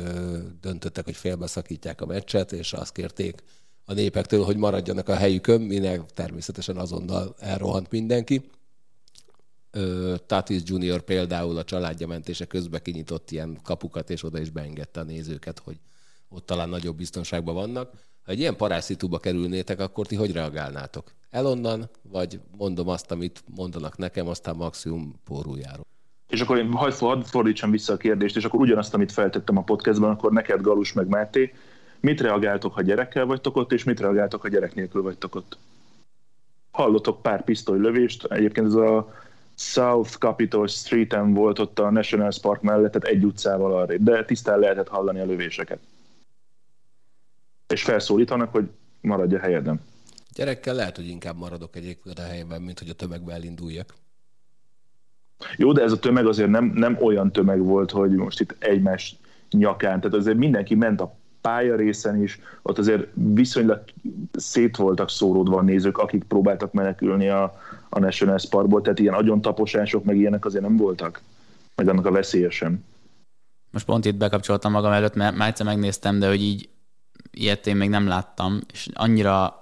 [0.62, 3.44] döntöttek, hogy félbeszakítják a meccset, és azt kérték
[3.86, 8.50] a népektől, hogy maradjanak a helyükön, minek természetesen azonnal elrohant mindenki.
[10.26, 15.04] Tatis Junior például a családja mentése közben kinyitott ilyen kapukat, és oda is beengedte a
[15.04, 15.80] nézőket, hogy
[16.32, 17.92] ott talán nagyobb biztonságban vannak.
[18.26, 21.12] Ha egy ilyen parászitúba kerülnétek, akkor ti hogy reagálnátok?
[21.30, 25.86] Elonnan, vagy mondom azt, amit mondanak nekem, aztán maximum póruljáról.
[26.30, 30.10] És akkor én hadd fordítsam vissza a kérdést, és akkor ugyanazt, amit feltettem a podcastban,
[30.10, 31.54] akkor neked Galus meg Máté,
[32.00, 35.58] mit reagáltok, ha gyerekkel vagytok ott, és mit reagáltok, ha gyerek nélkül vagytok ott?
[36.72, 39.14] Hallotok pár pisztolylövést, egyébként ez a
[39.56, 44.60] South Capitol Street-en volt ott a National Park mellett, tehát egy utcával arra, de tisztán
[44.60, 45.80] lehetett hallani a lövéseket
[47.72, 48.70] és felszólítanak, hogy
[49.02, 49.80] maradj a helyeden.
[50.34, 53.94] Gyerekkel lehet, hogy inkább maradok egyébként a helyemben, mint hogy a tömegbe elinduljak.
[55.58, 59.16] Jó, de ez a tömeg azért nem, nem olyan tömeg volt, hogy most itt egymás
[59.52, 63.84] nyakán, tehát azért mindenki ment a pálya részen is, ott azért viszonylag
[64.34, 70.04] szét voltak szóródva a nézők, akik próbáltak menekülni a, a National Parkból, tehát ilyen agyontaposások,
[70.04, 71.22] meg ilyenek azért nem voltak,
[71.76, 72.86] meg annak a veszélyesen.
[73.72, 76.70] Most pont itt bekapcsoltam magam előtt, mert már egyszer megnéztem, de hogy így
[77.32, 79.62] ilyet én még nem láttam, és annyira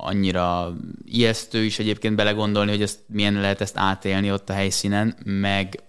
[0.00, 5.82] annyira ijesztő is egyébként belegondolni, hogy ezt milyen lehet ezt átélni ott a helyszínen, meg,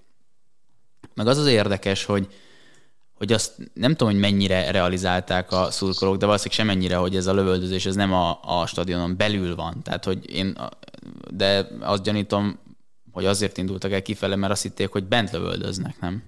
[1.14, 2.27] meg az az érdekes, hogy,
[3.14, 7.34] hogy azt nem tudom, hogy mennyire realizálták a szurkolók, de valószínűleg semennyire, hogy ez a
[7.34, 9.81] lövöldözés ez nem a, a stadionon belül van.
[9.84, 10.57] Tehát, hogy én,
[11.31, 12.60] de azt gyanítom,
[13.11, 16.23] hogy azért indultak el kifele, mert azt hitték, hogy bent lövöldöznek, nem?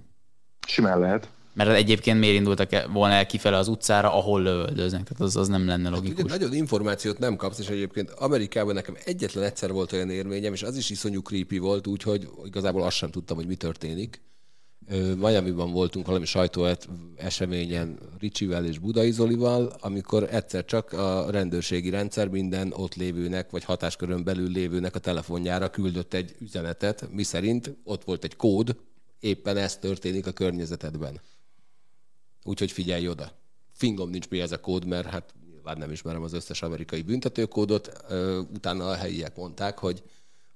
[0.66, 1.28] Simán lehet.
[1.54, 5.02] Mert egyébként miért indultak volna el kifele az utcára, ahol lövöldöznek?
[5.02, 6.16] Tehát az, az nem lenne hát logikus.
[6.16, 10.52] Hát, ugye, nagyon információt nem kapsz, és egyébként Amerikában nekem egyetlen egyszer volt olyan érményem,
[10.52, 14.20] és az is iszonyú creepy volt, úgyhogy igazából azt sem tudtam, hogy mi történik.
[15.16, 16.66] Miami-ban voltunk valami sajtó
[17.16, 23.64] eseményen Ricsivel és Budai Zolival, amikor egyszer csak a rendőrségi rendszer minden ott lévőnek, vagy
[23.64, 28.76] hatáskörön belül lévőnek a telefonjára küldött egy üzenetet, miszerint ott volt egy kód,
[29.20, 31.20] éppen ez történik a környezetedben.
[32.44, 33.32] Úgyhogy figyelj oda.
[33.72, 38.04] Fingom nincs mi ez a kód, mert hát nyilván nem ismerem az összes amerikai büntetőkódot.
[38.54, 40.02] Utána a helyiek mondták, hogy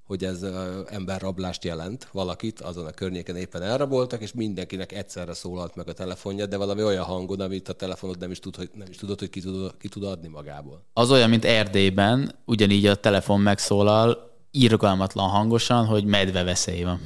[0.07, 0.43] hogy ez
[0.87, 6.47] emberrablást jelent valakit, azon a környéken éppen elraboltak, és mindenkinek egyszerre szólalt meg a telefonja,
[6.47, 9.31] de valami olyan hangon, amit a telefonod nem is, tud, hogy, nem is tudod, hogy
[9.31, 10.85] ki tud, ki tud adni magából.
[10.93, 17.01] Az olyan, mint Erdélyben, ugyanígy a telefon megszólal, irgalmatlan hangosan, hogy medve veszély van.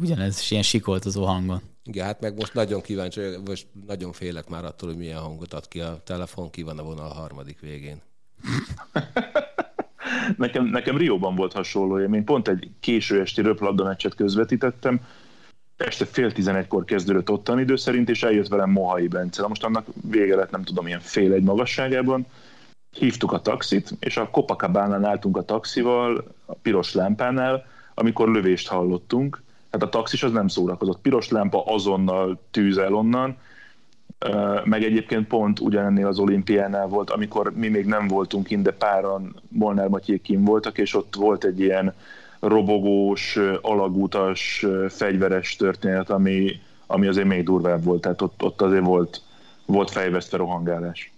[0.00, 1.62] Ugyanez is ilyen sikoltozó hangon.
[1.84, 5.68] Igen, hát meg most nagyon kíváncsi, most nagyon félek már attól, hogy milyen hangot ad
[5.68, 8.00] ki a telefon, ki van a vonal a harmadik végén.
[10.36, 12.24] nekem, nekem Rióban volt hasonló élmény.
[12.24, 15.00] Pont egy késő esti röplabda meccset közvetítettem,
[15.82, 19.46] este fél tizenegykor kezdődött ottan idő szerint, és eljött velem Mohai Bence.
[19.46, 22.26] Most annak vége lett, nem tudom, ilyen fél egy magasságában.
[22.90, 29.42] Hívtuk a taxit, és a Copacabana álltunk a taxival, a piros lámpánál, amikor lövést hallottunk.
[29.72, 31.00] Hát a taxis az nem szórakozott.
[31.00, 33.36] Piros lámpa azonnal tűzel onnan,
[34.64, 39.34] meg egyébként pont ugyanennél az olimpiánál volt, amikor mi még nem voltunk kint, de páran
[39.48, 41.94] Molnár Matyék kim voltak, és ott volt egy ilyen
[42.40, 46.50] robogós, alagútas, fegyveres történet, ami,
[46.86, 49.22] ami azért még durvább volt, tehát ott, ott azért volt,
[49.66, 51.12] volt fejvesztve rohangálás.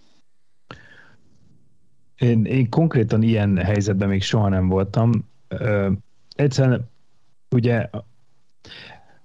[2.19, 5.13] Én, én konkrétan ilyen helyzetben még soha nem voltam.
[5.49, 5.91] Ö,
[6.37, 6.91] egyszerűen
[7.51, 7.89] ugye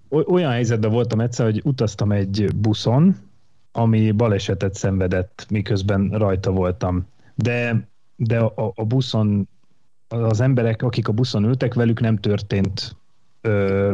[0.10, 3.16] olyan helyzetben voltam egyszer, hogy utaztam egy buszon,
[3.72, 7.08] ami balesetet szenvedett, miközben rajta voltam.
[7.36, 9.48] De, de a, a buszon,
[10.08, 12.96] az emberek, akik a buszon ültek, velük nem történt
[13.42, 13.94] ö,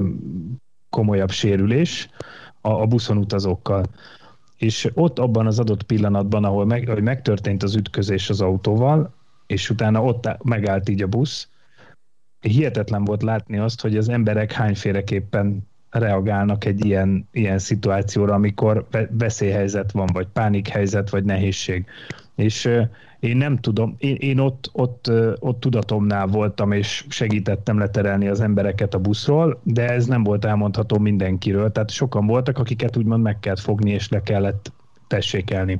[0.90, 2.10] komolyabb sérülés
[2.62, 3.84] a, a buszon utazókkal.
[4.58, 9.14] És ott abban az adott pillanatban, ahol meg, hogy megtörtént az ütközés az autóval,
[9.48, 11.50] és utána ott megállt így a busz,
[12.48, 19.92] hihetetlen volt látni azt, hogy az emberek hányféleképpen reagálnak egy ilyen, ilyen szituációra, amikor veszélyhelyzet
[19.92, 21.86] van, vagy pánikhelyzet, vagy nehézség.
[22.36, 22.70] És
[23.20, 28.94] én nem tudom, én, én ott, ott, ott tudatomnál voltam, és segítettem leterelni az embereket
[28.94, 31.72] a buszról, de ez nem volt elmondható mindenkiről.
[31.72, 34.72] Tehát sokan voltak, akiket úgymond meg kellett fogni, és le kellett
[35.08, 35.80] tessékelni.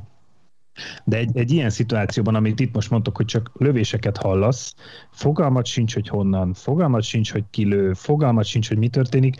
[1.04, 4.74] De egy, egy ilyen szituációban, amit itt most mondtok, hogy csak lövéseket hallasz,
[5.10, 9.36] fogalmat sincs, hogy honnan, fogalmat sincs, hogy kilő, fogalmat sincs, hogy mi történik,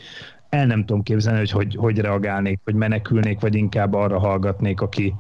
[0.48, 5.14] el nem tudom képzelni, hogy, hogy hogy reagálnék, hogy menekülnék, vagy inkább arra hallgatnék, aki,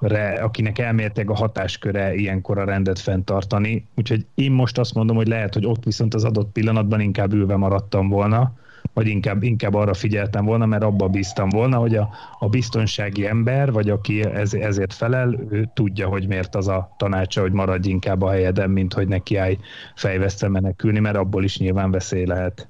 [0.00, 3.86] re, akinek elmértek a hatásköre ilyenkor a rendet fenntartani.
[3.96, 7.56] Úgyhogy én most azt mondom, hogy lehet, hogy ott viszont az adott pillanatban inkább ülve
[7.56, 8.52] maradtam volna,
[8.92, 13.72] vagy inkább, inkább arra figyeltem volna, mert abba bíztam volna, hogy a, a biztonsági ember,
[13.72, 18.22] vagy aki ez, ezért felel, ő tudja, hogy miért az a tanácsa, hogy maradj inkább
[18.22, 19.58] a helyeden, mint hogy neki állj
[19.94, 22.68] fejveszte menekülni, mert abból is nyilván veszély lehet.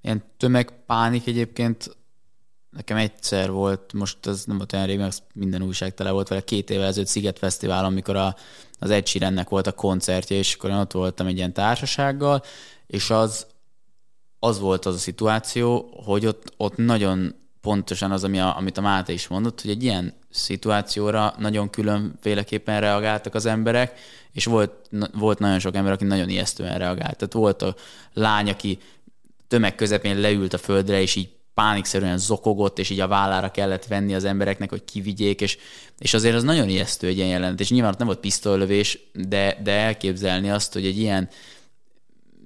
[0.00, 1.96] Ilyen tömegpánik egyébként
[2.70, 6.40] nekem egyszer volt, most ez nem volt olyan rég, mert minden újság tele volt vele,
[6.40, 8.36] két évvel ezelőtt Sziget Fesztivál, amikor a,
[8.78, 12.42] az Ed Sheerannek volt a koncertje, és akkor én ott voltam egy ilyen társasággal,
[12.86, 13.46] és az,
[14.38, 18.80] az volt az a szituáció, hogy ott, ott nagyon pontosan az, ami a, amit a
[18.80, 23.98] Máté is mondott, hogy egy ilyen szituációra nagyon különféleképpen reagáltak az emberek,
[24.32, 24.72] és volt,
[25.12, 27.16] volt nagyon sok ember, aki nagyon ijesztően reagált.
[27.16, 27.74] Tehát volt a
[28.12, 28.78] lány, aki
[29.48, 34.14] tömeg közepén leült a földre, és így pánikszerűen zokogott, és így a vállára kellett venni
[34.14, 35.58] az embereknek, hogy kivigyék, és,
[35.98, 39.58] és azért az nagyon ijesztő egy ilyen jelenet, és nyilván ott nem volt pisztolylövés, de,
[39.62, 41.28] de elképzelni azt, hogy egy ilyen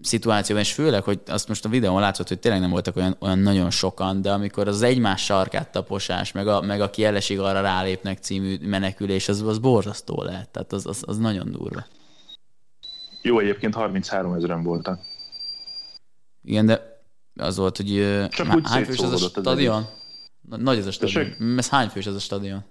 [0.03, 3.39] szituációban, és főleg, hogy azt most a videón látszott, hogy tényleg nem voltak olyan, olyan
[3.39, 8.19] nagyon sokan, de amikor az egymás sarkát taposás, meg, a, meg aki elesik arra rálépnek
[8.19, 11.85] című menekülés, az, az borzasztó lehet, tehát az, az, az nagyon durva.
[13.23, 15.01] Jó, egyébként 33 ezeren voltak.
[16.43, 17.03] Igen, de
[17.35, 19.87] az volt, hogy Csak úgy hány fős ez a stadion?
[20.41, 21.25] Nagy ez a stadion.
[21.25, 21.59] Tessék?
[21.59, 22.65] Ez hány fős ez a stadion?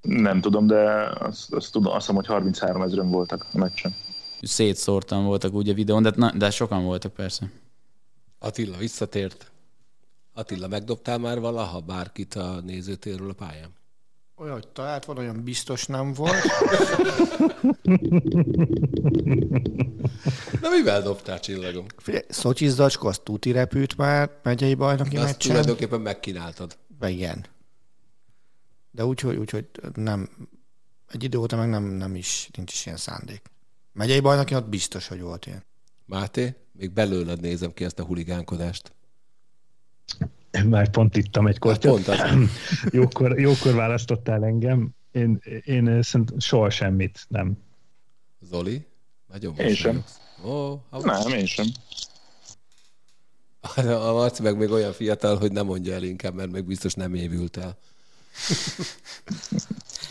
[0.00, 3.94] Nem tudom, de azt, azt tudom, azt hiszem, hogy 33 ezeren voltak a meccsen.
[4.42, 7.50] Szétszórtan voltak úgy a videón, de, na, de sokan voltak persze.
[8.38, 9.50] Attila visszatért.
[10.34, 13.74] Attila, megdobtál már valaha bárkit a nézőtérről a pályán?
[14.36, 16.34] Olyan, hogy talált van, olyan biztos nem volt.
[20.60, 21.86] Na mivel dobtál csillagom?
[22.28, 25.28] Szocsis zacskó, az tuti repült már megyei bajnoki meccsen.
[25.28, 26.76] Azt tulajdonképpen megkínáltad.
[27.00, 27.46] Igen.
[28.90, 30.28] De úgyhogy úgy, hogy nem,
[31.08, 33.42] egy idő óta meg nem, nem is, nincs is ilyen szándék.
[33.96, 35.64] Megyei bajnoki ott biztos, hogy volt ilyen.
[36.04, 38.92] Máté, még belőled nézem ki ezt a huligánkodást.
[40.64, 42.04] Már pont ittam egy kortyot.
[42.04, 42.48] Pont az.
[42.98, 44.90] jókor, jókor választottál engem.
[45.12, 47.58] Én, én szerintem soha semmit nem.
[48.40, 48.86] Zoli?
[49.26, 50.04] Nagyon Én sem.
[50.42, 51.66] Ha Nem, én sem.
[53.76, 57.14] A Marci meg még olyan fiatal, hogy nem mondja el inkább, mert meg biztos nem
[57.14, 57.78] évült el.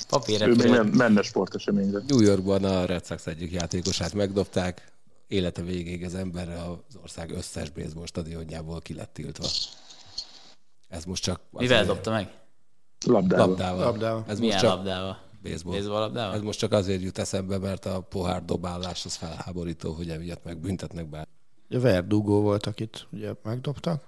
[0.10, 2.00] Papírre Ő még men- menne sporteseményre.
[2.08, 4.92] New Yorkban a Red Sox egyik játékosát megdobták,
[5.28, 9.48] élete végéig az ember az ország összes baseball stadionjából ki lett tiltva.
[10.90, 11.40] Ez most csak...
[11.50, 12.30] Mivel azért- dobta meg?
[13.06, 13.48] Labdával.
[13.48, 13.84] Labdával.
[13.86, 14.24] Labdával.
[14.28, 15.18] Ez Milyen most csak labdával?
[15.44, 15.76] baseball.
[15.76, 16.36] Baseball labdával?
[16.36, 21.10] Ez most csak azért jut eszembe, mert a pohár dobálás az felháborító, hogy emiatt megbüntetnek
[21.10, 21.28] bár.
[21.70, 24.04] Ugye Verdugo volt, akit ugye megdobtak.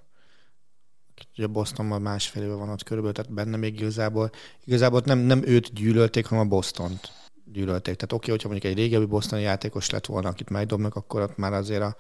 [1.38, 4.30] Ugye Bostonban másfél éve van ott körülbelül, tehát benne még igazából,
[4.66, 7.12] igazából nem, nem őt gyűlölték, hanem a Bostont
[7.52, 7.96] gyűlölték.
[7.96, 11.54] Tehát oké, hogyha mondjuk egy régebbi bostoni játékos lett volna, akit megdobnak, akkor ott már
[11.54, 11.96] azért a,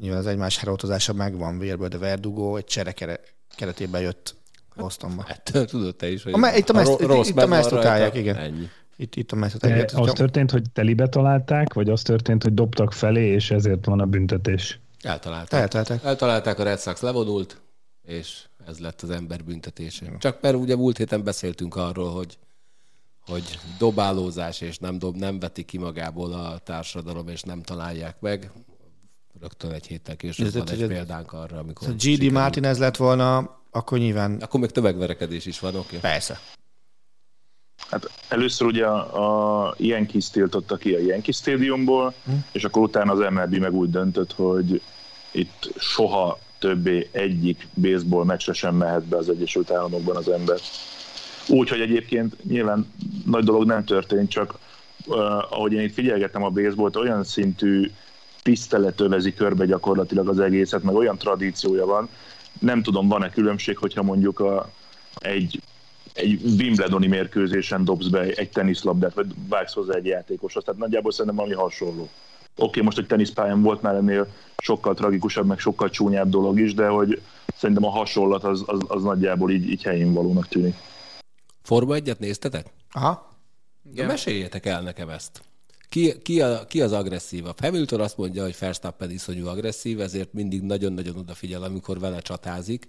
[0.00, 4.36] nyilván az egymás herótozása megvan vérből, de Verdugo egy csere kere- keretében jött
[4.76, 5.24] Bostonba.
[5.28, 8.14] Ettől tudod te is, hogy A itt a meszt- ro- rossz itt a meszt utálják,
[8.14, 8.36] igen.
[8.36, 8.68] Ennyi.
[8.96, 9.92] Itt, itt a De egyet.
[9.92, 14.06] az történt, hogy telibe találták, vagy az történt, hogy dobtak felé, és ezért van a
[14.06, 14.80] büntetés?
[15.00, 15.60] Eltalálták.
[15.60, 16.04] Eltalálták.
[16.04, 17.60] Eltalálták, a Red Sox levonult,
[18.08, 20.16] és ez lett az ember büntetése.
[20.18, 22.38] Csak mert ugye múlt héten beszéltünk arról, hogy
[23.26, 28.50] hogy dobálózás, és nem, dob, nem veti ki magából a társadalom, és nem találják meg.
[29.40, 31.86] Rögtön egy héttel később Ez- van ez- egy ez- példánk arra, amikor...
[31.86, 32.32] Ha GD sikerült.
[32.32, 35.96] Martinez lett volna, akkor nyilván Akkor még tömegverekedés is van, oké?
[35.96, 35.98] Okay?
[36.10, 36.38] persze.
[37.90, 42.30] Hát először ugye a, a Yankees tiltotta ki a Yankee Stadiumból, Hm.
[42.52, 44.82] és akkor utána az MLB meg úgy döntött, hogy
[45.32, 50.58] itt soha többé egyik baseball meccsre sem mehet be az Egyesült Államokban az ember.
[51.48, 52.92] Úgyhogy egyébként nyilván
[53.26, 54.58] nagy dolog nem történt, csak
[55.06, 55.16] uh,
[55.52, 57.90] ahogy én itt figyelgettem a baseballt, olyan szintű
[58.42, 62.08] tisztelet övezi körbe gyakorlatilag az egészet, meg olyan tradíciója van,
[62.60, 64.70] nem tudom, van-e különbség, hogyha mondjuk a,
[65.14, 65.60] egy
[66.18, 70.64] egy Wimbledoni mérkőzésen dobsz be egy teniszlabdát, vagy vágsz hozzá egy játékoshoz.
[70.64, 72.08] Tehát nagyjából szerintem valami hasonló.
[72.60, 74.26] Oké, okay, most egy teniszpályán volt már ennél
[74.56, 77.22] sokkal tragikusabb, meg sokkal csúnyább dolog is, de hogy
[77.56, 80.74] szerintem a hasonlat az, az, az nagyjából így, így helyén valónak tűnik.
[81.62, 82.66] Forma egyet néztetek?
[82.90, 83.28] Aha.
[83.94, 84.06] Ja.
[84.06, 85.42] Meséljetek el nekem ezt.
[85.88, 87.60] Ki, ki, a, ki az agresszívabb?
[87.60, 92.88] Hamilton azt mondja, hogy Verstappen iszonyú agresszív, ezért mindig nagyon-nagyon odafigyel, amikor vele csatázik,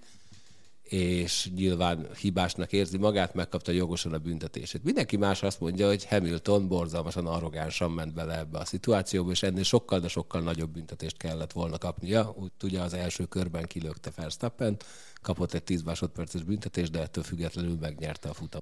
[0.90, 4.84] és nyilván hibásnak érzi magát, megkapta jogosan a büntetését.
[4.84, 9.64] Mindenki más azt mondja, hogy Hamilton borzalmasan arrogánsan ment bele ebbe a szituációba, és ennél
[9.64, 12.34] sokkal, de sokkal nagyobb büntetést kellett volna kapnia.
[12.36, 14.78] Úgy tudja, az első körben kilökte Verstappen,
[15.22, 18.61] kapott egy 10 másodperces büntetést, de ettől függetlenül megnyerte a futam.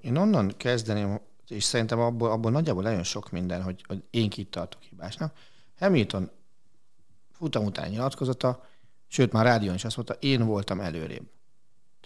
[0.00, 4.50] Én onnan kezdeném, és szerintem abból, abból nagyjából nagyon sok minden, hogy, hogy én kit
[4.50, 5.36] tartok hibásnak.
[5.78, 6.30] Hamilton
[7.32, 8.64] futam után nyilatkozata,
[9.08, 11.34] sőt már rádión is azt mondta, én voltam előrébb.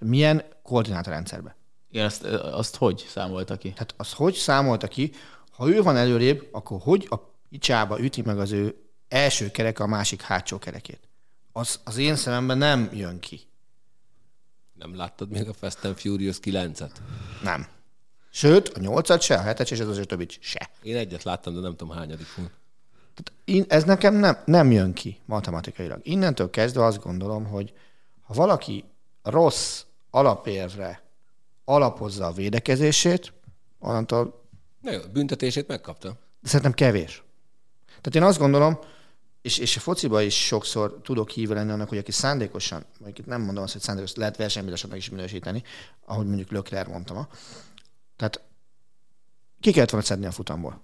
[0.01, 1.55] Milyen koordinátorrendszerben?
[1.91, 3.73] Igen, azt, azt hogy számolta ki?
[3.73, 5.13] Tehát az hogy számolta ki,
[5.51, 7.17] ha ő van előrébb, akkor hogy a
[7.49, 8.77] picsába üti meg az ő
[9.09, 11.09] első kereke a másik hátsó kerekét?
[11.53, 13.41] Az, az én szememben nem jön ki.
[14.73, 16.91] Nem láttad még a Fast and Furious 9-et?
[17.43, 17.67] Nem.
[18.31, 20.71] Sőt, a nyolcat se, a hetet és ez az többit se.
[20.83, 22.51] Én egyet láttam, de nem tudom hányadik volt.
[23.15, 26.01] Tehát én, ez nekem nem, nem jön ki matematikailag.
[26.03, 27.73] Innentől kezdve azt gondolom, hogy
[28.23, 28.85] ha valaki
[29.23, 31.03] rossz alapérvre
[31.65, 33.33] alapozza a védekezését,
[33.79, 34.45] onnantól
[34.81, 36.09] Na jó, büntetését megkapta.
[36.41, 37.23] de szerintem kevés.
[37.87, 38.79] Tehát én azt gondolom,
[39.43, 43.27] és, és a fociba is sokszor tudok hívva lenni annak, hogy aki szándékosan, mondjuk itt
[43.27, 45.63] nem mondom azt, hogy szándékosan lehet versenybírósoknak is minősíteni,
[46.05, 47.29] ahogy mondjuk Lökler mondta ma.
[48.17, 48.43] Tehát
[49.61, 50.81] ki kellett volna szedni a futamból.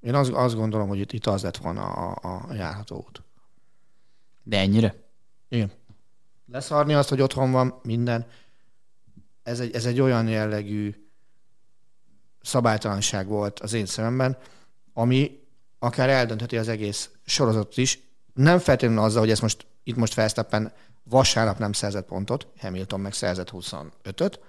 [0.00, 2.18] Én azt, azt gondolom, hogy itt, itt az lett volna a,
[2.48, 3.22] a járható út.
[4.42, 4.94] De ennyire?
[5.48, 5.70] Igen.
[6.52, 8.26] Leszarni azt, hogy otthon van minden,
[9.44, 10.94] ez egy, ez egy olyan jellegű
[12.42, 14.36] szabálytalanság volt az én szememben,
[14.92, 15.42] ami
[15.78, 17.98] akár eldöntheti az egész sorozatot is.
[18.34, 20.72] Nem feltétlenül azzal, hogy ezt most, itt most Verstappen
[21.02, 24.40] vasárnap nem szerzett pontot, Hamilton meg szerzett 25-öt,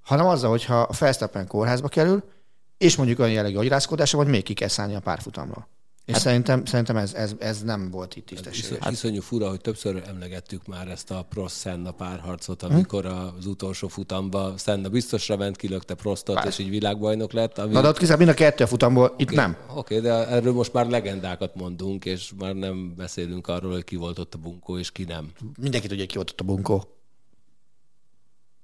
[0.00, 2.30] hanem azzal, hogyha a Verstappen kórházba kerül,
[2.78, 5.68] és mondjuk olyan jellegű agyrázkodása, vagy még ki kell szállni a párfutamról.
[6.04, 8.70] És hát, szerintem, szerintem ez, ez, ez nem volt itt tisztességes.
[8.70, 14.54] Iszony, iszonyú fura, hogy többször emlegettük már ezt a Prost-Senna párharcot, amikor az utolsó futamba
[14.58, 16.48] Senna biztosra ment, kilökte Prostot, Persze.
[16.48, 17.58] és így világbajnok lett.
[17.58, 17.72] Ami...
[17.72, 19.56] Na, de ott kizárt mind a kettő a futamból, itt nem.
[19.68, 23.96] Oké, okay, de erről most már legendákat mondunk, és már nem beszélünk arról, hogy ki
[23.96, 25.30] volt ott a bunkó, és ki nem.
[25.60, 26.84] Mindenki tudja, ki volt ott a bunkó.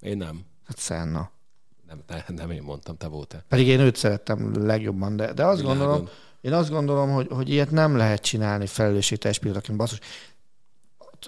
[0.01, 0.40] Én nem.
[0.65, 1.31] Hát Senna.
[1.89, 3.44] Nem, ne, nem én mondtam, te voltál.
[3.48, 5.78] Pedig én őt szerettem legjobban, de, de azt Világon.
[5.78, 6.09] gondolom,
[6.40, 9.78] én azt gondolom, hogy, hogy ilyet nem lehet csinálni felelősségteljes pillanatként.
[9.78, 9.98] Basszus,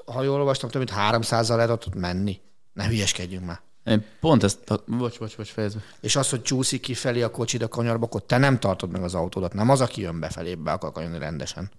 [0.05, 2.41] ha jól olvastam, több mint 300-al lehet ott menni.
[2.73, 3.61] Ne hülyeskedjünk már.
[3.85, 5.83] Én pont ezt, bocs, bocs, bocs, fejezd be.
[6.01, 9.15] És az, hogy csúszik kifelé a kocsid a kanyarba, akkor te nem tartod meg az
[9.15, 11.71] autódat, nem az, aki jön befelé, be akar kanyarni rendesen.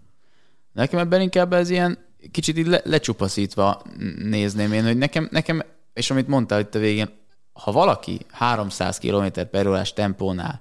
[0.74, 1.98] Nekem ebben inkább ez ilyen
[2.32, 3.82] kicsit így le, lecsupaszítva
[4.18, 5.64] nézném én, hogy nekem, nekem,
[5.94, 7.10] és amit mondtál itt a végén,
[7.54, 10.60] ha valaki 300 km per órás tempónál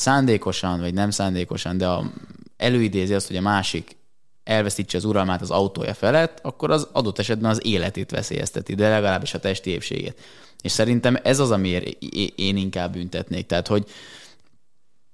[0.00, 2.10] szándékosan vagy nem szándékosan, de a,
[2.56, 3.96] előidézi azt, hogy a másik
[4.44, 9.34] elveszítse az uralmát az autója felett, akkor az adott esetben az életét veszélyezteti, de legalábbis
[9.34, 10.20] a testi épségét.
[10.62, 12.02] És szerintem ez az, amiért
[12.34, 13.46] én inkább büntetnék.
[13.46, 13.90] Tehát, hogy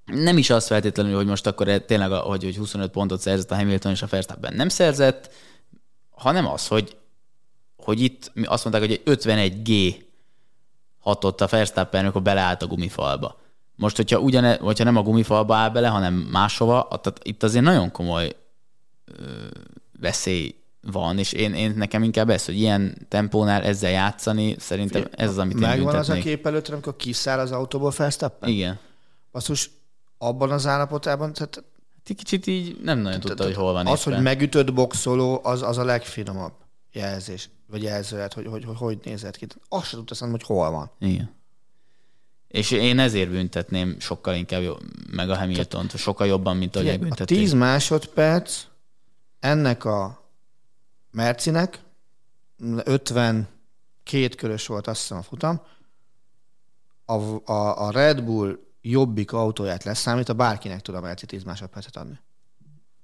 [0.04, 3.92] nem is az feltétlenül, hogy most akkor tényleg, hogy, hogy 25 pontot szerzett a Hamilton
[3.92, 5.30] és a Verstappen nem szerzett,
[6.10, 6.96] hanem az, hogy,
[7.76, 9.94] hogy itt azt mondták, hogy egy 51G
[10.98, 13.44] hatott a Verstappen, amikor beleállt a gumifalba.
[13.76, 17.90] Most, hogyha, ugyane, hogyha nem a gumifalba áll bele, hanem máshova, tehát itt azért nagyon
[17.90, 18.36] komoly
[19.04, 19.24] ö,
[20.00, 25.28] veszély van, és én, én nekem inkább ez, hogy ilyen tempónál ezzel játszani, szerintem ez
[25.28, 28.48] az, amit én Megvan az a kép előtt, amikor kiszáll az autóból Verstappen?
[28.48, 28.78] Igen.
[29.32, 29.70] Basszus,
[30.18, 31.64] abban az állapotában, tehát
[32.14, 34.14] kicsit így nem nagyon tudta, hogy hol van Az, éppen.
[34.14, 36.52] hogy megütött boxoló, az, az a legfinomabb
[36.92, 39.46] jelzés, vagy jelzőlet, hogy hogy, hogy, hogy nézett ki.
[39.68, 40.90] Azt sem tudta hogy hol van.
[40.98, 41.34] Igen.
[42.48, 47.36] És én ezért büntetném sokkal inkább jobb, meg a hamilton sokkal jobban, mint ahogy büntették.
[47.36, 48.64] A 10 másodperc
[49.40, 50.24] ennek a
[51.10, 51.80] Mercinek
[52.84, 53.46] 52
[54.36, 55.60] körös volt azt hiszem a futam,
[57.04, 57.12] a,
[57.52, 62.18] a, a Red Bull jobbik autóját leszámít, a bárkinek tud a Merci 10 másodpercet adni.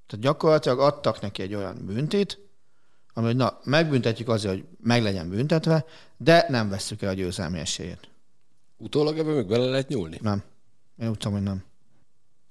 [0.06, 2.38] Tehát gyakorlatilag adtak neki egy olyan büntit,
[3.14, 5.84] ami, hogy na, megbüntetjük azért, hogy meg legyen büntetve,
[6.16, 8.11] de nem vesszük el a győzelmi esélyét.
[8.82, 10.18] Utólag ebben még bele lehet nyúlni?
[10.22, 10.42] Nem.
[10.98, 11.64] Én úgy tudom, hogy nem.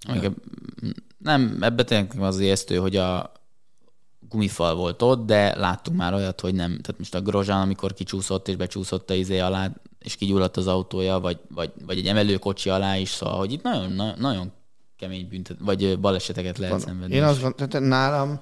[0.08, 0.36] Nem,
[1.18, 3.32] nem ebbe tényleg az ijesztő, hogy a
[4.30, 6.70] gumifal volt ott, de láttunk már olyat, hogy nem.
[6.70, 11.20] Tehát most a Grozsán, amikor kicsúszott és becsúszott a izé alá, és kigyulladt az autója,
[11.20, 14.52] vagy, vagy, vagy egy emelőkocsi alá is, szóval, hogy itt nagyon, na, nagyon
[14.98, 16.84] kemény büntet, vagy baleseteket lehet Van.
[16.84, 17.16] szenvedni.
[17.16, 18.40] Én azt gondolom, tehát nálam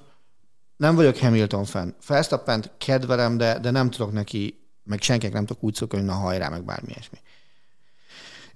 [0.76, 1.94] nem vagyok Hamilton fan.
[2.06, 6.14] verstappen kedvelem, de, de nem tudok neki, meg senkinek nem tudok úgy szokni, hogy na
[6.14, 7.18] hajrá, meg bármi ilyesmi.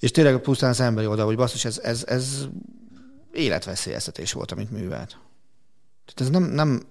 [0.04, 2.46] És tényleg pusztán az emberi oldal, hogy basszus, ez, ez, ez
[3.32, 5.18] életveszélyeztetés volt, amit művelt.
[6.04, 6.82] Tehát ez nem, nem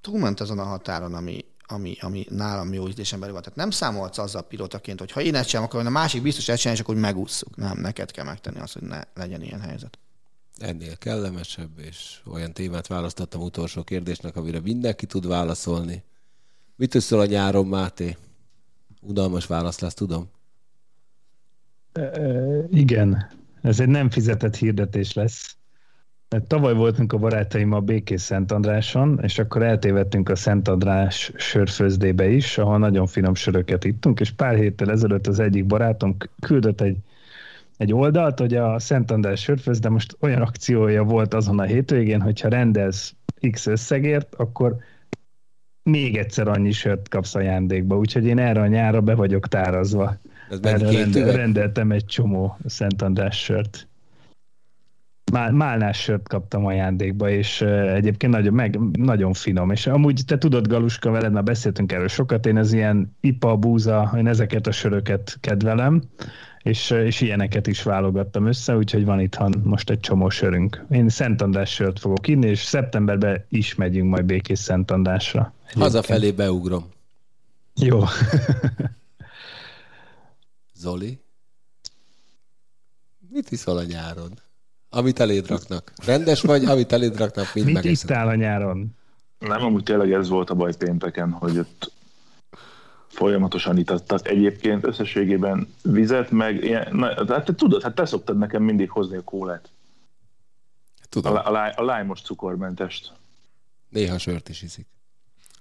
[0.00, 3.42] túlment azon a határon, ami, ami, ami nálam jó ízlésen belül van.
[3.42, 6.66] Tehát nem számolsz azzal pilótaként, hogy ha én ezt sem akarom, a másik biztos ezt
[6.66, 7.56] és akkor megúszszuk.
[7.56, 9.98] Nem, neked kell megtenni azt, hogy ne legyen ilyen helyzet.
[10.58, 16.04] Ennél kellemesebb, és olyan témát választottam utolsó kérdésnek, amire mindenki tud válaszolni.
[16.76, 18.16] Mit összül a nyáron, Máté?
[19.00, 20.34] Udalmas válasz lesz, tudom.
[22.70, 23.30] Igen,
[23.62, 25.56] ez egy nem fizetett hirdetés lesz.
[26.46, 32.28] Tavaly voltunk a barátaim a Békés Szent Andráson, és akkor eltévedtünk a Szent András sörfőzdébe
[32.28, 36.96] is, ahol nagyon finom söröket ittunk, és pár héttel ezelőtt az egyik barátom küldött egy,
[37.76, 42.20] egy oldalt, hogy a Szent András sörfőzd, de most olyan akciója volt azon a hétvégén,
[42.20, 43.14] hogyha rendelsz
[43.50, 44.76] X összegért, akkor
[45.82, 50.16] még egyszer annyi sört kapsz ajándékba, úgyhogy én erre a nyára be vagyok tárazva.
[50.50, 53.88] Ez erre rendel, rendeltem egy csomó Szent András sört.
[55.52, 57.60] Málnás sört kaptam ajándékba, és
[57.94, 59.70] egyébként nagyon, meg, nagyon finom.
[59.70, 64.12] És amúgy te tudod, Galuska, veled már beszéltünk erről sokat, én ez ilyen ipa, búza,
[64.16, 66.02] én ezeket a söröket kedvelem,
[66.62, 70.84] és, és ilyeneket is válogattam össze, úgyhogy van itthon most egy csomó sörünk.
[70.90, 75.52] Én Szent András sört fogok inni, és szeptemberben is megyünk majd Békés Szent Andrásra.
[75.74, 76.84] Hazafelé beugrom.
[77.74, 78.00] Jó.
[80.76, 81.20] Zoli?
[83.28, 84.32] Mit iszol a nyáron?
[84.90, 85.92] Amit eléd raknak.
[86.04, 88.96] Rendes vagy, amit eléd raknak, mind Mit isztál a nyáron?
[89.38, 91.92] Nem, amúgy tényleg ez volt a baj pénteken, hogy ott
[93.08, 94.28] folyamatosan itattak.
[94.28, 99.16] Egyébként összességében vizet, meg ilyen, na, hát te tudod, hát te szoktad nekem mindig hozni
[99.16, 99.70] a kólát.
[101.08, 101.34] Tudom.
[101.34, 103.12] A, a, a lájmos cukormentest.
[103.88, 104.86] Néha sört is iszik.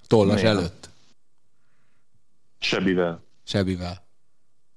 [0.07, 0.57] Tollas Néha.
[0.57, 0.89] előtt.
[2.59, 3.23] Sebivel.
[3.43, 4.04] Sebivel.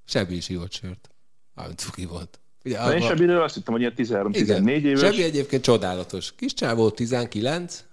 [0.08, 1.10] Sebi is ivott sört.
[1.54, 2.40] Ahogy cuki volt.
[2.64, 5.00] Ugye, De én Sebiről azt hittem, hogy ilyen 13-14 éves.
[5.00, 6.32] Sebi egyébként csodálatos.
[6.36, 7.84] Kis csávó 19,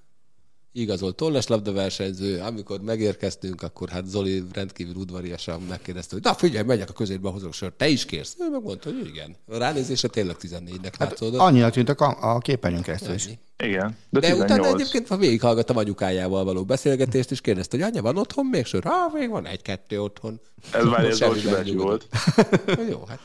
[0.72, 6.90] igazolt tollas labdaversenyző, amikor megérkeztünk, akkor hát Zoli rendkívül udvariasan megkérdezte, hogy na figyelj, megyek
[6.90, 8.36] a középbe, hozok sört, te is kérsz?
[8.40, 9.36] Ő megmondta, hogy igen.
[9.48, 11.40] A ránézése tényleg 14-nek hát látszódott.
[11.40, 13.30] Annyinak tűnt a, a képernyőn keresztül is.
[13.64, 18.18] Igen, de, de utána egyébként ha végighallgattam anyukájával való beszélgetést, és kérdezte, hogy anya, van
[18.18, 18.86] otthon még sör?
[18.86, 20.40] Ah, még van egy-kettő otthon.
[20.72, 22.08] Ez már egy volt.
[22.92, 23.20] Jó, hát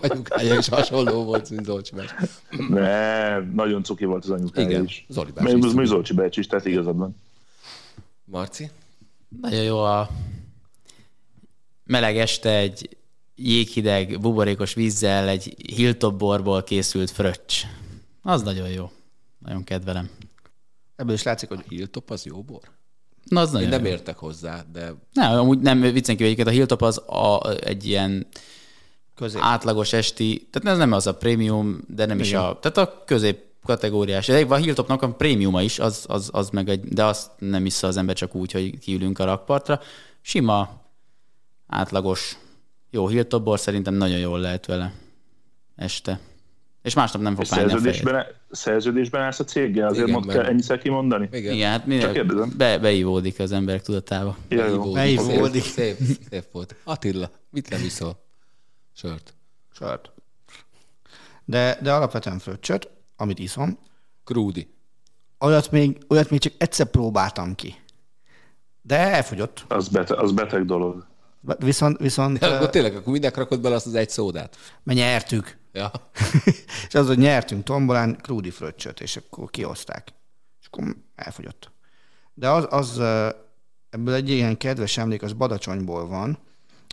[0.00, 1.94] anyukája is hasonló volt, mint Zolcsi
[2.68, 5.06] Ne, nagyon cuki volt az anyukája Igen, is.
[5.08, 7.16] Zoli bácsi Még, még Zolcsi bácsi is, tehát igazad van.
[8.24, 8.70] Marci?
[9.40, 10.08] Nagyon jó a
[11.84, 12.96] meleg este egy
[13.34, 17.64] jéghideg, buborékos vízzel, egy hilltop borból készült fröccs.
[18.22, 18.90] Az nagyon jó.
[19.46, 20.10] Nagyon kedvelem.
[20.96, 22.60] Ebből is látszik, hogy hilltop az jó bor?
[23.24, 23.90] Na, az Én nem jó.
[23.90, 24.94] értek hozzá, de...
[25.12, 28.26] Nem, amúgy nem viccen kívül a hilltop az a, egy ilyen
[29.14, 29.40] közép.
[29.42, 32.28] átlagos esti, tehát ez nem az a prémium, de nem Igen.
[32.28, 34.26] is a, tehát a közép kategóriás.
[34.26, 37.86] De a Hilltopnak a prémiuma is, az, az, az meg egy, de azt nem iszza
[37.86, 39.80] az ember csak úgy, hogy kiülünk a rakpartra.
[40.20, 40.82] Sima,
[41.66, 42.38] átlagos,
[42.90, 44.92] jó Hilltop bor, szerintem nagyon jól lehet vele
[45.76, 46.20] este.
[46.86, 48.34] És másnap nem fog fájni a fejed.
[48.50, 51.28] Szerződésben állsz a céggel, azért Igen, kell ennyiszer kimondani?
[51.32, 54.36] Igen, Igen hát minél be, beivódik az emberek tudatába.
[54.48, 54.92] Ja, beivódik.
[54.94, 55.62] beivódik.
[55.62, 56.74] Szép, szép, szép volt.
[56.84, 58.24] Attila, mit nem iszol?
[58.92, 59.34] Sört.
[59.72, 60.10] Sört.
[61.44, 63.78] De, de alapvetően fröccsöt, amit iszom.
[64.24, 64.74] Krúdi.
[65.40, 67.74] Olyat még, olyat még csak egyszer próbáltam ki.
[68.82, 69.64] De elfogyott.
[69.68, 71.06] Az beteg, az beteg dolog.
[71.58, 71.98] Viszont...
[71.98, 74.56] viszont De akkor tényleg, akkor mindenki rakott bele azt az egy szódát?
[74.82, 75.64] Mert nyertük.
[75.76, 75.90] Ja.
[76.88, 80.12] és az, hogy nyertünk tombolán krúdi fröccsöt, és akkor kioszták.
[80.60, 81.70] És akkor elfogyott.
[82.34, 82.98] De az, az
[83.90, 86.38] ebből egy ilyen kedves emlék, az Badacsonyból van.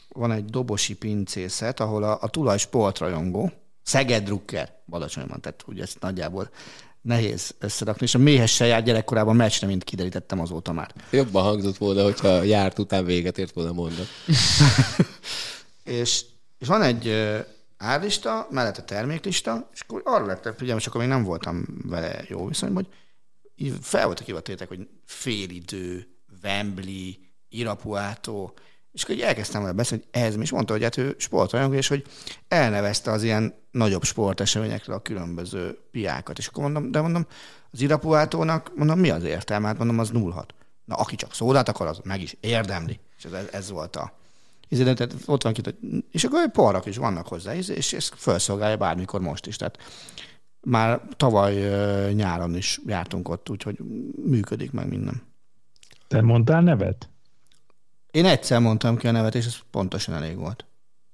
[0.10, 3.52] Van egy dobosi pincészet, ahol a, a tulaj sportrajongó,
[3.84, 6.50] Szeged Drucker, Badacsonyban, tehát ugye ezt nagyjából
[7.02, 10.94] nehéz összerakni, és a méhessel járt gyerekkorában meccsre, mint kiderítettem azóta már.
[11.10, 14.08] Jobban hangzott volna, hogyha járt után véget ért volna mondat.
[15.84, 16.26] és,
[16.60, 17.08] és van egy
[17.84, 22.48] árlista, mellette terméklista, és akkor arra lettem figyelme, csak akkor még nem voltam vele jó
[22.48, 22.88] viszonyban,
[23.58, 26.08] hogy fel voltak hivatétek, hogy félidő,
[26.44, 27.12] Wembley,
[27.50, 28.54] Irapuátó,
[28.92, 31.88] és akkor elkezdtem vele beszélni, hogy ez mi, és mondta, hogy hát ő sportrajongó, és
[31.88, 32.06] hogy
[32.48, 36.38] elnevezte az ilyen nagyobb sporteseményekre a különböző piákat.
[36.38, 37.28] És akkor mondom, de mondom,
[37.72, 39.68] az Irapuátónak, mondom, mi az értelme?
[39.68, 40.46] Hát mondom, az 0
[40.86, 43.00] Na, aki csak szódát akar, az meg is érdemli.
[43.18, 44.14] És ez, ez volt a...
[44.78, 45.76] Tehát ott van hogy
[46.12, 49.56] és akkor porrak is vannak hozzá, és ezt felszolgálja bármikor most is.
[49.56, 49.78] Tehát
[50.62, 51.54] már tavaly
[52.14, 53.80] nyáron is jártunk ott, úgyhogy
[54.26, 55.22] működik meg minden.
[56.08, 57.10] Te mondtál nevet?
[58.12, 60.66] Én egyszer mondtam ki a nevet, és ez pontosan elég volt.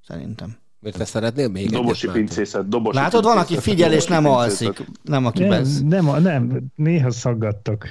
[0.08, 0.58] Szerintem.
[0.80, 4.86] Mert te szeretnél még Dobosi pincészet, dobosi Látod, van, aki figyel és nem alszik.
[5.02, 5.82] Nem, aki nem, bez...
[5.82, 7.86] nem, nem, néha szaggattok.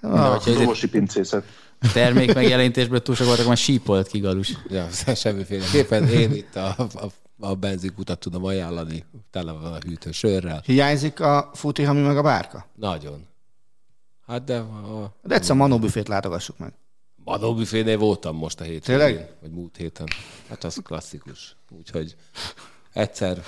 [0.00, 1.44] Ah, dobosi pincészet.
[1.92, 4.52] Termék megjelentésből túl sok voltak, már sípolt ki galus.
[4.68, 6.08] Ja, semmiféleképpen.
[6.08, 7.06] Én itt a, a,
[7.38, 10.62] a benzinkutat tudom ajánlani, tele van a hűtő sörrel.
[10.64, 12.66] Hiányzik a futi, hami meg a bárka?
[12.74, 13.26] Nagyon.
[14.26, 14.58] Hát de...
[14.58, 15.14] A...
[15.22, 16.72] De egyszer a Manó büfét látogassuk meg.
[17.24, 18.80] Manó büfénél voltam most a héten.
[18.80, 19.34] Tényleg?
[19.40, 20.06] Vagy múlt héten.
[20.48, 21.56] Hát az klasszikus.
[21.78, 22.16] Úgyhogy
[22.92, 23.42] egyszer,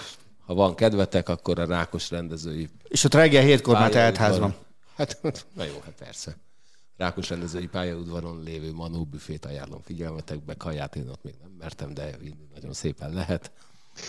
[0.46, 2.68] ha van kedvetek, akkor a rákos rendezői...
[2.88, 4.54] És ott reggel hétkor már teltház van.
[4.96, 5.20] Hát,
[5.54, 6.36] na jó, hát persze.
[6.96, 10.54] Rákos rendezői pályaudvaron lévő Manó büfét ajánlom figyelmetekbe.
[10.54, 12.18] Kaját én ott még nem mertem, de
[12.54, 13.50] nagyon szépen lehet.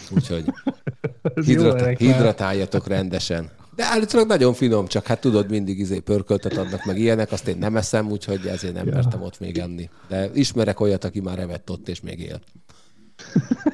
[0.10, 0.45] Úgyhogy
[1.45, 3.49] hidrat- hidratáljatok rendesen.
[3.76, 7.57] De állítólag nagyon finom, csak hát tudod, mindig izé pörköltet adnak meg ilyenek, azt én
[7.57, 8.94] nem eszem, úgyhogy ezért nem ja.
[8.94, 9.90] mertem ott még enni.
[10.07, 12.41] De ismerek olyat, aki már evett ott, és még él.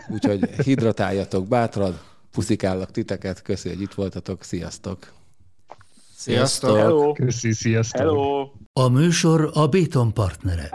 [0.09, 1.99] Úgyhogy hidratáljatok bátran,
[2.31, 5.11] puszikállak titeket, köszi, hogy itt voltatok, sziasztok!
[6.21, 6.77] Sziasztok!
[6.77, 7.11] Hello.
[7.11, 8.01] Köszi, sziasztok!
[8.01, 8.49] Hello.
[8.73, 10.69] A műsor a Béton partnere.